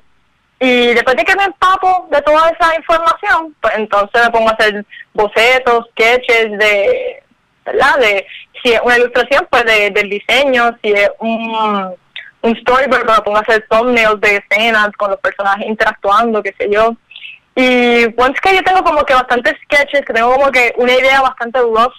Y 0.59 0.95
después 0.95 1.17
de 1.17 1.25
que 1.25 1.37
me 1.37 1.45
empapo 1.45 2.09
de 2.11 2.21
toda 2.23 2.51
esa 2.51 2.75
información, 2.77 3.55
pues 3.61 3.75
entonces 3.77 4.23
me 4.25 4.31
pongo 4.31 4.49
a 4.49 4.53
hacer 4.53 4.85
bocetos, 5.15 5.87
sketches 5.91 6.59
de, 6.59 7.23
¿verdad? 7.65 7.99
De 8.01 8.27
si 8.63 8.73
es 8.73 8.81
una 8.83 8.99
ilustración, 8.99 9.47
pues 9.51 9.65
de, 9.65 9.91
del 9.91 10.11
diseño, 10.11 10.77
si 10.83 10.93
es 10.93 11.11
un, 11.21 11.95
un 12.43 12.57
storyboard, 12.57 13.05
pues 13.05 13.19
me 13.19 13.23
pongo 13.23 13.37
a 13.37 13.43
hacer 13.43 13.67
thumbnails 13.71 14.21
de 14.21 14.37
escenas 14.37 14.91
con 14.97 15.11
los 15.11 15.21
personajes 15.21 15.67
interactuando, 15.67 16.43
qué 16.43 16.55
sé 16.59 16.69
yo. 16.71 16.97
Y 17.55 18.05
once 18.17 18.41
que 18.43 18.57
yo 18.57 18.63
tengo 18.65 18.83
como 18.83 19.05
que 19.05 19.15
bastantes 19.15 19.55
sketches, 19.65 20.05
que 20.05 20.13
tengo 20.13 20.33
como 20.33 20.51
que 20.51 20.75
una 20.77 20.93
idea 20.93 21.21
bastante 21.21 21.61
rough 21.61 21.95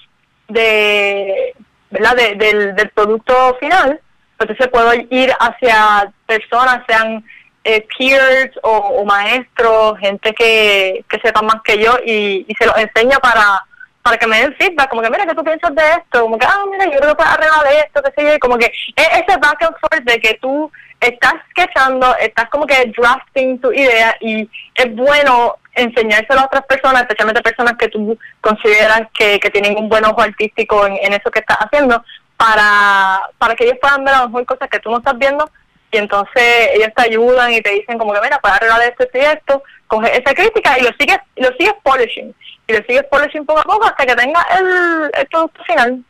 de, 0.47 1.53
¿verdad? 1.89 2.15
del, 2.15 2.75
del 2.75 2.89
producto 2.89 3.57
final, 3.59 3.99
entonces 4.39 4.67
puedo 4.67 4.93
ir 5.09 5.33
hacia 5.39 6.11
personas, 6.25 6.83
sean 6.87 7.23
eh, 7.63 7.85
peers 7.97 8.51
o, 8.63 9.03
maestros, 9.03 9.99
gente 9.99 10.33
que, 10.33 11.03
que 11.09 11.19
sepa 11.19 11.41
más 11.41 11.61
que 11.63 11.77
yo 11.83 11.97
y, 12.05 12.45
se 12.57 12.65
los 12.65 12.77
enseño 12.77 13.17
para 13.19 13.61
para 14.03 14.17
que 14.17 14.25
me 14.25 14.39
den 14.39 14.55
feedback, 14.55 14.89
como 14.89 15.01
que 15.01 15.09
mira, 15.09 15.25
¿qué 15.25 15.35
tú 15.35 15.43
piensas 15.43 15.75
de 15.75 15.81
esto? 15.81 16.21
Como 16.21 16.37
que, 16.37 16.45
ah, 16.45 16.63
mira, 16.71 16.85
yo 16.85 16.97
creo 16.97 17.09
que 17.09 17.15
puedes 17.15 17.33
arreglar 17.33 17.67
esto, 17.85 18.01
qué 18.01 18.11
sé 18.15 18.31
yo, 18.31 18.39
como 18.39 18.57
que 18.57 18.67
es 18.67 19.07
ese 19.11 19.37
back 19.37 19.61
and 19.63 19.75
forth 19.81 20.03
de 20.05 20.17
que 20.21 20.35
tú 20.41 20.71
estás 21.01 21.33
sketchando, 21.49 22.15
estás 22.15 22.49
como 22.49 22.65
que 22.65 22.89
drafting 22.97 23.59
tu 23.59 23.69
idea 23.73 24.15
y 24.21 24.49
es 24.75 24.95
bueno 24.95 25.57
enseñárselo 25.77 26.41
a 26.41 26.45
otras 26.45 26.65
personas, 26.65 27.03
especialmente 27.03 27.41
personas 27.41 27.73
que 27.77 27.87
tú 27.87 28.17
consideras 28.41 29.01
que, 29.13 29.39
que 29.39 29.49
tienen 29.49 29.77
un 29.77 29.89
buen 29.89 30.05
ojo 30.05 30.21
artístico 30.21 30.85
en, 30.85 30.97
en 31.01 31.13
eso 31.13 31.31
que 31.31 31.39
estás 31.39 31.57
haciendo, 31.57 32.03
para, 32.35 33.21
para 33.37 33.55
que 33.55 33.65
ellos 33.65 33.77
puedan 33.81 34.03
ver 34.03 34.13
a 34.13 34.21
lo 34.21 34.29
mejor 34.29 34.45
cosas 34.45 34.69
que 34.69 34.79
tú 34.79 34.91
no 34.91 34.97
estás 34.97 35.17
viendo 35.17 35.49
y 35.91 35.97
entonces 35.97 36.69
ellos 36.73 36.89
te 36.95 37.03
ayudan 37.03 37.53
y 37.53 37.61
te 37.61 37.71
dicen 37.71 37.97
como 37.97 38.13
que 38.13 38.21
mira, 38.21 38.39
para 38.39 38.55
arreglar 38.55 38.81
esto 38.81 39.07
y 39.13 39.19
esto, 39.19 39.63
coge 39.87 40.11
esa 40.11 40.33
crítica 40.33 40.77
y 40.77 40.83
lo 40.83 40.89
sigues, 40.99 41.19
lo 41.37 41.49
sigues 41.57 41.73
polishing, 41.83 42.35
y 42.67 42.73
lo 42.73 42.79
sigues 42.83 43.03
polishing 43.05 43.45
poco 43.45 43.61
a 43.61 43.63
poco 43.63 43.85
hasta 43.85 44.05
que 44.05 44.15
tenga 44.15 44.45
el, 44.59 45.09
el 45.13 45.27
producto 45.27 45.63
final. 45.63 46.03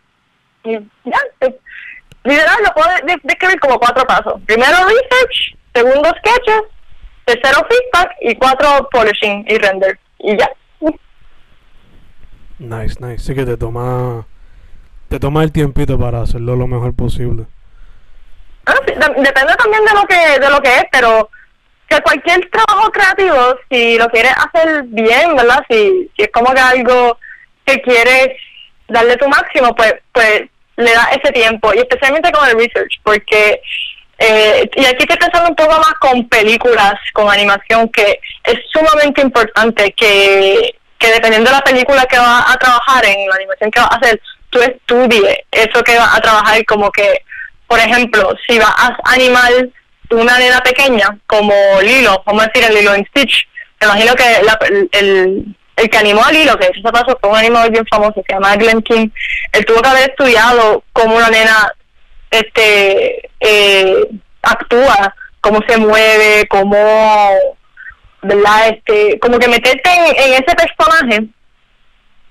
Y 0.63 0.79
ya, 1.05 1.19
literal 2.23 2.57
lo 2.63 2.73
puedo 2.73 2.89
describir 3.23 3.59
como 3.59 3.79
cuatro 3.79 4.05
pasos. 4.05 4.41
Primero 4.45 4.77
research, 4.85 5.55
segundo 5.73 6.09
sketches, 6.09 6.63
tercero 7.27 7.67
feedback 7.69 8.15
y 8.21 8.35
cuatro 8.35 8.87
polishing 8.89 9.45
y 9.47 9.57
render. 9.57 9.99
Y 10.19 10.37
ya. 10.37 10.49
Nice, 12.59 12.95
nice. 12.99 13.19
Sí 13.19 13.35
que 13.35 13.45
te 13.45 13.57
toma, 13.57 14.25
te 15.09 15.19
toma 15.19 15.43
el 15.43 15.51
tiempito 15.51 15.99
para 15.99 16.21
hacerlo 16.21 16.55
lo 16.55 16.67
mejor 16.67 16.95
posible. 16.95 17.45
Ah, 18.65 18.75
depende 18.85 19.55
también 19.57 19.85
de 19.85 19.93
lo 19.93 20.05
que 20.07 20.39
de 20.39 20.49
lo 20.49 20.61
que 20.61 20.75
es, 20.75 20.85
pero 20.91 21.29
que 21.87 22.01
cualquier 22.01 22.49
trabajo 22.49 22.91
creativo, 22.91 23.55
si 23.69 23.97
lo 23.97 24.09
quieres 24.09 24.33
hacer 24.33 24.83
bien, 24.87 25.35
¿verdad? 25.35 25.63
Si, 25.69 26.09
si 26.15 26.23
es 26.23 26.29
como 26.33 26.53
que 26.53 26.59
algo 26.59 27.17
que 27.65 27.81
quieres 27.81 28.29
darle 28.87 29.15
tu 29.17 29.27
máximo, 29.29 29.75
pues 29.75 29.95
pues 30.11 30.49
le 30.77 30.93
da 30.93 31.09
ese 31.11 31.31
tiempo, 31.31 31.73
y 31.73 31.79
especialmente 31.79 32.31
con 32.31 32.47
el 32.47 32.55
research, 32.55 32.99
porque, 33.03 33.61
eh, 34.19 34.69
y 34.75 34.85
aquí 34.85 35.03
estoy 35.03 35.17
pensando 35.17 35.49
un 35.49 35.55
poco 35.55 35.77
más 35.77 35.93
con 35.99 36.27
películas, 36.27 36.95
con 37.13 37.29
animación, 37.29 37.89
que 37.89 38.19
es 38.43 38.55
sumamente 38.71 39.21
importante 39.21 39.91
que, 39.93 40.75
que 40.97 41.11
dependiendo 41.11 41.49
de 41.49 41.57
la 41.57 41.63
película 41.63 42.05
que 42.05 42.17
vas 42.17 42.45
a 42.47 42.57
trabajar, 42.57 43.05
en 43.05 43.29
la 43.29 43.35
animación 43.35 43.71
que 43.71 43.79
vas 43.79 43.91
a 43.91 43.95
hacer, 43.95 44.21
tú 44.49 44.59
estudies 44.61 45.37
eso 45.51 45.83
que 45.83 45.97
vas 45.97 46.17
a 46.17 46.21
trabajar, 46.21 46.65
como 46.65 46.91
que 46.91 47.23
por 47.67 47.79
ejemplo, 47.79 48.33
si 48.47 48.57
vas 48.57 48.73
a 48.77 48.97
animar 49.05 49.51
una 50.09 50.39
nena 50.39 50.61
pequeña, 50.61 51.17
como 51.27 51.53
Lilo, 51.81 52.23
vamos 52.25 52.43
a 52.43 52.47
decir 52.47 52.69
el 52.69 52.75
Lilo 52.75 52.93
en 52.95 53.05
Stitch, 53.07 53.47
me 53.79 53.87
imagino 53.87 54.15
que 54.15 54.23
el, 54.93 55.55
el 55.75 55.89
que 55.89 55.97
animó 55.97 56.23
a 56.23 56.31
Lilo, 56.31 56.57
que 56.57 56.67
eso 56.67 56.91
pasó, 56.91 57.17
fue 57.19 57.29
un 57.29 57.35
animador 57.35 57.71
bien 57.71 57.85
famoso, 57.87 58.23
se 58.25 58.33
llama 58.33 58.55
Glenn 58.55 58.81
King, 58.81 59.09
él 59.51 59.65
tuvo 59.65 59.81
que 59.81 59.89
haber 59.89 60.09
estudiado 60.09 60.83
cómo 60.93 61.17
una 61.17 61.29
nena 61.29 61.71
este 62.31 63.29
eh, 63.39 64.07
actúa, 64.41 65.15
cómo 65.41 65.59
se 65.67 65.77
mueve, 65.77 66.47
cómo, 66.49 66.75
¿verdad? 68.21 68.69
Este, 68.69 69.19
como 69.19 69.39
que 69.39 69.47
meterte 69.47 69.89
en, 69.89 70.33
en 70.33 70.43
ese 70.43 70.55
personaje 70.55 71.27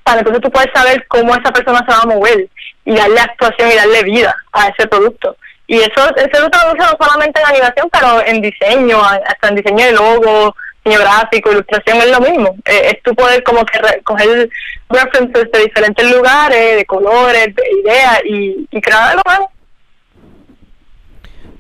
para 0.07 0.21
entonces 0.21 0.41
tú 0.41 0.51
puedes 0.53 0.73
saber 0.73 1.05
cómo 1.09 1.35
esa 1.35 1.51
persona 1.51 1.85
se 1.85 1.93
va 1.93 2.03
a 2.03 2.07
mover 2.07 2.49
y 2.85 2.95
darle 2.95 3.19
actuación 3.19 3.73
y 3.73 3.75
darle 3.75 4.05
vida 4.05 4.37
a 4.53 4.69
ese 4.69 4.87
producto. 4.87 5.37
Y 5.67 5.79
eso, 5.79 6.15
eso 6.15 6.41
lo 6.43 6.49
traduce 6.49 6.79
no 6.79 6.97
solamente 6.97 7.41
en 7.41 7.47
animación, 7.49 7.91
pero 7.91 8.25
en 8.25 8.41
diseño, 8.41 9.03
hasta 9.03 9.49
en 9.49 9.57
diseño 9.57 9.85
de 9.85 9.93
logo, 9.95 10.55
diseño 10.85 11.01
gráfico, 11.01 11.51
ilustración, 11.51 11.99
es 11.99 12.11
lo 12.13 12.21
mismo. 12.21 12.55
Eh, 12.67 12.93
es 12.93 13.03
tú 13.03 13.17
poder 13.17 13.43
como 13.43 13.65
que 13.67 13.81
coger 14.05 14.49
references 14.89 15.51
de 15.51 15.59
diferentes 15.59 16.09
lugares, 16.09 16.77
de 16.77 16.87
colores, 16.87 17.53
de 17.53 17.63
ideas 17.83 18.21
y, 18.27 18.69
y 18.71 18.81
crear 18.81 19.11
algo 19.11 19.23
nuevo. 19.27 19.51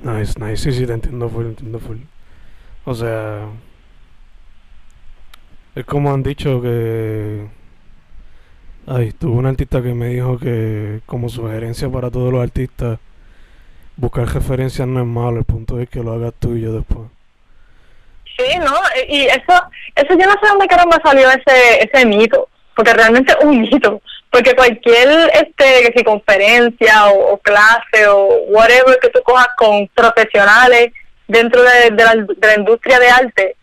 Nice, 0.06 0.38
nice, 0.38 0.56
sí, 0.56 0.72
sí, 0.72 0.86
te 0.86 0.92
entiendo 0.92 1.28
full, 1.28 1.46
entiendo 1.46 1.78
full. 1.80 1.98
O 2.84 2.94
sea, 2.94 3.48
es 5.74 5.84
como 5.84 6.12
han 6.12 6.22
dicho 6.22 6.62
que 6.62 7.46
Ay, 8.88 9.10
tuve 9.10 9.32
un 9.32 9.46
artista 9.46 9.82
que 9.82 9.94
me 9.94 10.10
dijo 10.10 10.38
que 10.38 11.00
como 11.06 11.28
sugerencia 11.28 11.90
para 11.90 12.08
todos 12.08 12.32
los 12.32 12.40
artistas, 12.40 13.00
buscar 13.96 14.28
referencias 14.28 14.86
no 14.86 15.00
es 15.00 15.06
malo, 15.06 15.38
el 15.38 15.44
punto 15.44 15.80
es 15.80 15.88
que 15.88 16.04
lo 16.04 16.12
hagas 16.12 16.34
tú 16.38 16.54
y 16.54 16.60
yo 16.60 16.72
después. 16.72 17.08
Sí, 18.36 18.58
no, 18.60 18.76
y 19.08 19.22
eso, 19.22 19.54
eso 19.96 20.10
yo 20.10 20.26
no 20.26 20.34
sé 20.34 20.46
dónde 20.48 20.66
me 20.68 21.02
salió 21.02 21.28
ese, 21.30 21.82
ese 21.82 22.06
mito, 22.06 22.48
porque 22.76 22.94
realmente 22.94 23.32
es 23.32 23.44
un 23.44 23.60
mito, 23.60 24.00
porque 24.30 24.54
cualquier 24.54 25.30
este 25.34 25.92
si 25.96 26.04
conferencia 26.04 27.08
o, 27.08 27.38
clase 27.38 28.06
o 28.08 28.26
whatever 28.48 28.98
que 29.00 29.08
tú 29.10 29.22
cojas 29.22 29.48
con 29.56 29.88
profesionales 29.88 30.92
dentro 31.26 31.62
de, 31.62 31.90
la, 31.90 32.14
de 32.14 32.46
la 32.46 32.54
industria 32.54 32.98
de 32.98 33.08
arte, 33.08 33.56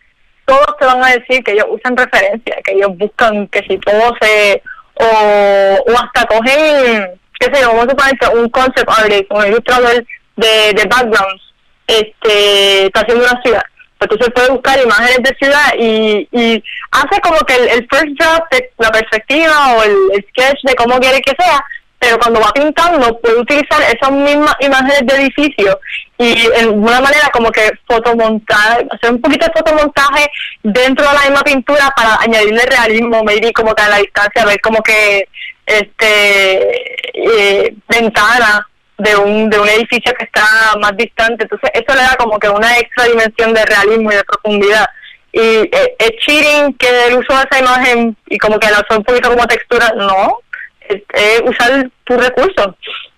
todos 0.45 0.78
te 0.80 0.86
van 0.86 1.04
a 1.04 1.12
decir 1.12 1.43
que 1.43 1.54
ellos 1.54 1.67
usan 1.69 1.95
referencias, 1.95 2.58
que 2.63 2.73
ellos 2.73 2.97
buscan 2.97 3.47
que 3.47 3.62
si 3.63 3.78
todo 3.78 4.15
se 4.19 4.62
o, 4.95 5.84
o 5.88 5.91
hasta 5.97 6.26
cogen, 6.28 7.19
qué 7.39 7.54
sé 7.54 7.62
yo, 7.62 7.69
vamos 7.69 7.88
a 7.88 7.89
suponer 7.89 8.43
un 8.43 8.49
concept 8.49 8.89
artist, 8.89 9.32
un 9.32 9.47
ilustrador 9.47 10.06
de, 10.36 10.73
de 10.73 10.86
backgrounds, 10.86 11.54
este, 11.88 12.86
está 12.86 13.02
haciendo 13.02 13.26
una 13.26 13.41
ciudad. 13.41 13.63
Entonces 14.04 14.30
puede 14.34 14.52
buscar 14.52 14.80
imágenes 14.82 15.18
de 15.24 15.36
ciudad 15.38 15.74
y, 15.78 16.28
y 16.32 16.63
hace 16.92 17.22
como 17.22 17.39
que 17.39 17.56
el, 17.56 17.88
first 17.89 18.18
draft 18.18 18.52
de 18.52 18.70
la 18.78 18.92
perspectiva 18.92 19.76
o 19.76 19.84
el, 19.84 20.26
sketch 20.30 20.60
de 20.63 20.76
cómo 20.76 21.00
quiere 21.00 21.22
que 21.22 21.34
sea, 21.38 21.63
pero 22.00 22.20
cuando 22.20 22.42
va 22.42 22.52
pintando 22.54 23.18
puede 23.20 23.39
utilizar 23.39 23.82
esas 23.82 24.12
mismas 24.12 24.56
imágenes 24.60 25.02
de 25.06 25.16
edificio 25.16 25.80
y 26.18 26.48
en 26.56 26.70
una 26.70 27.02
manera 27.02 27.30
como 27.32 27.50
que 27.52 27.72
fotomontar, 27.88 28.86
hacer 28.92 29.12
un 29.12 29.22
poquito 29.22 29.46
de 29.46 29.54
fotomontaje 29.54 30.30
dentro 30.62 31.08
de 31.08 31.13
la 31.13 31.22
misma 31.22 31.42
pintura 31.44 31.92
para 31.96 32.18
añadirle 32.22 32.62
realismo, 32.66 33.24
maybe 33.24 33.52
como 33.54 33.74
que 33.74 33.84
a 33.84 33.89
la 33.89 33.98
distancia, 33.98 34.46
ver 34.46 34.60
como 34.62 34.82
que 34.82 35.28
este 35.66 36.70
eh, 37.13 37.74
ventana 37.88 38.68
de 38.98 39.16
un, 39.16 39.50
de 39.50 39.60
un 39.60 39.68
edificio 39.68 40.14
que 40.18 40.26
está 40.26 40.46
más 40.80 40.96
distante. 40.96 41.44
Entonces, 41.44 41.70
eso 41.74 41.96
le 41.96 42.04
da 42.04 42.16
como 42.18 42.40
que 42.40 42.50
una 42.50 42.78
extra 42.78 43.06
dimensión 43.06 43.54
de 43.54 43.66
realismo 43.66 44.12
y 44.12 44.16
de 44.16 44.24
profundidad. 44.24 44.86
Y 45.32 45.40
eh, 45.40 45.96
es 45.98 46.12
cheating 46.22 46.74
que 46.76 47.16
uso 47.18 47.36
de 47.36 47.46
esa 47.50 47.60
imagen 47.60 48.16
y 48.28 48.38
como 48.38 48.60
que 48.60 48.70
la 48.70 48.82
usó 48.82 48.98
un 48.98 49.04
poquito 49.04 49.30
como 49.30 49.48
textura, 49.48 49.92
no, 49.96 50.40
es, 50.82 51.02
usar 51.46 51.90
tu 52.04 52.18
recurso. 52.18 52.76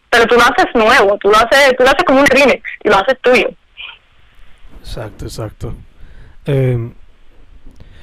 Pero 0.10 0.26
tú 0.28 0.36
lo 0.36 0.44
haces 0.44 0.74
nuevo, 0.74 1.18
tú 1.18 1.30
lo 1.30 1.38
haces, 1.38 1.76
tú 1.78 1.84
lo 1.84 1.90
haces 1.90 2.04
como 2.06 2.22
un 2.22 2.26
remix 2.28 2.64
y 2.84 2.90
lo 2.90 2.96
haces 2.96 3.20
tuyo. 3.22 3.50
Exacto, 4.80 5.26
exacto. 5.26 5.74
Eh, 6.46 6.92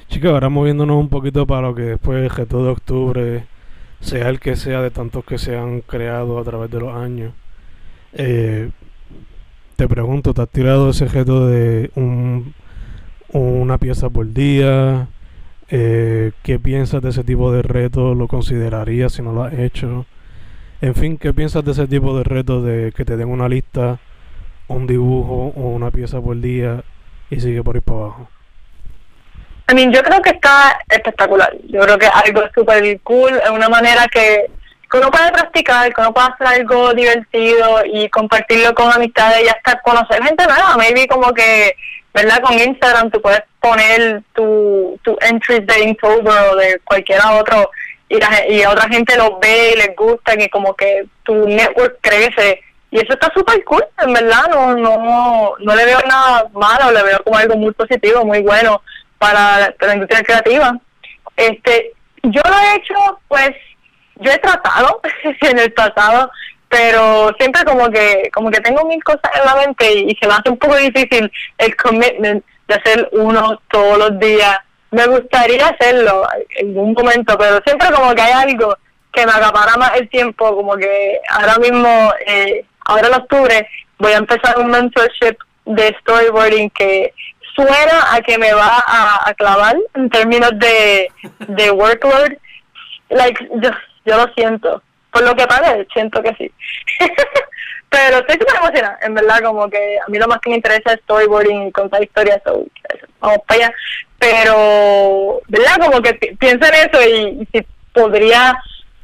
chicos, 0.09 0.31
ahora 0.31 0.51
moviéndonos 0.51 0.97
un 0.97 1.09
poquito 1.09 1.47
para 1.47 1.63
lo 1.63 1.75
que 1.75 1.83
después 1.83 2.31
el 2.39 2.47
todo 2.47 2.65
de 2.65 2.71
octubre, 2.71 3.47
sea 4.01 4.29
el 4.29 4.41
que 4.41 4.57
sea 4.57 4.83
de 4.83 4.91
tantos 4.91 5.25
que 5.25 5.39
se 5.39 5.57
han 5.57 5.81
creado 5.81 6.39
a 6.39 6.45
través 6.45 6.71
de 6.71 6.81
los 6.81 6.95
años. 6.95 7.33
Eh, 8.14 8.70
te 9.77 9.88
pregunto, 9.88 10.35
¿te 10.35 10.42
has 10.42 10.48
tirado 10.48 10.90
ese 10.90 11.07
reto 11.07 11.46
de 11.46 11.90
un, 11.94 12.55
una 13.33 13.79
pieza 13.79 14.11
por 14.11 14.33
día? 14.33 15.09
Eh, 15.70 16.33
¿Qué 16.42 16.59
piensas 16.59 17.03
de 17.03 17.11
ese 17.11 17.25
tipo 17.25 17.53
de 17.53 17.62
reto? 17.62 18.14
¿Lo 18.14 18.29
considerarías 18.29 19.14
si 19.14 19.22
no 19.22 19.33
lo 19.33 19.44
has 19.44 19.55
hecho? 19.55 20.07
En 20.81 20.94
fin, 20.94 21.16
¿qué 21.16 21.33
piensas 21.33 21.64
de 21.64 21.72
ese 21.72 21.87
tipo 21.87 22.16
de 22.18 22.25
reto 22.25 22.62
de 22.62 22.92
que 22.92 23.05
te 23.05 23.16
den 23.16 23.29
una 23.29 23.48
lista, 23.48 23.98
un 24.68 24.87
dibujo 24.87 25.53
o 25.57 25.70
una 25.70 25.90
pieza 25.90 26.20
por 26.20 26.38
día 26.40 26.85
y 27.31 27.40
sigue 27.40 27.62
por 27.62 27.77
ir 27.77 27.83
para 27.83 27.98
abajo? 27.98 28.29
I 29.70 29.75
mean, 29.75 29.92
yo 29.92 30.03
creo 30.03 30.20
que 30.20 30.31
está 30.31 30.79
espectacular. 30.88 31.57
Yo 31.68 31.81
creo 31.81 31.98
que 31.98 32.07
algo 32.07 32.42
súper 32.55 33.01
cool, 33.01 33.33
es 33.33 33.51
una 33.51 33.68
manera 33.68 34.07
que 34.09 34.51
que 34.92 34.98
uno 34.98 35.11
puede 35.11 35.33
practicar, 35.33 35.94
que 35.94 36.00
uno 36.02 36.12
puede 36.12 36.28
hacer 36.28 36.46
algo 36.46 36.92
divertido 36.92 37.83
y 37.87 38.11
compartirlo 38.11 38.74
con 38.74 38.92
amistades 38.92 39.42
y 39.42 39.48
hasta 39.48 39.81
conocer 39.81 40.22
gente 40.22 40.44
nueva. 40.44 40.76
Maybe 40.76 41.07
como 41.09 41.33
que, 41.33 41.74
¿verdad? 42.12 42.42
Con 42.42 42.59
Instagram 42.59 43.11
tú 43.11 43.22
puedes 43.22 43.42
poner 43.59 44.22
tu, 44.35 45.00
tu 45.02 45.16
entries 45.22 45.66
de 45.66 45.85
Inktober 45.85 46.50
o 46.50 46.57
de 46.57 46.78
cualquiera 46.85 47.33
otro 47.33 47.70
y, 48.11 48.20
la, 48.20 48.46
y 48.50 48.66
otra 48.66 48.87
gente 48.90 49.16
los 49.16 49.40
ve 49.40 49.72
y 49.72 49.76
les 49.78 49.96
gusta 49.96 50.35
y 50.38 50.46
como 50.50 50.74
que 50.74 51.07
tu 51.22 51.48
network 51.48 51.96
crece. 52.02 52.61
Y 52.90 52.98
eso 52.98 53.14
está 53.14 53.33
súper 53.35 53.64
cool, 53.64 53.85
en 54.02 54.12
verdad. 54.12 54.46
No, 54.50 54.76
no, 54.76 55.55
no 55.59 55.74
le 55.74 55.87
veo 55.87 56.00
nada 56.07 56.50
malo, 56.52 56.92
le 56.92 57.02
veo 57.02 57.24
como 57.24 57.38
algo 57.38 57.57
muy 57.57 57.72
positivo, 57.72 58.26
muy 58.26 58.42
bueno 58.42 58.83
para, 59.16 59.74
para 59.78 59.87
la 59.87 59.94
industria 59.94 60.22
creativa. 60.22 60.78
Este, 61.35 61.92
yo 62.24 62.42
lo 62.44 62.59
he 62.59 62.76
hecho, 62.76 63.20
pues, 63.28 63.52
yo 64.23 64.33
he 64.33 64.39
tratado 64.39 65.01
en 65.41 65.59
el 65.59 65.73
pasado, 65.73 66.31
pero 66.69 67.31
siempre 67.39 67.65
como 67.65 67.91
que 67.91 68.31
como 68.33 68.51
que 68.51 68.61
tengo 68.61 68.87
mil 68.87 69.03
cosas 69.05 69.31
en 69.35 69.45
la 69.45 69.57
mente 69.57 69.93
y, 69.93 70.17
se 70.21 70.27
me 70.27 70.35
hace 70.35 70.51
un 70.51 70.59
poco 70.59 70.77
difícil 70.77 71.31
el 71.59 71.77
commitment 71.77 72.45
de 72.69 72.75
hacer 72.75 73.09
uno 73.13 73.61
todos 73.71 73.99
los 73.99 74.19
días. 74.19 74.59
Me 74.91 75.07
gustaría 75.07 75.69
hacerlo 75.69 76.27
en 76.57 76.79
un 76.79 76.93
momento, 76.93 77.37
pero 77.39 77.61
siempre 77.65 77.91
como 77.91 78.15
que 78.15 78.23
hay 78.23 78.33
algo 78.33 78.77
que 79.13 79.27
me 79.27 79.33
acapara 79.33 79.77
más 79.77 79.93
el 79.97 80.09
tiempo, 80.09 80.55
como 80.55 80.77
que 80.77 81.21
ahora 81.29 81.59
mismo, 81.59 82.13
eh, 82.27 82.65
ahora 82.87 83.09
en 83.09 83.15
octubre, 83.15 83.69
voy 83.99 84.13
a 84.13 84.19
empezar 84.19 84.59
un 84.59 84.71
mentorship 84.71 85.37
de 85.65 85.97
storyboarding 86.01 86.71
que 86.71 87.13
suena 87.55 88.15
a 88.15 88.21
que 88.21 88.39
me 88.39 88.53
va 88.53 88.83
a, 88.87 89.33
clavar 89.35 89.77
en 89.95 90.09
términos 90.11 90.53
de, 90.59 91.09
de 91.49 91.71
workload. 91.71 92.33
Like, 93.11 93.47
yo 94.05 94.17
lo 94.17 94.33
siento. 94.35 94.83
Por 95.11 95.23
lo 95.25 95.35
que 95.35 95.47
parece, 95.47 95.87
siento 95.93 96.23
que 96.23 96.35
sí. 96.37 96.51
Pero 97.91 98.19
estoy 98.19 98.37
súper 98.41 98.57
emocionada, 98.57 98.99
en 99.03 99.12
verdad, 99.12 99.43
como 99.43 99.69
que 99.69 99.99
a 99.99 100.09
mí 100.09 100.19
lo 100.19 100.27
más 100.27 100.38
que 100.38 100.49
me 100.49 100.57
interesa 100.57 100.95
es 100.95 101.01
storyboarding 101.03 101.67
y 101.67 101.73
contar 101.73 102.03
historias, 102.03 102.41
vamos 103.21 103.38
para 103.47 103.67
allá. 103.67 103.75
Pero, 104.19 105.41
¿verdad? 105.49 105.77
Como 105.79 106.01
que 106.01 106.15
pienso 106.15 106.67
en 106.69 106.75
eso 106.75 107.03
y, 107.03 107.49
si 107.53 107.67
podría 107.93 108.57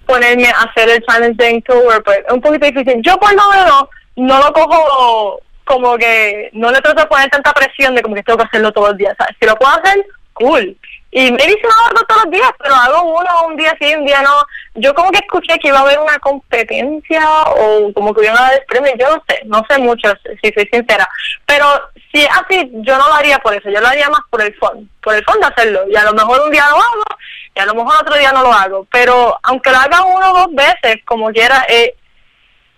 ponerme 0.07 0.49
a 0.49 0.63
hacer 0.63 0.89
el 0.89 1.05
challenge 1.05 1.37
de 1.37 1.51
Inktober, 1.51 2.03
pues 2.03 2.21
es 2.27 2.33
un 2.33 2.41
poquito 2.41 2.65
difícil. 2.65 3.03
Yo 3.03 3.19
por 3.19 3.35
lo 3.35 3.51
menos 3.51 3.85
no 4.17 4.39
lo 4.39 4.53
cojo 4.55 5.43
como 5.65 5.99
que, 5.99 6.49
no 6.55 6.71
le 6.71 6.81
trato 6.81 7.03
de 7.03 7.09
poner 7.09 7.29
tanta 7.29 7.53
presión 7.53 7.95
de 7.95 8.01
como 8.01 8.15
que 8.15 8.23
tengo 8.23 8.39
que 8.39 8.47
hacerlo 8.47 8.73
todos 8.73 8.89
los 8.89 8.97
días. 8.97 9.15
Si 9.39 9.47
lo 9.47 9.55
puedo 9.57 9.71
hacer, 9.73 10.07
cool. 10.33 10.79
Y 11.11 11.33
me 11.33 11.42
dice 11.42 11.62
algo 11.87 12.05
todos 12.07 12.25
los 12.25 12.33
días, 12.33 12.51
pero 12.59 12.75
hago 12.75 13.18
uno 13.18 13.47
un 13.47 13.57
día 13.57 13.75
sí, 13.81 13.94
un 13.94 14.05
día 14.05 14.21
no. 14.21 14.44
Yo 14.75 14.94
como 14.94 15.11
que 15.11 15.18
escuché 15.18 15.59
que 15.59 15.68
iba 15.68 15.79
a 15.79 15.83
haber 15.83 15.99
una 15.99 16.18
competencia 16.18 17.27
o 17.57 17.90
como 17.94 18.12
que 18.12 18.25
iban 18.25 18.37
a 18.37 18.42
dar 18.42 18.64
premios, 18.68 18.94
yo 18.99 19.16
no 19.16 19.25
sé, 19.27 19.40
no 19.47 19.64
sé 19.68 19.79
mucho, 19.79 20.12
si 20.42 20.53
soy 20.53 20.68
sincera. 20.71 21.09
Pero 21.47 21.64
si 22.12 22.21
es 22.21 22.29
así, 22.31 22.71
yo 22.73 22.99
no 22.99 23.09
lo 23.09 23.14
haría 23.14 23.38
por 23.38 23.55
eso, 23.55 23.71
yo 23.71 23.81
lo 23.81 23.88
haría 23.88 24.11
más 24.11 24.21
por 24.29 24.42
el 24.42 24.55
fondo, 24.57 24.87
por 25.03 25.14
el 25.14 25.25
fondo 25.25 25.47
hacerlo. 25.47 25.81
Y 25.90 25.97
a 25.97 26.05
lo 26.05 26.12
mejor 26.12 26.42
un 26.42 26.51
día 26.51 26.66
lo 26.68 26.77
hago, 26.77 27.05
y 27.55 27.61
a 27.61 27.66
lo 27.66 27.75
mejor 27.75 27.94
otro 28.03 28.18
día 28.18 28.33
no 28.33 28.42
lo 28.42 28.53
hago. 28.53 28.87
Pero 28.90 29.38
aunque 29.44 29.71
lo 29.71 29.79
haga 29.79 30.05
uno 30.05 30.31
o 30.31 30.38
dos 30.40 30.55
veces, 30.55 31.03
como 31.07 31.31
quiera, 31.31 31.64
eh, 31.71 31.94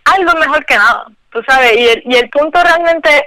algo 0.05 0.39
mejor 0.39 0.65
que 0.67 0.77
nada, 0.77 1.07
tú 1.33 1.43
sabes. 1.49 1.77
Y 1.77 1.89
el, 1.89 2.03
y 2.07 2.15
el 2.17 2.31
punto 2.31 2.63
realmente, 2.63 3.27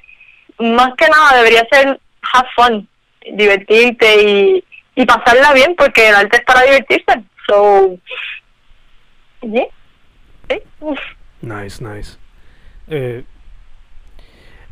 más 0.60 0.94
que 0.96 1.10
nada, 1.10 1.36
debería 1.36 1.68
ser 1.70 2.00
have 2.34 2.48
fun, 2.56 2.88
divertirte 3.34 4.24
y 4.24 4.64
y 4.96 5.06
pasarla 5.06 5.54
bien 5.54 5.76
porque 5.76 6.10
el 6.10 6.16
arte 6.16 6.38
es 6.38 6.44
para 6.44 6.62
divertirse. 6.64 7.24
So, 7.48 7.98
yeah. 9.42 9.66
¿Sí? 10.50 10.62
Nice, 11.42 11.84
nice. 11.84 12.18
Eh, 12.88 13.24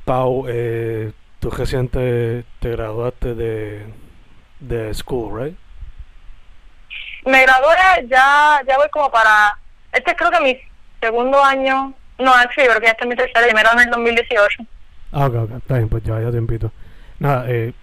Pau, 0.05 0.45
eh, 0.47 1.11
tú 1.39 1.49
recién 1.49 1.87
te, 1.87 2.43
graduaste 2.61 3.35
de, 3.35 3.85
de 4.59 4.93
school, 4.93 5.39
right? 5.39 5.57
Me 7.25 7.43
gradué 7.43 7.75
ya, 8.07 8.61
ya 8.67 8.77
voy 8.77 8.89
como 8.89 9.11
para, 9.11 9.57
este 9.91 10.15
creo 10.15 10.31
que 10.31 10.41
mi 10.41 10.57
segundo 10.99 11.43
año, 11.43 11.93
no, 12.17 12.33
sí, 12.55 12.61
creo 12.63 12.79
que 12.79 12.87
ya 12.87 12.91
está 12.91 13.05
en 13.05 13.09
mi 13.09 13.15
tercera, 13.15 13.47
y 13.47 13.53
me 13.53 13.61
gradué 13.61 13.83
en 13.83 13.87
el 13.87 13.93
2018. 13.93 14.65
Ah, 15.11 15.27
ok, 15.27 15.35
ok, 15.35 15.51
está 15.57 15.75
bien, 15.75 15.89
pues 15.89 16.03
ya, 16.03 16.19
ya 16.19 16.31
te 16.31 16.37
invito. 16.37 16.71
Nada, 17.19 17.45
eh, 17.47 17.73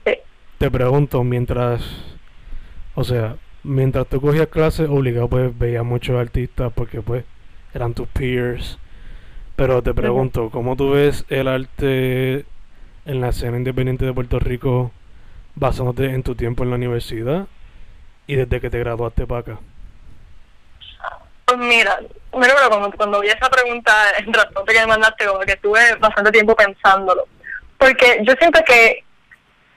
te 0.59 0.71
pregunto, 0.71 1.23
mientras 1.23 1.83
o 2.99 3.05
sea, 3.05 3.37
mientras 3.63 4.09
tú 4.09 4.21
cogías 4.21 4.49
clases, 4.49 4.89
obligado 4.89 5.29
pues 5.29 5.57
veías 5.57 5.85
muchos 5.85 6.19
artistas 6.19 6.73
porque 6.75 7.01
pues 7.01 7.25
eran 7.73 7.95
tus 7.95 8.09
peers. 8.09 8.77
Pero 9.55 9.85
te 9.85 9.95
pregunto, 9.95 10.51
¿cómo 10.51 10.75
tú 10.75 10.91
ves 10.91 11.25
el 11.29 11.47
arte 11.47 12.45
en 13.05 13.21
la 13.21 13.29
escena 13.29 13.57
independiente 13.57 14.05
de 14.05 14.13
Puerto 14.13 14.41
Rico 14.41 14.91
basándote 15.55 16.07
en 16.07 16.25
tu 16.25 16.35
tiempo 16.35 16.65
en 16.65 16.71
la 16.71 16.75
universidad 16.75 17.47
y 18.27 18.35
desde 18.35 18.61
que 18.61 18.69
te 18.69 18.81
graduaste 18.81 19.29
para 19.29 19.41
acá? 19.43 19.59
Pues 21.45 21.57
mira, 21.57 22.01
mira 22.33 22.55
cuando, 22.69 22.91
cuando 22.97 23.21
vi 23.21 23.29
esa 23.29 23.49
pregunta 23.49 23.93
en 24.19 24.33
transporte 24.33 24.73
que 24.73 24.81
me 24.81 24.87
mandaste, 24.89 25.25
como 25.25 25.39
que 25.39 25.53
estuve 25.53 25.95
bastante 26.01 26.33
tiempo 26.33 26.57
pensándolo. 26.57 27.29
Porque 27.79 28.23
yo 28.25 28.35
siento 28.41 28.59
que 28.67 29.05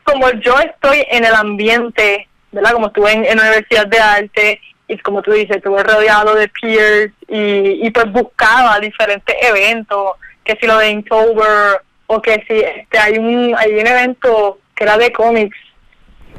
como 0.05 0.27
yo 0.39 0.57
estoy 0.57 1.05
en 1.12 1.23
el 1.23 1.36
ambiente 1.36 2.27
¿verdad? 2.51 2.73
Como 2.73 2.87
estuve 2.87 3.11
en, 3.11 3.37
la 3.37 3.43
Universidad 3.43 3.87
de 3.87 3.99
Arte 3.99 4.61
y 4.87 4.97
como 4.99 5.21
tú 5.21 5.31
dices, 5.31 5.57
estuve 5.57 5.83
rodeado 5.83 6.35
de 6.35 6.49
peers 6.49 7.13
y, 7.27 7.87
y 7.87 7.89
pues 7.91 8.11
buscaba 8.11 8.79
diferentes 8.79 9.35
eventos, 9.41 10.11
que 10.43 10.57
si 10.59 10.67
lo 10.67 10.77
de 10.77 10.89
Inktober 10.89 11.81
o 12.07 12.21
que 12.21 12.43
si 12.47 12.59
este, 12.59 12.99
hay 12.99 13.17
un 13.17 13.55
hay 13.57 13.73
un 13.73 13.87
evento 13.87 14.59
que 14.75 14.83
era 14.83 14.97
de 14.97 15.11
cómics, 15.13 15.57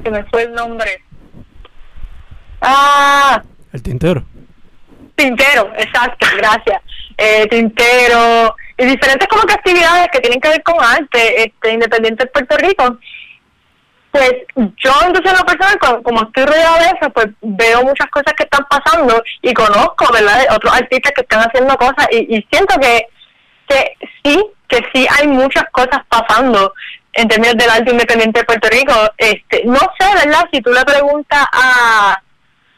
que 0.05 0.11
me 0.11 0.25
fue 0.25 0.43
el 0.43 0.53
nombre. 0.53 1.03
Ah, 2.61 3.43
el 3.73 3.83
tintero. 3.83 4.25
Tintero, 5.15 5.73
exacto, 5.77 6.27
gracias. 6.37 6.83
Eh, 7.17 7.47
tintero 7.49 8.55
y 8.77 8.85
diferentes 8.85 9.29
como 9.29 9.43
que 9.43 9.55
actividades 9.55 10.09
que 10.13 10.21
tienen 10.21 10.41
que 10.41 10.49
ver 10.49 10.63
con 10.63 10.83
arte, 10.83 11.45
este, 11.45 11.73
independiente 11.73 12.25
de 12.25 12.31
Puerto 12.31 12.57
Rico 12.57 12.99
pues 14.13 14.31
yo 14.55 14.93
entonces 15.07 15.33
en 15.33 15.39
lo 15.39 15.45
personal, 15.45 16.03
como, 16.03 16.23
estoy 16.23 16.45
rodeado 16.45 16.79
de 16.79 16.85
eso, 16.85 17.11
pues 17.15 17.27
veo 17.41 17.83
muchas 17.83 18.07
cosas 18.09 18.35
que 18.37 18.45
están 18.45 18.65
pasando 18.69 19.23
y 19.41 19.55
conozco, 19.55 20.13
¿verdad? 20.13 20.47
Otros 20.55 20.75
artistas 20.75 21.13
que 21.13 21.23
están 21.23 21.41
haciendo 21.41 21.75
cosas 21.79 22.07
y, 22.11 22.47
siento 22.53 22.79
que, 22.79 23.07
que 23.67 23.97
sí, 24.23 24.45
que 24.69 24.81
sí 24.93 25.07
hay 25.19 25.27
muchas 25.29 25.65
cosas 25.73 26.01
pasando 26.09 26.75
en 27.15 27.27
términos 27.27 27.57
del 27.57 27.71
arte 27.71 27.91
independiente 27.91 28.41
de 28.41 28.47
Puerto 28.47 28.69
Rico. 28.71 28.93
Este, 29.17 29.63
no 29.65 29.81
sé, 29.99 30.15
¿verdad? 30.15 30.45
Si 30.53 30.61
tú 30.61 30.71
le 30.71 30.85
preguntas 30.85 31.47
a 31.51 32.23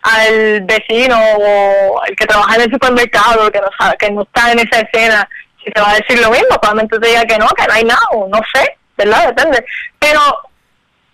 al 0.04 0.60
vecino 0.64 1.18
o 1.18 2.02
el 2.04 2.14
que 2.14 2.26
trabaja 2.26 2.56
en 2.56 2.62
el 2.62 2.70
supermercado 2.70 3.50
que 3.50 3.58
no 3.58 3.68
sabe, 3.78 3.96
que 3.96 4.10
no 4.10 4.22
está 4.22 4.52
en 4.52 4.58
esa 4.58 4.80
escena, 4.80 5.26
si 5.64 5.70
te 5.70 5.80
va 5.80 5.92
a 5.92 5.94
decir 5.94 6.20
lo 6.20 6.30
mismo, 6.30 6.60
probablemente 6.60 6.98
te 7.00 7.08
diga 7.08 7.24
que 7.24 7.38
no, 7.38 7.48
que 7.48 7.66
no 7.66 7.72
hay 7.72 7.84
nada, 7.84 8.02
no 8.12 8.40
sé, 8.52 8.76
¿verdad? 8.98 9.28
Depende. 9.28 9.64
Pero 9.98 10.20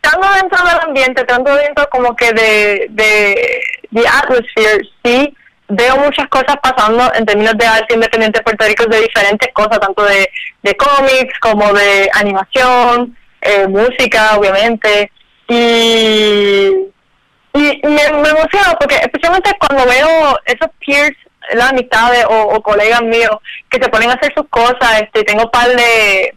estando 0.02 0.26
dentro 0.34 0.64
del 0.64 0.80
ambiente, 0.80 1.20
estando 1.20 1.54
dentro 1.54 1.88
como 1.90 2.16
que 2.16 2.32
de, 2.32 2.86
de, 2.90 3.62
de 3.90 4.08
atmosphere, 4.08 4.88
sí, 5.04 5.36
veo 5.68 5.96
muchas 5.98 6.26
cosas 6.28 6.56
pasando 6.62 7.12
en 7.14 7.26
términos 7.26 7.56
de 7.56 7.66
arte 7.66 7.94
independiente 7.94 8.42
Rico 8.58 8.86
de 8.86 9.02
diferentes 9.02 9.52
cosas, 9.52 9.78
tanto 9.78 10.04
de, 10.04 10.28
de 10.62 10.76
cómics 10.76 11.38
como 11.40 11.72
de 11.72 12.10
animación, 12.14 13.16
eh, 13.40 13.66
música, 13.68 14.36
obviamente. 14.36 15.10
Y, 15.48 16.70
y 17.54 17.80
me, 17.82 18.12
me 18.12 18.28
emociona 18.28 18.76
porque 18.78 18.96
especialmente 18.96 19.56
cuando 19.58 19.84
veo 19.86 20.38
esos 20.44 20.70
peers, 20.84 21.16
las 21.52 21.70
amistades 21.70 22.24
o, 22.28 22.42
o, 22.42 22.62
colegas 22.62 23.02
míos 23.02 23.36
que 23.70 23.82
se 23.82 23.88
ponen 23.88 24.10
a 24.10 24.14
hacer 24.14 24.32
sus 24.34 24.46
cosas, 24.50 25.02
este 25.02 25.24
tengo 25.24 25.44
un 25.44 25.50
par 25.50 25.68
de 25.68 26.34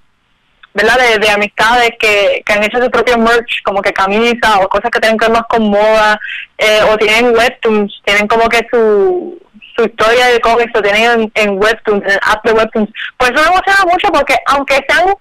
¿verdad? 0.74 0.98
De, 0.98 1.20
de 1.20 1.30
amistades 1.30 1.92
que, 2.00 2.42
que 2.46 2.54
han 2.54 2.64
hecho 2.64 2.82
su 2.82 2.90
propio 2.90 3.18
merch, 3.18 3.62
como 3.64 3.82
que 3.82 3.94
camisas 3.94 4.58
o 4.62 4.68
cosas 4.68 4.90
que 4.92 5.00
tienen 5.00 5.18
que 5.18 5.26
ver 5.26 5.34
más 5.34 5.48
con 5.48 5.70
moda, 5.70 6.20
eh, 6.58 6.82
o 6.90 6.98
tienen 6.98 7.36
webtoons, 7.36 8.02
tienen 8.04 8.28
como 8.28 8.50
que 8.50 8.68
su, 8.72 9.40
su 9.76 9.84
historia 9.84 10.28
de 10.28 10.40
cómics, 10.40 10.72
o 10.76 10.82
tienen 10.82 11.04
en, 11.12 11.32
en 11.36 11.62
webtoons, 11.62 12.04
en 12.04 12.20
app 12.22 12.46
de 12.46 12.54
webtoons. 12.54 12.90
Pues 13.18 13.32
eso 13.32 13.42
me 13.42 13.48
emociona 13.48 13.92
mucho 13.92 14.08
porque 14.12 14.36
aunque 14.48 14.80
sean 14.88 15.14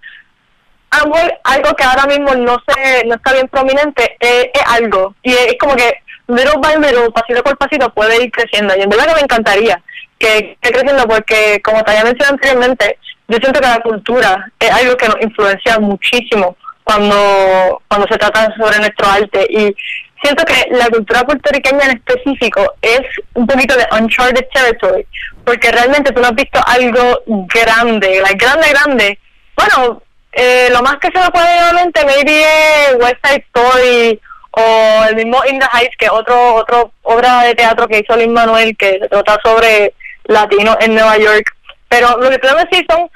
algo 1.44 1.74
que 1.74 1.84
ahora 1.84 2.06
mismo 2.06 2.34
no 2.34 2.62
se, 2.66 3.04
no 3.06 3.14
está 3.14 3.32
bien 3.32 3.48
prominente, 3.48 4.16
eh, 4.20 4.50
es 4.52 4.62
algo. 4.66 5.14
Y 5.22 5.32
es 5.32 5.56
como 5.58 5.74
que 5.74 6.02
little 6.28 6.58
by 6.60 6.78
little, 6.78 7.10
pasito 7.10 7.42
por 7.42 7.56
pasito, 7.56 7.92
puede 7.92 8.24
ir 8.24 8.30
creciendo. 8.30 8.74
Y 8.76 8.82
en 8.82 8.90
verdad 8.90 9.06
que 9.06 9.14
me 9.14 9.20
encantaría 9.20 9.82
que 10.18 10.38
esté 10.52 10.70
creciendo 10.70 11.06
porque, 11.08 11.60
como 11.64 11.82
te 11.82 11.90
había 11.90 12.04
mencionado 12.04 12.34
anteriormente, 12.34 12.98
yo 13.32 13.38
siento 13.38 13.60
que 13.60 13.68
la 13.68 13.80
cultura 13.80 14.52
es 14.60 14.70
algo 14.70 14.96
que 14.96 15.08
nos 15.08 15.22
influencia 15.22 15.78
muchísimo 15.78 16.56
cuando, 16.84 17.82
cuando 17.88 18.06
se 18.08 18.18
trata 18.18 18.54
sobre 18.56 18.78
nuestro 18.78 19.06
arte 19.08 19.46
y 19.48 19.74
siento 20.22 20.44
que 20.44 20.68
la 20.72 20.88
cultura 20.88 21.24
puertorriqueña 21.24 21.86
en 21.86 21.96
específico 21.96 22.74
es 22.82 23.00
un 23.34 23.46
poquito 23.46 23.74
de 23.74 23.86
uncharted 23.98 24.46
territory 24.52 25.06
porque 25.44 25.72
realmente 25.72 26.12
tú 26.12 26.20
no 26.20 26.28
has 26.28 26.34
visto 26.34 26.60
algo 26.66 27.22
grande, 27.26 28.20
la 28.20 28.32
grande, 28.34 28.68
grande. 28.68 29.18
Bueno, 29.56 30.02
eh, 30.32 30.68
lo 30.70 30.82
más 30.82 30.96
que 30.98 31.08
se 31.08 31.18
me 31.18 31.30
puede 31.30 31.56
ir 31.56 32.06
maybe 32.06 32.42
es 32.42 32.96
West 33.00 33.16
Side 33.24 33.44
Story 33.48 34.20
o 34.52 35.04
el 35.08 35.16
mismo 35.16 35.42
In 35.46 35.58
the 35.58 35.66
Heights, 35.72 35.96
que 35.98 36.10
otro, 36.10 36.56
otro 36.56 36.92
obra 37.02 37.44
de 37.44 37.54
teatro 37.54 37.88
que 37.88 38.00
hizo 38.00 38.16
Lin 38.16 38.32
Manuel, 38.32 38.76
que 38.76 38.98
se 39.00 39.08
trata 39.08 39.38
sobre 39.42 39.94
latinos 40.24 40.76
en 40.80 40.94
Nueva 40.94 41.16
York. 41.16 41.54
Pero 41.88 42.16
lo 42.18 42.30
que 42.30 42.38
quiero 42.38 42.56
decir 42.56 42.86
son 42.88 43.10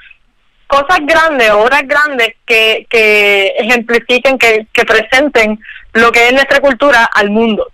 cosas 0.67 0.99
grandes, 1.01 1.49
obras 1.51 1.81
grandes 1.85 2.35
que, 2.45 2.85
que 2.89 3.47
ejemplifiquen, 3.57 4.37
que, 4.37 4.67
que 4.71 4.85
presenten 4.85 5.59
lo 5.93 6.11
que 6.11 6.27
es 6.27 6.33
nuestra 6.33 6.59
cultura 6.59 7.05
al 7.05 7.29
mundo. 7.29 7.71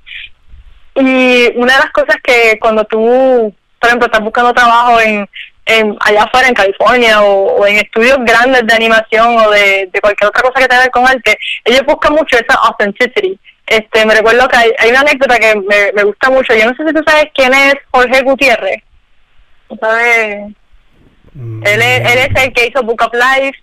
Y 0.96 1.48
una 1.56 1.74
de 1.74 1.80
las 1.80 1.92
cosas 1.92 2.18
que 2.24 2.58
cuando 2.60 2.86
tú, 2.86 3.54
por 3.80 3.88
ejemplo, 3.88 4.06
estás 4.06 4.22
buscando 4.22 4.54
trabajo 4.54 5.02
en, 5.02 5.28
en 5.66 5.98
allá 6.00 6.24
afuera 6.24 6.48
en 6.48 6.54
California 6.54 7.22
o, 7.24 7.66
en 7.66 7.78
estudios 7.78 8.18
grandes 8.20 8.66
de 8.68 8.74
animación 8.74 9.38
o 9.38 9.50
de, 9.50 9.90
de 9.92 10.02
cualquier 10.02 10.30
otra 10.30 10.44
cosa 10.44 10.60
que 10.60 10.68
tenga 10.68 10.82
que 10.82 10.86
ver 10.86 10.92
con 10.92 11.08
arte, 11.08 11.38
ellos 11.66 11.84
buscan 11.86 12.14
mucho 12.14 12.38
esa 12.38 12.56
authenticity. 12.56 13.40
Este, 13.66 14.06
me 14.06 14.14
recuerdo 14.14 14.48
que 14.50 14.58
hay, 14.58 14.72
hay 14.78 14.90
una 14.90 15.02
anécdota 15.02 15.40
que 15.40 15.56
me, 15.56 15.92
me 15.94 16.04
gusta 16.04 16.30
mucho. 16.30 16.54
Yo 16.54 16.70
no 16.70 16.76
sé 16.76 16.86
si 16.86 16.94
tú 16.94 17.02
sabes 17.06 17.26
quién 17.34 17.54
es 17.54 17.76
Jorge 17.92 18.22
Gutiérrez. 18.22 18.84
¿Sabes? 19.80 20.54
Mm, 21.34 21.66
Él 21.66 21.82
es, 21.82 22.00
él 22.12 22.20
es 22.36 22.44
el 22.44 22.54
que 22.54 22.68
hizo 22.68 22.84
Book 22.84 23.02
of 23.02 23.14
Life, 23.14 23.58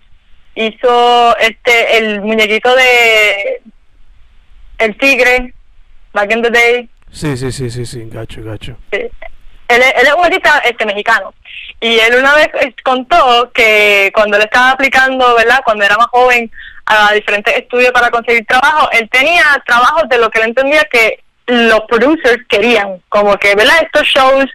hizo 0.55 1.37
este 1.37 1.97
el 1.97 2.21
muñequito 2.21 2.75
de 2.75 3.61
El 4.79 4.97
Tigre, 4.97 5.53
Back 6.13 6.31
in 6.31 6.41
the 6.41 6.49
Day. 6.49 6.89
Sí, 7.11 7.37
sí, 7.37 7.51
sí, 7.51 7.69
sí, 7.69 7.85
sí, 7.85 8.07
gacho, 8.11 8.41
gacho. 8.43 8.75
Sí. 8.91 8.99
Él, 9.67 9.81
es- 9.81 9.93
él 10.01 10.07
es 10.07 10.13
un 10.13 10.25
artista 10.25 10.59
este, 10.65 10.85
mexicano. 10.85 11.33
Y 11.79 11.97
él 11.99 12.15
una 12.19 12.35
vez 12.35 12.49
eh, 12.61 12.73
contó 12.83 13.51
que 13.53 14.11
cuando 14.13 14.37
él 14.37 14.43
estaba 14.43 14.71
aplicando, 14.71 15.35
¿verdad? 15.35 15.61
Cuando 15.63 15.83
era 15.85 15.95
más 15.97 16.07
joven 16.07 16.51
a 16.85 17.13
diferentes 17.13 17.55
estudios 17.57 17.91
para 17.91 18.09
conseguir 18.11 18.45
trabajo, 18.45 18.89
él 18.91 19.09
tenía 19.09 19.43
trabajos 19.65 20.09
de 20.09 20.17
lo 20.17 20.29
que 20.29 20.39
él 20.39 20.47
entendía 20.49 20.83
que 20.91 21.23
los 21.47 21.81
producers 21.87 22.45
querían. 22.49 23.01
Como 23.09 23.35
que, 23.37 23.55
¿verdad? 23.55 23.75
Estos 23.81 24.07
shows, 24.07 24.45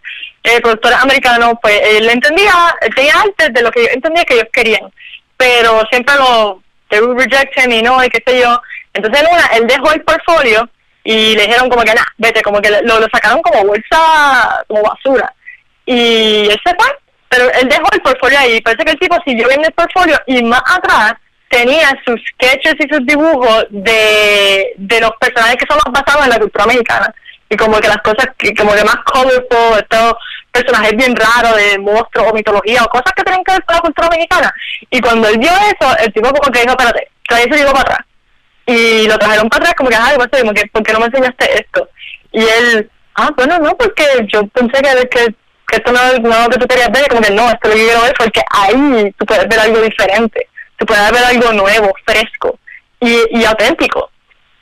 eh, 0.47 0.61
productores 0.61 0.99
americanos, 1.03 1.55
pues 1.61 1.81
él 1.83 2.09
entendía, 2.09 2.53
él 2.81 2.95
tenía 2.95 3.15
arte 3.21 3.51
de 3.51 3.63
lo 3.63 3.71
que 3.73 3.83
yo 3.83 3.89
entendía 3.93 4.25
que 4.25 4.35
ellos 4.35 4.49
querían. 4.53 4.93
Pero 5.37 5.83
siempre 5.91 6.15
lo, 6.15 6.63
they 6.89 7.01
would 7.01 7.19
reject 7.19 7.59
him 7.59 7.73
y 7.73 7.83
no, 7.83 8.03
y 8.03 8.09
qué 8.09 8.23
sé 8.25 8.41
yo. 8.41 8.61
Entonces 8.95 9.23
en 9.23 9.63
él 9.63 9.67
dejó 9.67 9.93
el 9.93 10.03
portfolio 10.03 10.69
y 11.03 11.35
le 11.35 11.47
dijeron 11.47 11.69
como 11.69 11.83
que 11.83 11.95
nada, 11.95 12.07
vete, 12.19 12.43
como 12.43 12.61
que 12.61 12.71
lo, 12.71 13.01
lo 13.01 13.07
sacaron 13.13 13.43
como 13.43 13.65
bolsa, 13.65 14.65
como 14.69 14.83
basura. 14.83 15.33
Y 15.85 16.49
él 16.49 16.61
se 16.65 16.75
fue, 16.75 16.99
pero 17.29 17.51
él 17.61 17.69
dejó 17.69 17.87
el 17.93 18.01
portfolio 18.01 18.39
ahí. 18.39 18.61
Parece 18.61 18.85
que 18.85 18.93
el 18.93 18.99
tipo 18.99 19.17
siguió 19.25 19.49
viendo 19.49 19.67
el 19.67 19.75
portfolio 19.75 20.17
y 20.27 20.43
más 20.45 20.63
atrás 20.65 21.15
tenía 21.49 21.89
sus 22.05 22.21
sketches 22.35 22.75
y 22.79 22.89
sus 22.89 23.05
dibujos 23.05 23.67
de, 23.71 24.75
de 24.77 25.01
los 25.01 25.11
personajes 25.21 25.57
que 25.57 25.67
son 25.69 25.81
más 25.85 26.03
basados 26.03 26.25
en 26.25 26.31
la 26.31 26.39
cultura 26.39 26.65
americana. 26.65 27.15
Y 27.49 27.57
como 27.57 27.79
que 27.79 27.89
las 27.89 27.99
cosas 27.99 28.27
que 28.37 28.55
como 28.55 28.73
que 28.75 28.85
más 28.85 28.97
colorful, 29.05 29.79
estos 29.79 30.15
personajes 30.61 30.97
bien 30.97 31.15
raros 31.15 31.57
de 31.57 31.79
monstruos 31.79 32.31
o 32.31 32.35
mitología 32.35 32.83
o 32.85 32.89
cosas 32.89 33.13
que 33.15 33.23
tienen 33.23 33.45
que 33.45 33.53
ver 33.53 33.65
con 33.65 33.77
la 33.77 33.81
cultura 33.81 34.09
mexicana. 34.09 34.55
Y 34.91 35.01
cuando 35.01 35.29
él 35.29 35.39
vio 35.39 35.51
eso, 35.51 35.97
el 35.99 36.13
tipo 36.13 36.29
como 36.29 36.53
que 36.53 36.61
dijo, 36.61 36.71
espérate, 36.71 37.11
trae 37.29 37.45
ese 37.45 37.57
dibujo 37.57 37.75
para 37.75 37.83
atrás 37.83 38.07
y 38.67 39.07
lo 39.07 39.17
trajeron 39.17 39.49
para 39.49 39.63
atrás 39.63 39.75
como 39.77 39.91
que, 39.91 39.97
ay, 39.97 40.17
que, 40.55 40.67
¿por 40.69 40.83
qué 40.83 40.93
no 40.93 41.01
me 41.01 41.07
enseñaste 41.07 41.61
esto? 41.61 41.89
Y 42.33 42.43
él, 42.43 42.91
ah, 43.15 43.31
bueno, 43.37 43.59
no, 43.59 43.77
porque 43.77 44.05
yo 44.29 44.47
pensé 44.49 44.83
que, 44.83 45.09
que, 45.09 45.35
esto 45.77 45.93
no 45.93 46.01
no 46.19 46.33
es 46.33 46.45
lo 46.45 46.51
que 46.51 46.59
tú 46.59 46.67
querías 46.67 46.91
ver, 46.91 47.05
y 47.07 47.09
como 47.09 47.23
que 47.23 47.33
no, 47.33 47.49
esto 47.49 47.69
es 47.69 47.71
lo 47.71 47.75
quiero 47.75 48.03
ver, 48.03 48.15
porque 48.19 48.43
ahí 48.51 49.15
tú 49.17 49.27
puedes 49.27 49.49
ver 49.49 49.61
algo 49.61 49.81
diferente, 49.81 50.49
tú 50.77 50.87
puedes 50.87 51.11
ver 51.13 51.25
algo 51.25 51.53
nuevo, 51.53 51.93
fresco 52.05 52.59
y, 53.01 53.39
y 53.39 53.45
auténtico. 53.45 54.11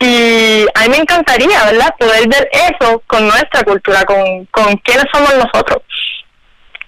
Y 0.04 0.66
a 0.74 0.82
mí 0.82 0.88
me 0.90 0.98
encantaría, 0.98 1.64
¿verdad?, 1.64 1.94
poder 1.98 2.28
ver 2.28 2.50
eso 2.52 3.02
con 3.06 3.26
nuestra 3.26 3.62
cultura, 3.62 4.04
con, 4.04 4.44
con 4.50 4.76
quiénes 4.78 5.06
somos 5.10 5.34
nosotros. 5.34 5.82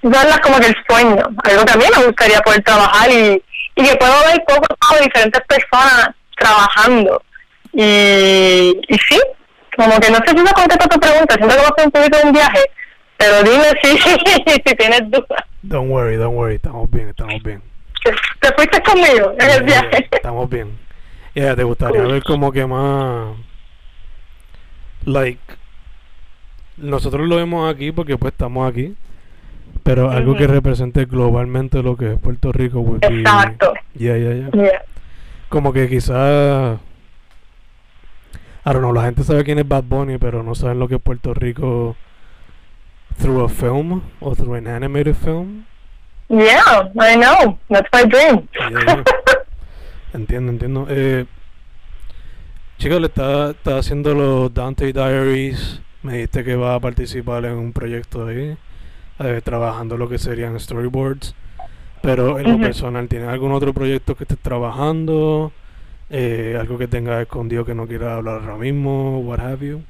Verlas 0.02 0.38
como 0.40 0.61
que 0.61 0.66
el 0.66 0.76
sueño, 0.87 1.22
algo 1.44 1.64
que 1.64 1.72
a 1.72 1.76
mí 1.76 1.85
me 1.96 2.05
gustaría 2.05 2.40
poder 2.40 2.62
trabajar 2.62 3.11
y, 3.11 3.42
y 3.74 3.85
que 3.85 3.96
puedo 3.96 4.12
ver 4.26 4.44
poco 4.46 4.66
a 4.68 4.76
poco 4.76 5.02
diferentes 5.02 5.40
personas 5.48 6.11
trabajando. 6.37 7.22
Y, 7.72 8.79
y 8.87 8.98
sí, 9.09 9.18
como 9.74 9.98
que 9.98 10.11
no 10.11 10.18
sé 10.18 10.31
si 10.37 10.42
me 10.42 10.52
contesta 10.52 10.87
tu 10.87 11.00
pregunta, 11.00 11.35
siento 11.37 11.57
que 11.57 11.62
va 11.62 11.68
a 11.68 11.74
ser 11.74 11.87
un 11.87 11.92
poquito 11.92 12.18
de 12.18 12.24
un 12.24 12.33
viaje, 12.33 12.61
pero 13.16 13.42
dime 13.44 13.64
si, 13.83 13.98
si 14.66 14.76
tienes 14.76 15.11
dudas. 15.11 15.42
Don't 15.62 15.90
worry, 15.90 16.16
don't 16.16 16.37
worry, 16.37 16.57
estamos 16.57 16.90
bien, 16.90 17.09
estamos 17.09 17.42
bien. 17.42 17.62
¿Te 18.40 18.52
fuiste 18.52 18.83
conmigo 18.83 19.35
en 19.38 19.50
el 19.50 19.62
viaje? 19.62 20.07
estamos 20.12 20.50
bien. 20.50 20.86
Yeah, 21.37 21.55
te 21.55 21.64
gustaría 21.64 22.01
ver 22.03 22.22
como 22.25 22.51
que 22.51 22.64
más. 22.66 23.37
Like. 25.05 25.38
Nosotros 26.79 27.29
lo 27.29 27.37
vemos 27.37 27.72
aquí 27.72 27.92
porque 27.92 28.16
pues 28.16 28.33
estamos 28.33 28.68
aquí. 28.70 28.94
Pero 29.83 30.11
algo 30.11 30.35
que 30.35 30.46
represente 30.46 31.05
globalmente 31.05 31.83
lo 31.83 31.96
que 31.96 32.14
es 32.14 32.18
Puerto 32.18 32.53
Rico. 32.53 32.81
would 32.81 33.01
be- 33.01 33.20
Exacto. 33.20 33.75
Yeah, 33.94 34.16
yeah, 34.16 34.33
yeah. 34.35 34.51
Yeah. 34.53 34.83
Como 35.51 35.72
que 35.72 35.88
quizás. 35.88 36.79
I 38.64 38.70
don't 38.72 38.79
know, 38.81 38.92
la 38.92 39.03
gente 39.05 39.22
sabe 39.22 39.44
quién 39.44 39.59
es 39.61 39.68
Bad 39.68 39.85
Bunny, 39.85 40.18
pero 40.18 40.42
no 40.42 40.55
saben 40.55 40.79
lo 40.81 40.88
que 40.88 40.96
es 40.96 41.01
Puerto 41.03 41.35
Rico 41.35 41.94
through 43.20 43.44
a 43.44 43.49
film 43.49 44.01
o 44.20 44.35
through 44.35 44.55
an 44.57 44.66
animated 44.66 45.14
film. 45.14 45.64
Yeah, 46.29 46.90
I 46.99 47.14
know. 47.16 47.59
That's 47.68 47.88
my 47.92 48.05
dream. 48.09 48.49
Yeah, 48.59 48.70
yeah. 48.87 49.05
Entiendo, 50.12 50.52
entiendo. 50.52 50.86
Eh, 50.88 51.26
chicos, 52.78 53.00
le 53.00 53.06
está, 53.08 53.50
está 53.50 53.78
haciendo 53.78 54.14
los 54.14 54.52
Dante 54.52 54.92
Diaries. 54.92 55.80
Me 56.02 56.14
dijiste 56.14 56.44
que 56.44 56.56
va 56.56 56.74
a 56.76 56.80
participar 56.80 57.44
en 57.44 57.54
un 57.54 57.72
proyecto 57.72 58.26
ahí, 58.26 58.56
eh, 59.18 59.40
trabajando 59.42 59.96
lo 59.96 60.08
que 60.08 60.18
serían 60.18 60.58
storyboards. 60.58 61.34
Pero 62.02 62.38
en 62.38 62.52
lo 62.52 62.58
personal, 62.58 63.08
¿tienes 63.08 63.28
algún 63.28 63.52
otro 63.52 63.74
proyecto 63.74 64.14
que 64.14 64.24
estés 64.24 64.38
trabajando? 64.38 65.52
Eh, 66.09 66.57
algo 66.59 66.78
que 66.78 66.86
tengas 66.86 67.22
escondido 67.22 67.64
que 67.64 67.74
no 67.74 67.88
quieras 67.88 68.18
hablar 68.18 68.42
ahora 68.42 68.57
mismo, 68.57 69.18
what 69.20 69.40
have 69.40 69.66
you? 69.66 69.82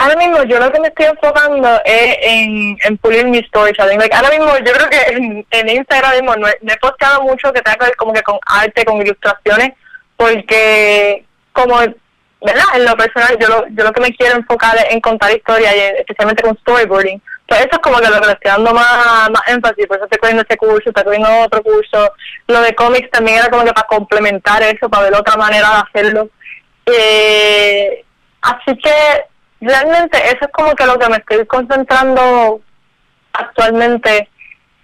Ahora 0.00 0.16
mismo 0.16 0.42
yo 0.44 0.58
lo 0.58 0.72
que 0.72 0.80
me 0.80 0.88
estoy 0.88 1.04
enfocando 1.04 1.78
es 1.84 2.16
en, 2.22 2.74
en 2.84 2.96
pulir 2.96 3.26
mi 3.26 3.42
storytelling. 3.42 3.98
Like, 3.98 4.16
ahora 4.16 4.30
mismo 4.30 4.46
yo 4.56 4.72
creo 4.72 4.88
que 4.88 5.12
en, 5.12 5.46
en 5.50 5.68
Instagram 5.68 6.12
mismo 6.12 6.36
no 6.36 6.48
he, 6.48 6.56
no 6.62 6.72
he 6.72 6.76
posteado 6.78 7.20
mucho 7.20 7.52
que 7.52 7.60
tenga 7.60 7.76
que 7.76 7.84
ver 7.84 7.96
como 7.96 8.14
que 8.14 8.22
con 8.22 8.38
arte, 8.46 8.86
con 8.86 8.96
ilustraciones, 8.96 9.72
porque 10.16 11.26
como, 11.52 11.76
¿verdad? 11.80 12.64
En 12.76 12.86
lo 12.86 12.96
personal 12.96 13.36
yo 13.38 13.48
lo, 13.48 13.68
yo 13.68 13.84
lo 13.84 13.92
que 13.92 14.00
me 14.00 14.16
quiero 14.16 14.36
enfocar 14.36 14.74
es 14.78 14.86
en 14.88 15.02
contar 15.02 15.32
historias, 15.32 15.74
especialmente 15.98 16.44
con 16.44 16.56
storyboarding. 16.60 17.20
Pues 17.46 17.60
eso 17.60 17.72
es 17.72 17.78
como 17.80 17.98
que 17.98 18.08
lo 18.08 18.22
que 18.22 18.26
le 18.26 18.32
estoy 18.32 18.52
dando 18.52 18.72
más, 18.72 19.28
más 19.28 19.42
énfasis, 19.48 19.86
por 19.86 19.98
eso 19.98 20.06
estoy 20.06 20.18
cogiendo 20.18 20.44
ese 20.48 20.56
curso, 20.56 20.88
estoy 20.88 21.04
cogiendo 21.04 21.40
otro 21.40 21.62
curso. 21.62 22.10
Lo 22.46 22.62
de 22.62 22.74
cómics 22.74 23.10
también 23.10 23.36
era 23.36 23.50
como 23.50 23.66
que 23.66 23.74
para 23.74 23.86
complementar 23.86 24.62
eso, 24.62 24.88
para 24.88 25.10
ver 25.10 25.14
otra 25.14 25.36
manera 25.36 25.68
de 25.68 26.00
hacerlo. 26.00 26.30
Eh, 26.86 28.02
así 28.40 28.78
que 28.78 29.29
realmente 29.60 30.18
eso 30.26 30.38
es 30.42 30.52
como 30.52 30.74
que 30.74 30.86
lo 30.86 30.98
que 30.98 31.08
me 31.08 31.16
estoy 31.16 31.46
concentrando 31.46 32.60
actualmente. 33.32 34.28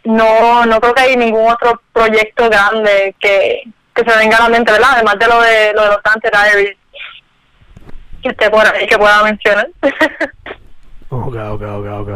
No, 0.04 0.64
no 0.66 0.80
creo 0.80 0.94
que 0.94 1.02
hay 1.02 1.16
ningún 1.16 1.50
otro 1.50 1.80
proyecto 1.92 2.48
grande 2.48 3.14
que, 3.18 3.64
que 3.92 4.04
se 4.08 4.18
venga 4.18 4.36
a 4.36 4.42
la 4.42 4.48
mente, 4.48 4.70
¿verdad? 4.70 4.90
Además 4.92 5.18
de 5.18 5.26
lo 5.26 5.40
de, 5.40 5.72
lo 5.74 5.82
de 5.82 5.88
los 5.88 6.02
Dante 6.04 6.30
Diaries 6.30 6.76
que 8.22 8.28
esté 8.28 8.50
por 8.50 8.66
ahí 8.66 8.86
que 8.86 8.98
pueda 8.98 9.22
mencionar. 9.24 9.68
ok, 11.08 11.34
ok, 11.34 11.62
ok, 11.62 11.86
ok. 12.00 12.10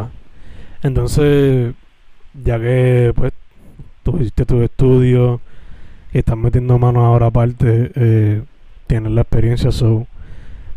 Entonces, 0.83 1.73
ya 2.33 2.59
que 2.59 3.13
pues 3.15 3.33
tú 4.03 4.17
hiciste 4.17 4.45
tu 4.45 4.61
estudio 4.61 5.41
y 6.13 6.19
estás 6.19 6.37
metiendo 6.37 6.77
manos 6.77 7.03
ahora 7.03 7.27
aparte, 7.27 7.91
eh, 7.95 8.43
tienes 8.87 9.11
la 9.11 9.21
experiencia, 9.21 9.71
so, 9.71 10.07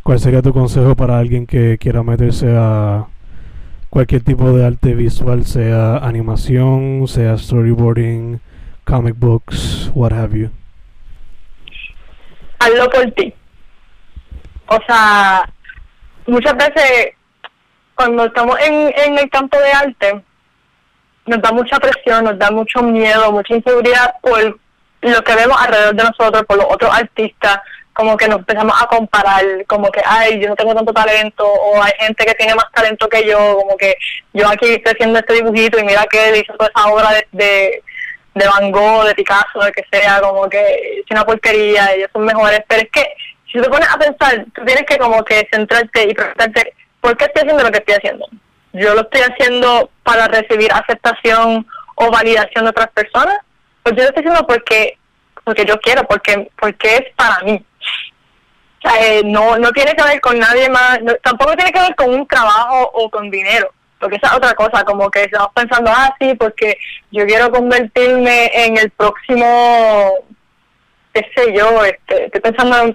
¿cuál 0.05 0.21
sería 0.21 0.43
tu 0.43 0.53
consejo 0.53 0.95
para 0.95 1.19
alguien 1.19 1.47
que 1.47 1.79
quiera 1.79 2.03
meterse 2.03 2.55
a 2.57 3.07
cualquier 3.89 4.23
tipo 4.23 4.53
de 4.53 4.67
arte 4.67 4.95
visual, 4.95 5.45
sea 5.47 5.97
animación, 5.97 7.09
sea 7.09 7.39
storyboarding, 7.39 8.39
comic 8.85 9.15
books, 9.17 9.91
what 9.95 10.13
have 10.13 10.39
you? 10.39 10.51
Hazlo 12.61 12.91
por 12.91 13.11
ti. 13.13 13.33
O 14.67 14.79
sea, 14.87 15.49
muchas 16.27 16.55
veces 16.55 17.15
cuando 17.95 18.27
estamos 18.27 18.59
en, 18.61 18.93
en 18.97 19.19
el 19.19 19.31
campo 19.31 19.57
de 19.59 19.73
arte, 19.73 20.23
nos 21.27 21.41
da 21.41 21.51
mucha 21.51 21.79
presión, 21.79 22.25
nos 22.25 22.39
da 22.39 22.51
mucho 22.51 22.83
miedo, 22.83 23.33
mucha 23.33 23.55
inseguridad 23.57 24.17
por 24.21 24.59
lo 25.01 25.23
que 25.23 25.35
vemos 25.35 25.57
alrededor 25.59 25.95
de 25.95 26.05
nosotros, 26.05 26.45
por 26.47 26.59
los 26.59 26.67
otros 26.69 26.95
artistas, 26.95 27.61
como 27.95 28.17
que 28.17 28.29
nos 28.29 28.41
empezamos 28.41 28.75
a 28.81 28.87
comparar, 28.87 29.45
como 29.67 29.91
que, 29.91 30.03
ay, 30.05 30.41
yo 30.41 30.49
no 30.49 30.57
tengo 30.57 30.75
tanto 30.75 30.93
talento, 30.93 31.47
o 31.47 31.83
hay 31.83 31.93
gente 32.01 32.27
que 32.27 32.35
tiene 32.35 32.55
más 32.55 32.71
talento 32.73 33.09
que 33.09 33.27
yo, 33.27 33.57
como 33.57 33.77
que 33.77 33.97
yo 34.33 34.49
aquí 34.49 34.69
estoy 34.69 34.93
haciendo 34.93 35.21
este 35.21 35.35
dibujito 35.35 35.79
y 35.79 35.85
mira 35.85 36.05
que 36.11 36.29
él 36.29 36.37
hizo 36.37 36.53
toda 36.55 36.71
esa 36.75 36.89
obra 36.89 37.11
de, 37.13 37.27
de, 37.33 37.83
de 38.35 38.49
Van 38.49 38.73
Gogh, 38.73 39.05
de 39.05 39.15
Picasso, 39.15 39.61
de 39.65 39.73
que 39.73 39.85
sea, 39.93 40.21
como 40.21 40.49
que 40.49 41.01
es 41.01 41.11
una 41.11 41.25
porquería, 41.25 41.93
ellos 41.93 42.11
son 42.13 42.25
mejores, 42.25 42.61
pero 42.69 42.83
es 42.83 42.91
que 42.91 43.07
si 43.53 43.61
te 43.61 43.71
pones 43.71 43.89
a 43.89 43.97
pensar, 43.97 44.45
tú 44.53 44.65
tienes 44.65 44.85
que 44.85 44.99
como 44.99 45.25
que 45.25 45.49
centrarte 45.53 46.11
y 46.11 46.15
preguntarte, 46.15 46.75
¿por 47.01 47.17
qué 47.17 47.27
estoy 47.27 47.43
haciendo 47.43 47.63
lo 47.63 47.71
que 47.71 47.79
estoy 47.79 47.95
haciendo? 47.95 48.27
Yo 48.73 48.95
lo 48.95 49.03
estoy 49.03 49.21
haciendo 49.21 49.89
para 50.03 50.27
recibir 50.27 50.73
aceptación 50.73 51.65
o 51.95 52.11
validación 52.11 52.65
de 52.65 52.71
otras 52.71 52.91
personas, 52.91 53.39
pues 53.85 53.95
yo 53.95 54.03
lo 54.03 54.09
estoy 54.09 54.25
haciendo 54.25 54.47
porque 54.49 54.99
porque 55.45 55.65
yo 55.67 55.79
quiero, 55.79 56.05
porque 56.05 56.51
porque 56.59 56.97
es 56.97 57.15
para 57.15 57.39
mí. 57.45 57.65
Eh, 59.01 59.23
no 59.25 59.59
no 59.59 59.73
tiene 59.73 59.95
que 59.95 60.03
ver 60.03 60.21
con 60.21 60.39
nadie 60.39 60.69
más, 60.69 61.01
tampoco 61.23 61.57
tiene 61.57 61.73
que 61.73 61.81
ver 61.81 61.95
con 61.95 62.11
un 62.11 62.27
trabajo 62.27 62.91
o 62.93 63.11
con 63.11 63.31
dinero, 63.31 63.71
porque 63.99 64.17
esa 64.17 64.29
es 64.29 64.33
otra 64.35 64.55
cosa, 64.55 64.85
como 64.85 65.11
que 65.11 65.23
estamos 65.23 65.49
pensando, 65.55 65.91
ah, 65.93 66.15
sí, 66.21 66.35
porque 66.35 66.77
yo 67.11 67.25
quiero 67.27 67.51
convertirme 67.51 68.51
en 68.53 68.77
el 68.77 68.91
próximo, 68.91 70.13
qué 71.15 71.27
sé 71.35 71.55
yo, 71.55 71.83
este, 71.85 72.27
estoy 72.27 72.41
pensando 72.43 72.79
en 72.79 72.93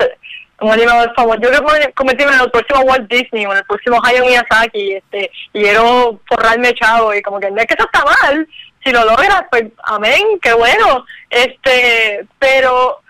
un 0.61 0.71
animador 0.71 1.11
famoso. 1.15 1.39
Yo 1.41 1.49
quiero 1.49 1.93
convertirme 1.95 2.33
en 2.33 2.41
el 2.41 2.51
próximo 2.51 2.81
Walt 2.81 3.09
Disney 3.09 3.45
o 3.45 3.51
en 3.51 3.57
el 3.57 3.65
próximo 3.65 3.99
Hayao 4.03 4.25
Miyazaki, 4.25 4.93
este, 4.93 5.31
y 5.53 5.63
quiero 5.63 6.19
forrarme 6.27 6.73
chavo 6.75 7.15
y 7.15 7.21
como 7.23 7.39
que 7.39 7.49
no 7.49 7.59
es 7.59 7.65
que 7.65 7.73
eso 7.73 7.85
está 7.85 8.05
mal, 8.05 8.47
si 8.83 8.91
lo 8.91 9.03
logras, 9.05 9.43
pues 9.49 9.63
amén, 9.85 10.39
qué 10.41 10.53
bueno, 10.53 11.05
este, 11.31 12.25
pero 12.37 13.01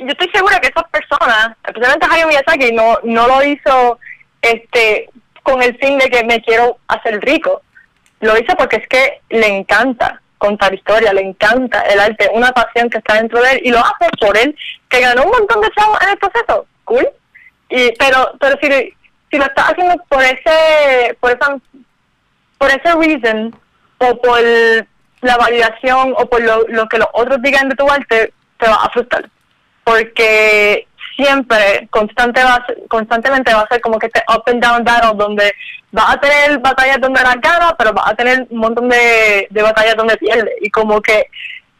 yo 0.00 0.08
estoy 0.08 0.28
segura 0.32 0.60
que 0.60 0.68
esas 0.68 0.88
personas, 0.90 1.56
especialmente 1.64 2.06
Hayao 2.10 2.28
Miyazaki, 2.28 2.72
no, 2.72 2.98
no 3.04 3.26
lo 3.26 3.42
hizo 3.44 3.98
este 4.42 5.08
con 5.42 5.62
el 5.62 5.76
fin 5.78 5.98
de 5.98 6.10
que 6.10 6.24
me 6.24 6.42
quiero 6.42 6.78
hacer 6.88 7.20
rico, 7.20 7.62
lo 8.20 8.36
hizo 8.36 8.54
porque 8.56 8.76
es 8.76 8.88
que 8.88 9.20
le 9.30 9.46
encanta 9.46 10.20
contar 10.38 10.74
historia, 10.74 11.12
le 11.12 11.22
encanta 11.22 11.82
el 11.82 12.00
arte, 12.00 12.30
una 12.32 12.52
pasión 12.52 12.90
que 12.90 12.98
está 12.98 13.14
dentro 13.14 13.40
de 13.40 13.52
él 13.52 13.60
y 13.64 13.70
lo 13.70 13.78
hace 13.78 14.08
por 14.20 14.36
él, 14.36 14.56
que 14.88 15.00
ganó 15.00 15.24
un 15.24 15.30
montón 15.30 15.60
de 15.60 15.70
chavos 15.70 15.98
en 16.02 16.08
el 16.10 16.18
proceso, 16.18 16.66
cool. 16.84 17.08
Y, 17.68 17.92
pero 17.92 18.32
pero 18.40 18.56
si, 18.60 18.68
si 19.30 19.38
lo 19.38 19.44
estás 19.44 19.70
haciendo 19.70 19.94
por 20.08 20.22
ese, 20.22 21.16
por 21.20 21.30
esa, 21.30 21.56
por 22.58 22.68
ese 22.68 22.94
reason 22.94 23.58
o 23.98 24.20
por 24.20 24.40
la 25.22 25.36
validación 25.36 26.14
o 26.16 26.26
por 26.26 26.42
lo, 26.42 26.66
lo 26.68 26.88
que 26.88 26.98
los 26.98 27.08
otros 27.12 27.40
digan 27.42 27.68
de 27.68 27.76
tu 27.76 27.90
arte, 27.90 28.32
te 28.58 28.68
va 28.68 28.76
a 28.76 28.90
frustrar. 28.90 29.28
Porque 29.86 30.88
siempre, 31.16 31.86
constante 31.90 32.42
va 32.42 32.66
constantemente 32.88 33.54
va 33.54 33.60
a 33.60 33.68
ser 33.68 33.80
como 33.80 33.98
que 33.98 34.06
este 34.06 34.22
up 34.28 34.42
and 34.46 34.60
down 34.60 34.82
battle 34.82 35.12
donde 35.16 35.54
vas 35.92 36.14
a 36.14 36.20
tener 36.20 36.58
batallas 36.58 37.00
donde 37.00 37.22
la 37.22 37.36
gana, 37.36 37.74
pero 37.78 37.92
vas 37.92 38.10
a 38.10 38.16
tener 38.16 38.46
un 38.50 38.58
montón 38.58 38.88
de, 38.88 39.46
de 39.48 39.62
batallas 39.62 39.96
donde 39.96 40.16
pierdes. 40.16 40.54
Y 40.60 40.70
como 40.70 41.00
que 41.00 41.28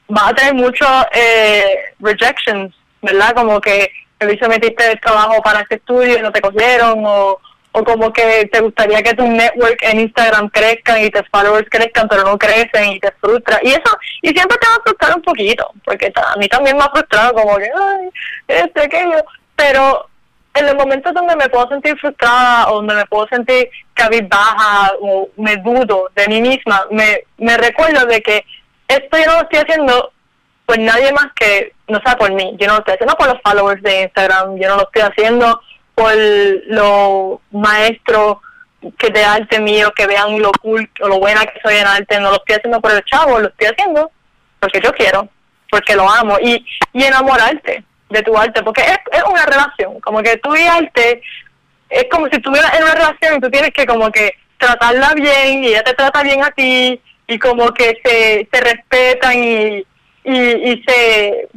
vas 0.09 0.31
a 0.31 0.35
tener 0.35 0.55
muchos 0.55 0.89
eh, 1.13 1.79
rejections, 1.99 2.73
¿verdad? 3.03 3.35
Como 3.35 3.61
que 3.61 3.91
te 4.19 4.49
metiste 4.49 4.93
el 4.93 5.01
trabajo 5.01 5.43
para 5.43 5.61
este 5.61 5.75
estudio 5.75 6.19
y 6.19 6.23
no 6.23 6.31
te 6.33 6.41
cogieron, 6.41 7.03
o, 7.05 7.41
o 7.79 7.85
como 7.85 8.11
que 8.11 8.49
te 8.51 8.61
gustaría 8.61 9.03
que 9.03 9.13
tu 9.13 9.27
network 9.27 9.79
en 9.83 10.01
Instagram 10.01 10.49
crezca 10.49 10.99
y 10.99 11.11
tus 11.11 11.29
followers 11.31 11.69
crezcan, 11.71 12.09
pero 12.09 12.23
no 12.23 12.39
crecen 12.39 12.93
y 12.93 13.01
te 13.01 13.13
frustra. 13.21 13.59
Y 13.63 13.69
eso, 13.69 13.99
y 14.23 14.31
siempre 14.31 14.57
te 14.57 14.67
va 14.67 14.77
a 14.77 14.83
frustrar 14.83 15.15
un 15.15 15.23
poquito, 15.23 15.71
porque 15.85 16.11
a 16.17 16.39
mí 16.39 16.49
también 16.49 16.79
me 16.79 16.85
ha 16.85 16.89
frustrado 16.89 17.35
como 17.35 17.57
que, 17.59 17.65
ay, 17.65 18.09
este, 18.49 18.83
aquello. 18.83 19.23
Pero 19.57 20.09
en 20.55 20.65
los 20.65 20.75
momentos 20.75 21.13
donde 21.13 21.37
me 21.37 21.51
puedo 21.51 21.69
sentir 21.69 21.99
frustrada 21.99 22.71
o 22.71 22.77
donde 22.77 22.95
me 22.95 23.05
puedo 23.07 23.29
sentir 23.29 23.69
cabizbaja 23.93 24.93
o 25.03 25.29
me 25.37 25.59
dudo 25.59 26.09
de 26.15 26.29
mí 26.29 26.41
misma, 26.41 26.87
me, 26.91 27.25
me 27.37 27.59
recuerdo 27.59 28.07
de 28.07 28.23
que 28.23 28.43
esto 28.89 29.19
yo 29.19 29.27
no 29.27 29.33
lo 29.35 29.43
estoy 29.43 29.59
haciendo 29.59 30.13
por 30.65 30.79
nadie 30.79 31.13
más 31.13 31.27
que 31.39 31.75
no 31.89 32.01
sea 32.01 32.17
por 32.17 32.33
mí. 32.33 32.57
Yo 32.59 32.69
no 32.69 32.73
lo 32.73 32.79
estoy 32.79 32.95
haciendo 32.95 33.17
por 33.17 33.29
los 33.29 33.43
followers 33.45 33.83
de 33.83 34.05
Instagram, 34.05 34.57
yo 34.57 34.69
no 34.71 34.77
lo 34.77 34.83
estoy 34.85 35.03
haciendo 35.03 35.61
por 35.97 36.15
los 36.67 37.41
maestros 37.51 38.37
que 38.99 39.11
de 39.11 39.25
arte 39.25 39.59
mío, 39.59 39.93
que 39.97 40.07
vean 40.07 40.39
lo 40.41 40.53
cool 40.61 40.89
o 41.01 41.09
lo 41.09 41.19
buena 41.19 41.41
que 41.47 41.59
soy 41.63 41.77
en 41.77 41.87
arte, 41.87 42.21
no 42.21 42.31
lo 42.31 42.37
estoy 42.37 42.57
haciendo 42.57 42.81
por 42.81 42.93
el 42.93 43.05
chavo, 43.05 43.41
lo 43.41 43.49
estoy 43.49 43.69
haciendo 43.69 44.11
porque 44.61 44.81
yo 44.81 44.93
quiero, 44.93 45.29
porque 45.71 45.97
lo 45.97 46.09
amo. 46.09 46.37
Y, 46.41 46.65
y 46.93 47.03
enamorarte 47.03 47.83
de 48.11 48.23
tu 48.23 48.37
arte, 48.37 48.63
porque 48.63 48.83
es, 48.83 48.99
es 49.11 49.23
una 49.25 49.47
relación, 49.47 49.99
como 50.01 50.23
que 50.23 50.37
tú 50.37 50.55
y 50.55 50.65
arte 50.65 51.23
es 51.89 52.05
como 52.11 52.27
si 52.29 52.37
estuvieras 52.37 52.75
en 52.77 52.83
una 52.83 52.95
relación 52.95 53.37
y 53.37 53.41
tú 53.41 53.51
tienes 53.51 53.71
que 53.71 53.87
como 53.87 54.11
que 54.13 54.35
tratarla 54.59 55.15
bien 55.15 55.65
y 55.65 55.69
ella 55.69 55.83
te 55.83 55.95
trata 55.95 56.23
bien 56.23 56.45
a 56.45 56.51
ti 56.51 57.01
y 57.27 57.39
como 57.39 57.73
que 57.73 57.99
se, 58.05 58.49
se 58.53 58.61
respetan 58.61 59.43
y, 59.43 59.87
y, 60.25 60.39
y 60.73 60.85
se 60.87 61.49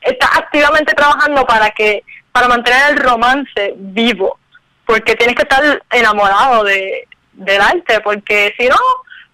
está 0.00 0.28
activamente 0.34 0.94
trabajando 0.94 1.44
para 1.44 1.70
que 1.70 2.02
para 2.36 2.48
mantener 2.48 2.90
el 2.90 2.98
romance 2.98 3.72
vivo, 3.76 4.38
porque 4.84 5.14
tienes 5.14 5.34
que 5.36 5.44
estar 5.44 5.82
enamorado 5.90 6.64
de, 6.64 7.08
del 7.32 7.62
arte, 7.62 7.98
porque 8.00 8.52
si 8.58 8.68
no, 8.68 8.76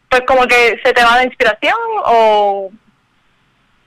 pues 0.08 0.22
como 0.24 0.46
que 0.46 0.80
se 0.84 0.92
te 0.92 1.02
va 1.02 1.16
la 1.16 1.24
inspiración 1.24 1.74
o, 2.04 2.70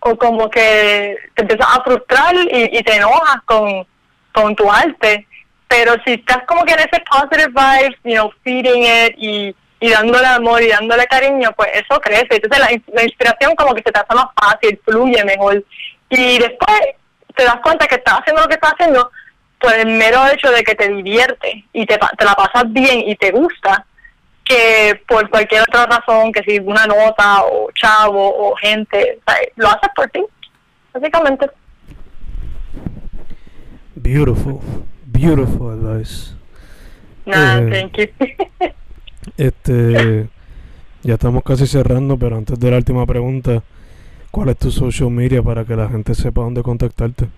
o 0.01 0.17
como 0.17 0.49
que 0.49 1.15
te 1.33 1.43
empiezas 1.43 1.65
a 1.65 1.81
frustrar 1.81 2.35
y, 2.35 2.83
te 2.83 2.95
enojas 2.97 3.41
con, 3.45 3.87
con 4.33 4.53
tu 4.53 4.69
arte. 4.69 5.25
Pero 5.69 5.93
si 6.03 6.15
estás 6.15 6.43
como 6.45 6.65
que 6.65 6.73
en 6.73 6.79
ese 6.79 7.01
positive 7.09 7.53
vibes, 7.55 7.97
you 8.03 8.15
know, 8.15 8.33
feeding 8.43 8.83
it 8.83 9.15
y, 9.17 9.55
y 9.79 9.89
dándole 9.91 10.27
amor 10.27 10.61
y 10.61 10.67
dándole 10.67 11.05
cariño, 11.05 11.53
pues 11.55 11.69
eso 11.73 12.01
crece. 12.01 12.27
Entonces 12.31 12.83
la 12.93 13.01
inspiración 13.03 13.55
como 13.55 13.73
que 13.73 13.81
se 13.81 13.93
te 13.93 13.97
hace 13.97 14.13
más 14.13 14.27
fácil, 14.35 14.77
fluye 14.83 15.23
mejor. 15.23 15.63
Y 16.09 16.37
después 16.37 16.81
te 17.35 17.43
das 17.43 17.57
cuenta 17.61 17.87
que 17.87 17.95
estás 17.95 18.19
haciendo 18.19 18.41
lo 18.41 18.47
que 18.47 18.55
estás 18.55 18.73
haciendo 18.73 19.11
por 19.59 19.73
el 19.73 19.87
mero 19.87 20.27
hecho 20.27 20.51
de 20.51 20.63
que 20.63 20.75
te 20.75 20.89
divierte 20.89 21.65
y 21.73 21.85
te, 21.85 21.97
te 21.97 22.25
la 22.25 22.33
pasas 22.33 22.71
bien 22.71 23.07
y 23.07 23.15
te 23.15 23.31
gusta, 23.31 23.85
que 24.43 25.01
por 25.07 25.29
cualquier 25.29 25.63
otra 25.63 25.85
razón, 25.87 26.31
que 26.31 26.43
si 26.43 26.59
una 26.59 26.85
nota 26.85 27.43
o 27.43 27.69
chavo 27.73 28.49
o 28.49 28.55
gente, 28.55 29.19
lo 29.55 29.67
haces 29.67 29.89
por 29.95 30.09
ti, 30.09 30.23
básicamente. 30.93 31.49
Beautiful, 33.95 34.59
beautiful 35.05 35.71
advice. 35.71 36.35
Nah, 37.25 37.57
eh, 37.57 37.69
thank 37.71 37.97
you. 37.97 38.07
este, 39.37 40.29
ya 41.01 41.13
estamos 41.15 41.43
casi 41.43 41.65
cerrando, 41.65 42.17
pero 42.17 42.37
antes 42.37 42.59
de 42.59 42.69
la 42.69 42.77
última 42.77 43.05
pregunta, 43.07 43.63
¿Cuál 44.35 44.49
es 44.49 44.57
tu 44.57 44.69
social 44.69 45.09
media 45.09 45.41
para 45.41 45.63
que 45.63 45.77
la 45.77 45.87
gente 45.87 46.13
sepa 46.13 46.41
dónde 46.41 46.61
contactarte? 46.61 47.29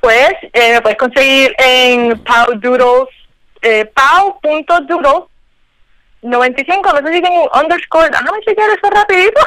Pues 0.00 0.32
eh, 0.52 0.72
me 0.72 0.80
puedes 0.82 0.98
conseguir 0.98 1.54
en 1.56 2.20
Pau 2.24 2.46
Doodles, 2.58 3.14
eh, 3.62 3.84
pau.doodles 3.94 5.28
95, 6.20 6.92
no 6.92 6.98
sé 6.98 7.14
si 7.14 7.22
tengo 7.22 7.44
un 7.44 7.62
underscore, 7.62 8.10
déjame 8.10 8.40
chequear 8.40 8.70
eso 8.70 8.90
rapidito. 8.90 9.40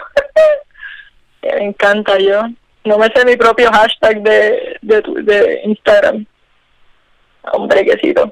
me 1.41 1.65
encanta 1.65 2.17
yo. 2.17 2.43
No 2.85 2.97
me 2.97 3.09
sé 3.09 3.25
mi 3.25 3.35
propio 3.35 3.69
hashtag 3.69 4.21
de, 4.21 4.77
de, 4.83 5.61
Instagram. 5.65 6.25
Hombre, 7.51 7.83
quesito. 7.83 8.23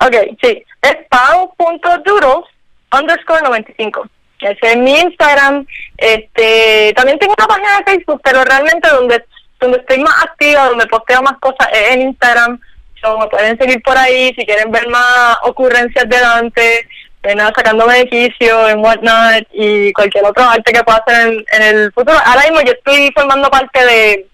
Ok, 0.00 0.14
sí, 0.40 0.62
es 0.82 0.96
pau.doodles 1.10 2.44
underscore 2.92 3.42
95. 3.42 4.06
Ese 4.40 4.72
es 4.72 4.76
mi 4.76 4.98
Instagram. 5.00 5.66
Este, 5.96 6.92
también 6.96 7.18
tengo 7.18 7.34
una 7.36 7.46
página 7.46 7.78
de 7.78 7.84
Facebook, 7.84 8.20
pero 8.22 8.44
realmente 8.44 8.88
donde, 8.88 9.24
donde 9.60 9.78
estoy 9.78 9.98
más 9.98 10.24
activa, 10.24 10.68
donde 10.68 10.86
posteo 10.86 11.22
más 11.22 11.38
cosas 11.38 11.68
es 11.72 11.90
en 11.94 12.02
Instagram. 12.02 12.60
So, 13.00 13.18
me 13.18 13.28
pueden 13.28 13.58
seguir 13.58 13.80
por 13.82 13.96
ahí 13.96 14.32
si 14.36 14.44
quieren 14.44 14.70
ver 14.72 14.88
más 14.88 15.36
ocurrencias 15.44 16.08
de 16.08 16.18
Dante, 16.18 16.88
nada, 17.34 17.52
sacando 17.54 17.86
beneficio 17.86 18.68
en 18.68 18.80
Whatnot 18.80 19.46
y 19.52 19.92
cualquier 19.92 20.24
otro 20.24 20.44
arte 20.44 20.72
que 20.72 20.82
pueda 20.82 20.98
hacer 20.98 21.28
en, 21.28 21.44
en 21.52 21.62
el 21.62 21.92
futuro. 21.92 22.18
Ahora 22.24 22.42
mismo 22.42 22.60
yo 22.62 22.72
estoy 22.72 23.10
formando 23.14 23.50
parte 23.50 23.84
de 23.84 24.26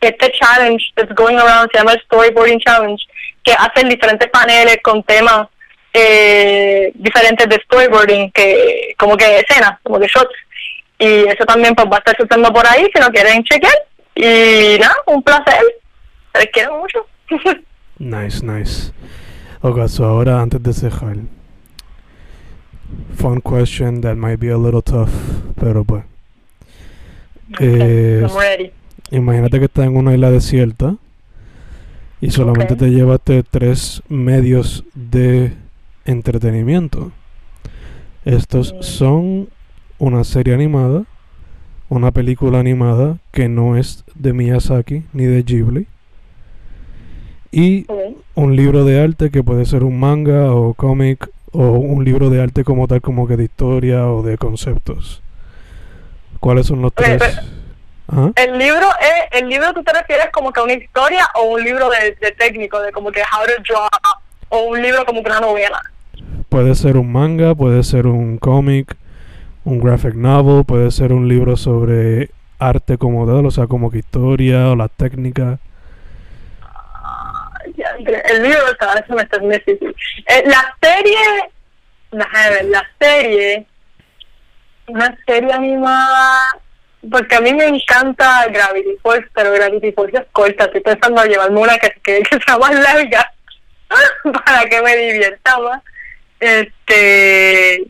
este 0.00 0.32
challenge 0.32 0.84
that's 0.96 1.14
going 1.14 1.36
around, 1.36 1.70
se 1.72 1.78
llama 1.78 1.92
Storyboarding 2.04 2.60
Challenge, 2.60 3.02
que 3.42 3.52
hacen 3.52 3.88
diferentes 3.88 4.28
paneles 4.30 4.78
con 4.82 5.02
temas 5.02 5.48
eh, 5.92 6.92
diferentes 6.94 7.48
de 7.48 7.56
storyboarding, 7.64 8.30
que 8.30 8.94
como 8.98 9.16
que 9.16 9.38
escenas, 9.40 9.78
como 9.82 9.98
que 9.98 10.06
shots. 10.06 10.34
Y 10.98 11.26
eso 11.28 11.44
también 11.46 11.74
pues 11.74 11.88
va 11.90 11.96
a 11.96 11.98
estar 11.98 12.16
sucediendo 12.16 12.52
por 12.52 12.66
ahí 12.66 12.86
si 12.94 13.00
no 13.00 13.08
quieren 13.08 13.42
chequear. 13.44 13.72
Y 14.14 14.78
nada, 14.78 14.94
un 15.06 15.22
placer. 15.22 15.62
Les 16.34 16.46
quiero 16.52 16.78
mucho. 16.78 17.06
nice, 17.98 18.44
nice. 18.44 18.92
Ok, 19.62 19.88
so 19.88 20.04
ahora 20.04 20.40
antes 20.40 20.62
de 20.62 20.72
cerrar, 20.72 21.16
fun 23.16 23.40
question 23.40 24.00
that 24.00 24.16
might 24.16 24.38
be 24.38 24.50
a 24.50 24.56
little 24.56 24.82
tough, 24.82 25.10
pero 25.58 25.84
pues. 25.84 26.04
Okay, 27.54 28.20
I'm 28.22 28.36
ready. 28.38 28.72
Imagínate 29.10 29.58
que 29.58 29.64
estás 29.64 29.86
en 29.86 29.96
una 29.96 30.14
isla 30.14 30.30
desierta 30.30 30.94
y 32.20 32.30
solamente 32.30 32.74
Okay. 32.74 32.88
te 32.88 32.94
llevaste 32.94 33.42
tres 33.42 34.02
medios 34.08 34.84
de 34.94 35.52
entretenimiento. 36.04 37.12
Estos 38.24 38.74
son 38.80 39.48
una 39.98 40.24
serie 40.24 40.54
animada, 40.54 41.04
una 41.88 42.10
película 42.10 42.58
animada 42.58 43.18
que 43.32 43.48
no 43.48 43.76
es 43.76 44.04
de 44.14 44.32
Miyazaki 44.32 45.04
ni 45.12 45.24
de 45.24 45.42
Ghibli 45.42 45.86
y 47.52 47.86
un 48.34 48.56
libro 48.56 48.84
de 48.84 49.02
arte 49.02 49.30
que 49.30 49.42
puede 49.42 49.66
ser 49.66 49.82
un 49.82 49.98
manga 49.98 50.52
o 50.52 50.74
cómic 50.74 51.28
o 51.52 51.62
un 51.62 52.04
libro 52.04 52.30
de 52.30 52.40
arte 52.40 52.62
como 52.64 52.86
tal 52.86 53.00
como 53.00 53.26
que 53.26 53.36
de 53.36 53.44
historia 53.44 54.06
o 54.06 54.22
de 54.22 54.38
conceptos. 54.38 55.22
¿Cuáles 56.38 56.66
son 56.66 56.80
los 56.80 56.94
tres? 56.94 57.20
Ajá. 58.06 58.32
El 58.36 58.58
libro 58.58 58.88
es, 59.00 59.40
el 59.40 59.48
libro 59.48 59.72
tú 59.72 59.82
te 59.82 59.92
refieres 59.92 60.30
como 60.32 60.52
que 60.52 60.60
a 60.60 60.64
una 60.64 60.72
historia 60.72 61.28
o 61.34 61.42
un 61.42 61.62
libro 61.62 61.90
de, 61.90 62.16
de 62.20 62.32
técnico, 62.32 62.80
de 62.80 62.92
como 62.92 63.10
que 63.12 63.20
how 63.20 63.44
to 63.46 63.62
draw, 63.68 63.88
o 64.50 64.64
un 64.64 64.82
libro 64.82 65.04
como 65.06 65.22
que 65.22 65.30
una 65.30 65.40
novela. 65.40 65.80
Puede 66.48 66.74
ser 66.74 66.96
un 66.96 67.10
manga, 67.10 67.54
puede 67.54 67.82
ser 67.82 68.06
un 68.06 68.36
cómic, 68.36 68.96
un 69.64 69.80
graphic 69.80 70.14
novel, 70.14 70.64
puede 70.64 70.90
ser 70.90 71.12
un 71.12 71.28
libro 71.28 71.56
sobre 71.56 72.30
arte 72.58 72.98
como 72.98 73.26
tal, 73.26 73.46
o 73.46 73.50
sea, 73.50 73.66
como 73.66 73.90
que 73.90 73.98
historia 73.98 74.68
o 74.68 74.76
las 74.76 74.90
técnicas. 74.90 75.58
Ay, 76.62 77.72
diantre, 77.72 78.22
El 78.28 78.42
libro 78.42 78.70
está, 78.70 78.92
eso 78.94 79.14
me 79.14 79.22
está 79.22 79.38
difícil. 79.38 79.94
Eh, 80.26 80.42
la 80.46 80.76
serie, 80.82 81.18
déjame 82.10 82.50
ver, 82.50 82.64
la 82.66 82.86
serie, 83.00 83.66
una 84.88 85.16
serie 85.24 85.52
animada, 85.52 86.58
porque 87.10 87.36
a 87.36 87.40
mí 87.40 87.54
me 87.54 87.66
encanta 87.66 88.46
Gravity 88.48 88.96
Falls, 89.02 89.26
pero 89.34 89.52
Gravity 89.52 89.92
Falls 89.92 90.14
es 90.14 90.26
corta, 90.32 90.64
estoy 90.64 90.80
pensando 90.80 91.22
en 91.22 91.30
llevarme 91.30 91.60
una 91.60 91.78
que, 91.78 91.92
que, 92.02 92.22
que 92.22 92.38
sea 92.44 92.58
más 92.58 92.74
larga 92.74 93.32
para 94.44 94.64
que 94.68 94.82
me 94.82 94.96
divierta. 94.96 95.82
Este, 96.38 97.86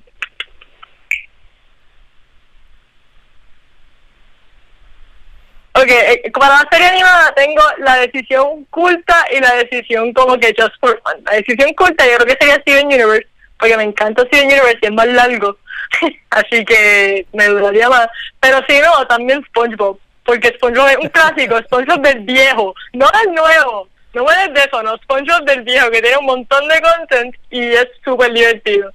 Ok, 5.73 5.89
eh, 5.89 6.31
para 6.33 6.57
la 6.57 6.69
serie 6.71 6.89
animada 6.89 7.33
tengo 7.35 7.63
la 7.79 7.97
decisión 7.97 8.65
culta 8.71 9.25
y 9.31 9.41
la 9.41 9.55
decisión 9.55 10.13
como 10.13 10.37
que 10.37 10.53
just 10.55 10.75
for 10.81 11.01
fun. 11.03 11.25
La 11.25 11.37
decisión 11.37 11.73
culta 11.75 12.05
yo 12.05 12.17
creo 12.17 12.27
que 12.27 12.37
sería 12.39 12.61
Steven 12.63 12.87
Universe, 12.87 13.27
porque 13.59 13.77
me 13.79 13.85
encanta 13.85 14.25
Steven 14.27 14.47
Universe 14.47 14.79
y 14.83 14.87
es 14.87 14.93
más 14.93 15.07
largo, 15.07 15.57
así 16.31 16.65
que 16.67 17.25
me 17.33 17.47
duraría 17.47 17.89
más. 17.89 18.09
Pero 18.41 18.59
si 18.69 18.79
no, 18.81 19.07
también 19.07 19.43
SpongeBob, 19.47 19.99
porque 20.25 20.49
SpongeBob 20.57 20.89
es 20.89 20.97
un 20.99 21.09
clásico, 21.09 21.59
SpongeBob 21.63 22.03
del 22.03 22.21
viejo, 22.21 22.75
no 22.93 23.07
del 23.25 23.35
nuevo, 23.35 23.89
no 24.15 24.25
me 24.25 24.35
des 24.35 24.55
de 24.55 24.61
eso, 24.61 24.83
no, 24.83 24.97
SpongeBob 24.99 25.45
del 25.45 25.63
viejo, 25.63 25.91
que 25.91 26.03
tiene 26.03 26.19
un 26.19 26.27
montón 26.27 26.67
de 26.69 26.81
content 26.81 27.35
y 27.51 27.61
es 27.61 27.89
súper 28.05 28.33
divertido. 28.33 28.93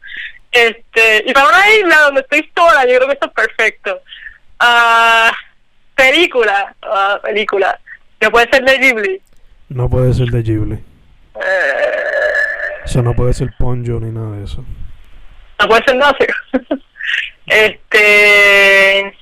Este, 0.51 1.23
y 1.25 1.33
para 1.33 1.47
una 1.49 1.69
isla 1.73 1.99
donde 2.01 2.21
estoy 2.21 2.49
sola, 2.55 2.85
yo 2.85 2.95
creo 2.95 3.07
que 3.07 3.13
esto 3.13 3.27
es 3.27 3.33
perfecto. 3.33 4.01
Ah... 4.59 5.31
Película, 5.95 6.75
ah, 6.83 7.17
película. 7.23 7.79
Que 8.19 8.29
puede 8.29 8.49
ser 8.51 8.65
de 8.65 8.77
Ghibli. 8.77 9.21
No 9.69 9.89
puede 9.89 10.13
ser 10.13 10.27
de 10.27 10.43
Ghibli. 10.43 10.73
Eh, 10.75 10.81
Eso 12.83 13.01
no 13.01 13.13
puede 13.15 13.31
ser 13.33 13.53
Ponyo 13.57 13.97
ni 14.01 14.11
nada 14.11 14.35
de 14.35 14.43
eso. 14.43 14.61
no 15.57 15.67
puede 15.69 15.83
ser 15.85 15.95
Nazi. 15.95 16.25
este. 17.47 19.17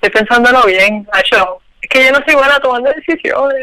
Estoy 0.00 0.10
pensándolo 0.10 0.62
bien, 0.64 1.06
Nacho. 1.12 1.60
Que 1.94 2.06
yo 2.06 2.10
no 2.10 2.18
soy 2.26 2.34
buena 2.34 2.58
tomando 2.58 2.90
decisiones. 2.90 3.56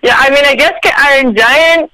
Yeah, 0.00 0.16
I 0.26 0.30
mean, 0.30 0.46
I 0.46 0.56
guess 0.56 0.72
que 0.80 0.90
Iron 1.18 1.34
Giant, 1.34 1.90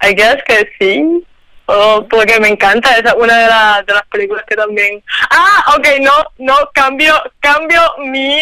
I 0.00 0.14
guess 0.14 0.36
que 0.44 0.70
sí. 0.78 1.24
Oh, 1.66 2.06
porque 2.08 2.38
me 2.38 2.48
encanta, 2.48 2.96
esa 2.96 3.08
es 3.08 3.14
una 3.14 3.36
de, 3.36 3.46
las 3.48 3.86
de 3.86 3.94
las 3.94 4.06
películas 4.06 4.44
que 4.46 4.54
también... 4.54 5.02
Ah, 5.30 5.74
ok, 5.76 5.86
no, 6.00 6.12
no, 6.38 6.70
cambio, 6.74 7.14
cambio 7.40 7.80
mi, 7.98 8.40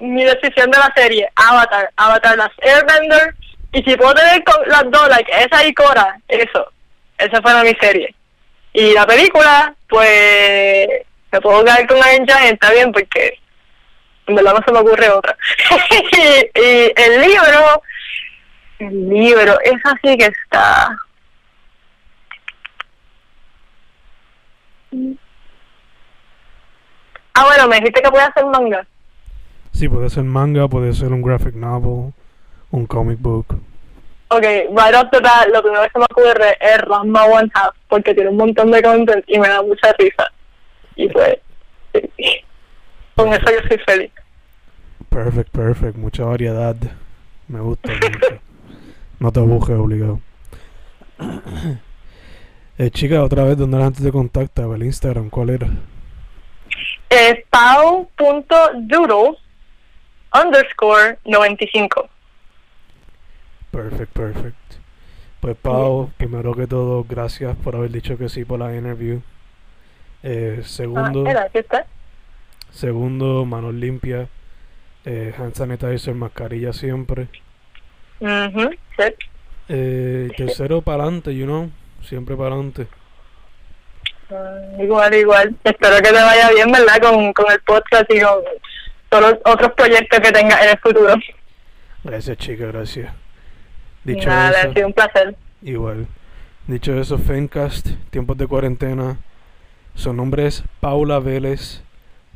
mi 0.00 0.24
decisión 0.24 0.72
de 0.72 0.78
la 0.78 0.92
serie. 0.96 1.28
Avatar, 1.36 1.88
Avatar, 1.96 2.36
las 2.36 2.50
Airbender. 2.62 3.36
Y 3.72 3.82
si 3.84 3.96
puedo 3.96 4.14
tener 4.14 4.42
con 4.42 4.68
las 4.68 4.90
dos, 4.90 5.08
like, 5.08 5.30
esa 5.30 5.64
y 5.64 5.72
Cora, 5.72 6.18
eso. 6.26 6.72
Esa 7.16 7.40
fue 7.40 7.62
mi 7.62 7.76
serie. 7.80 8.12
Y 8.72 8.92
la 8.92 9.06
película, 9.06 9.72
pues, 9.88 10.88
me 11.30 11.40
puedo 11.40 11.62
quedar 11.64 11.86
con 11.86 11.98
Iron 11.98 12.26
Giant, 12.26 12.54
está 12.54 12.72
bien, 12.72 12.90
porque 12.90 13.38
en 14.26 14.34
verdad 14.34 14.54
no 14.54 14.60
se 14.64 14.72
me 14.72 14.78
ocurre 14.78 15.10
otra. 15.10 15.36
y, 15.90 16.92
el 16.96 17.20
libro, 17.20 17.82
el 18.78 19.08
libro, 19.08 19.58
esa 19.60 19.94
sí 20.02 20.16
que 20.16 20.26
está... 20.26 20.98
Ah, 27.34 27.44
bueno, 27.46 27.68
me 27.68 27.76
dijiste 27.76 28.02
que 28.02 28.10
puede 28.10 28.24
hacer 28.24 28.44
manga. 28.44 28.86
Sí, 29.72 29.88
puede 29.88 30.10
ser 30.10 30.24
manga, 30.24 30.68
puede 30.68 30.92
ser 30.92 31.12
un 31.12 31.22
graphic 31.22 31.54
novel, 31.54 32.12
un 32.70 32.86
comic 32.86 33.18
book. 33.20 33.46
Ok, 34.28 34.42
right 34.42 34.94
off 34.94 35.10
the 35.10 35.20
bat, 35.20 35.48
lo 35.48 35.62
primero 35.62 35.82
que 35.82 35.90
se 35.90 35.98
me 35.98 36.04
ocurre 36.04 36.56
es 36.60 36.78
Ranma 36.78 37.24
One 37.24 37.50
Half, 37.54 37.74
porque 37.88 38.14
tiene 38.14 38.30
un 38.30 38.36
montón 38.36 38.70
de 38.70 38.82
content 38.82 39.24
y 39.26 39.38
me 39.38 39.48
da 39.48 39.62
mucha 39.62 39.92
risa. 39.98 40.30
Y 40.96 41.08
pues, 41.08 41.38
con 43.14 43.32
eso 43.32 43.44
yo 43.46 43.68
soy 43.68 43.78
feliz. 43.86 44.10
Perfect, 45.08 45.50
perfect. 45.50 45.96
Mucha 45.96 46.24
variedad. 46.24 46.76
Me 47.48 47.60
gusta 47.60 47.90
mucho. 47.92 48.40
No 49.18 49.30
te 49.32 49.40
abujes 49.40 49.76
obligado. 49.76 50.20
eh, 52.78 52.90
chica, 52.90 53.22
otra 53.22 53.44
vez, 53.44 53.56
¿dónde 53.56 53.78
la 53.78 53.84
gente 53.84 54.02
te 54.02 54.10
contacta? 54.12 54.62
El 54.62 54.82
Instagram, 54.82 55.30
¿cuál 55.30 55.50
era? 55.50 55.68
Es 57.10 57.44
pau.doodles 57.50 59.38
underscore 60.34 61.18
95. 61.24 62.08
Perfect, 63.70 64.12
perfect. 64.12 64.56
Pues 65.40 65.56
Pau, 65.56 66.10
primero 66.16 66.54
que 66.54 66.66
todo, 66.66 67.04
gracias 67.08 67.56
por 67.56 67.74
haber 67.74 67.90
dicho 67.90 68.16
que 68.16 68.28
sí 68.28 68.44
por 68.44 68.60
la 68.60 68.74
interview. 68.76 69.20
Eh, 70.22 70.58
Ah, 70.60 70.64
segundo, 70.64 71.22
mira, 71.22 71.42
aquí 71.42 71.58
está. 71.58 71.84
Segundo, 72.72 73.44
manos 73.44 73.74
limpias, 73.74 74.28
eh, 75.04 75.32
hand 75.38 75.54
sanitizer, 75.54 76.14
mascarilla 76.14 76.72
siempre. 76.72 77.28
Sí. 78.20 79.04
Eh, 79.68 80.30
tercero, 80.36 80.82
para 80.82 81.04
adelante, 81.04 81.34
you 81.34 81.44
know, 81.46 81.70
siempre 82.02 82.36
para 82.36 82.54
adelante. 82.54 82.86
Ah, 84.30 84.58
Igual, 84.82 85.14
igual. 85.14 85.56
Espero 85.64 85.96
que 85.96 86.02
te 86.08 86.12
vaya 86.12 86.50
bien, 86.50 86.70
¿verdad? 86.72 87.00
Con, 87.00 87.32
con 87.32 87.50
el 87.52 87.60
podcast 87.60 88.04
y 88.12 88.20
con 88.20 88.40
todos 89.08 89.22
los 89.32 89.38
otros 89.44 89.72
proyectos 89.72 90.20
que 90.20 90.32
tengas 90.32 90.62
en 90.62 90.70
el 90.70 90.78
futuro. 90.78 91.14
Gracias, 92.04 92.36
chica, 92.38 92.66
gracias. 92.66 93.12
Dicho 94.04 94.28
Nada, 94.28 94.60
eso, 94.60 94.70
ha 94.70 94.74
sido 94.74 94.86
un 94.88 94.92
placer. 94.92 95.36
igual. 95.62 96.06
Dicho 96.66 96.98
eso, 96.98 97.18
Fencast, 97.18 97.88
tiempos 98.10 98.36
de 98.38 98.46
cuarentena. 98.46 99.18
Su 99.94 100.12
nombre 100.12 100.46
es 100.46 100.64
Paula 100.80 101.18
Vélez. 101.18 101.82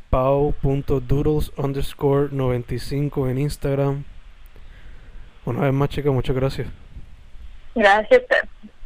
Pau.doodles 0.09 1.51
underscore 1.57 2.29
95 2.31 3.29
en 3.29 3.37
Instagram. 3.37 4.03
Una 5.45 5.61
vez 5.61 5.73
más, 5.73 5.89
chica, 5.89 6.11
muchas 6.11 6.35
gracias. 6.35 6.67
Gracias. 7.75 8.23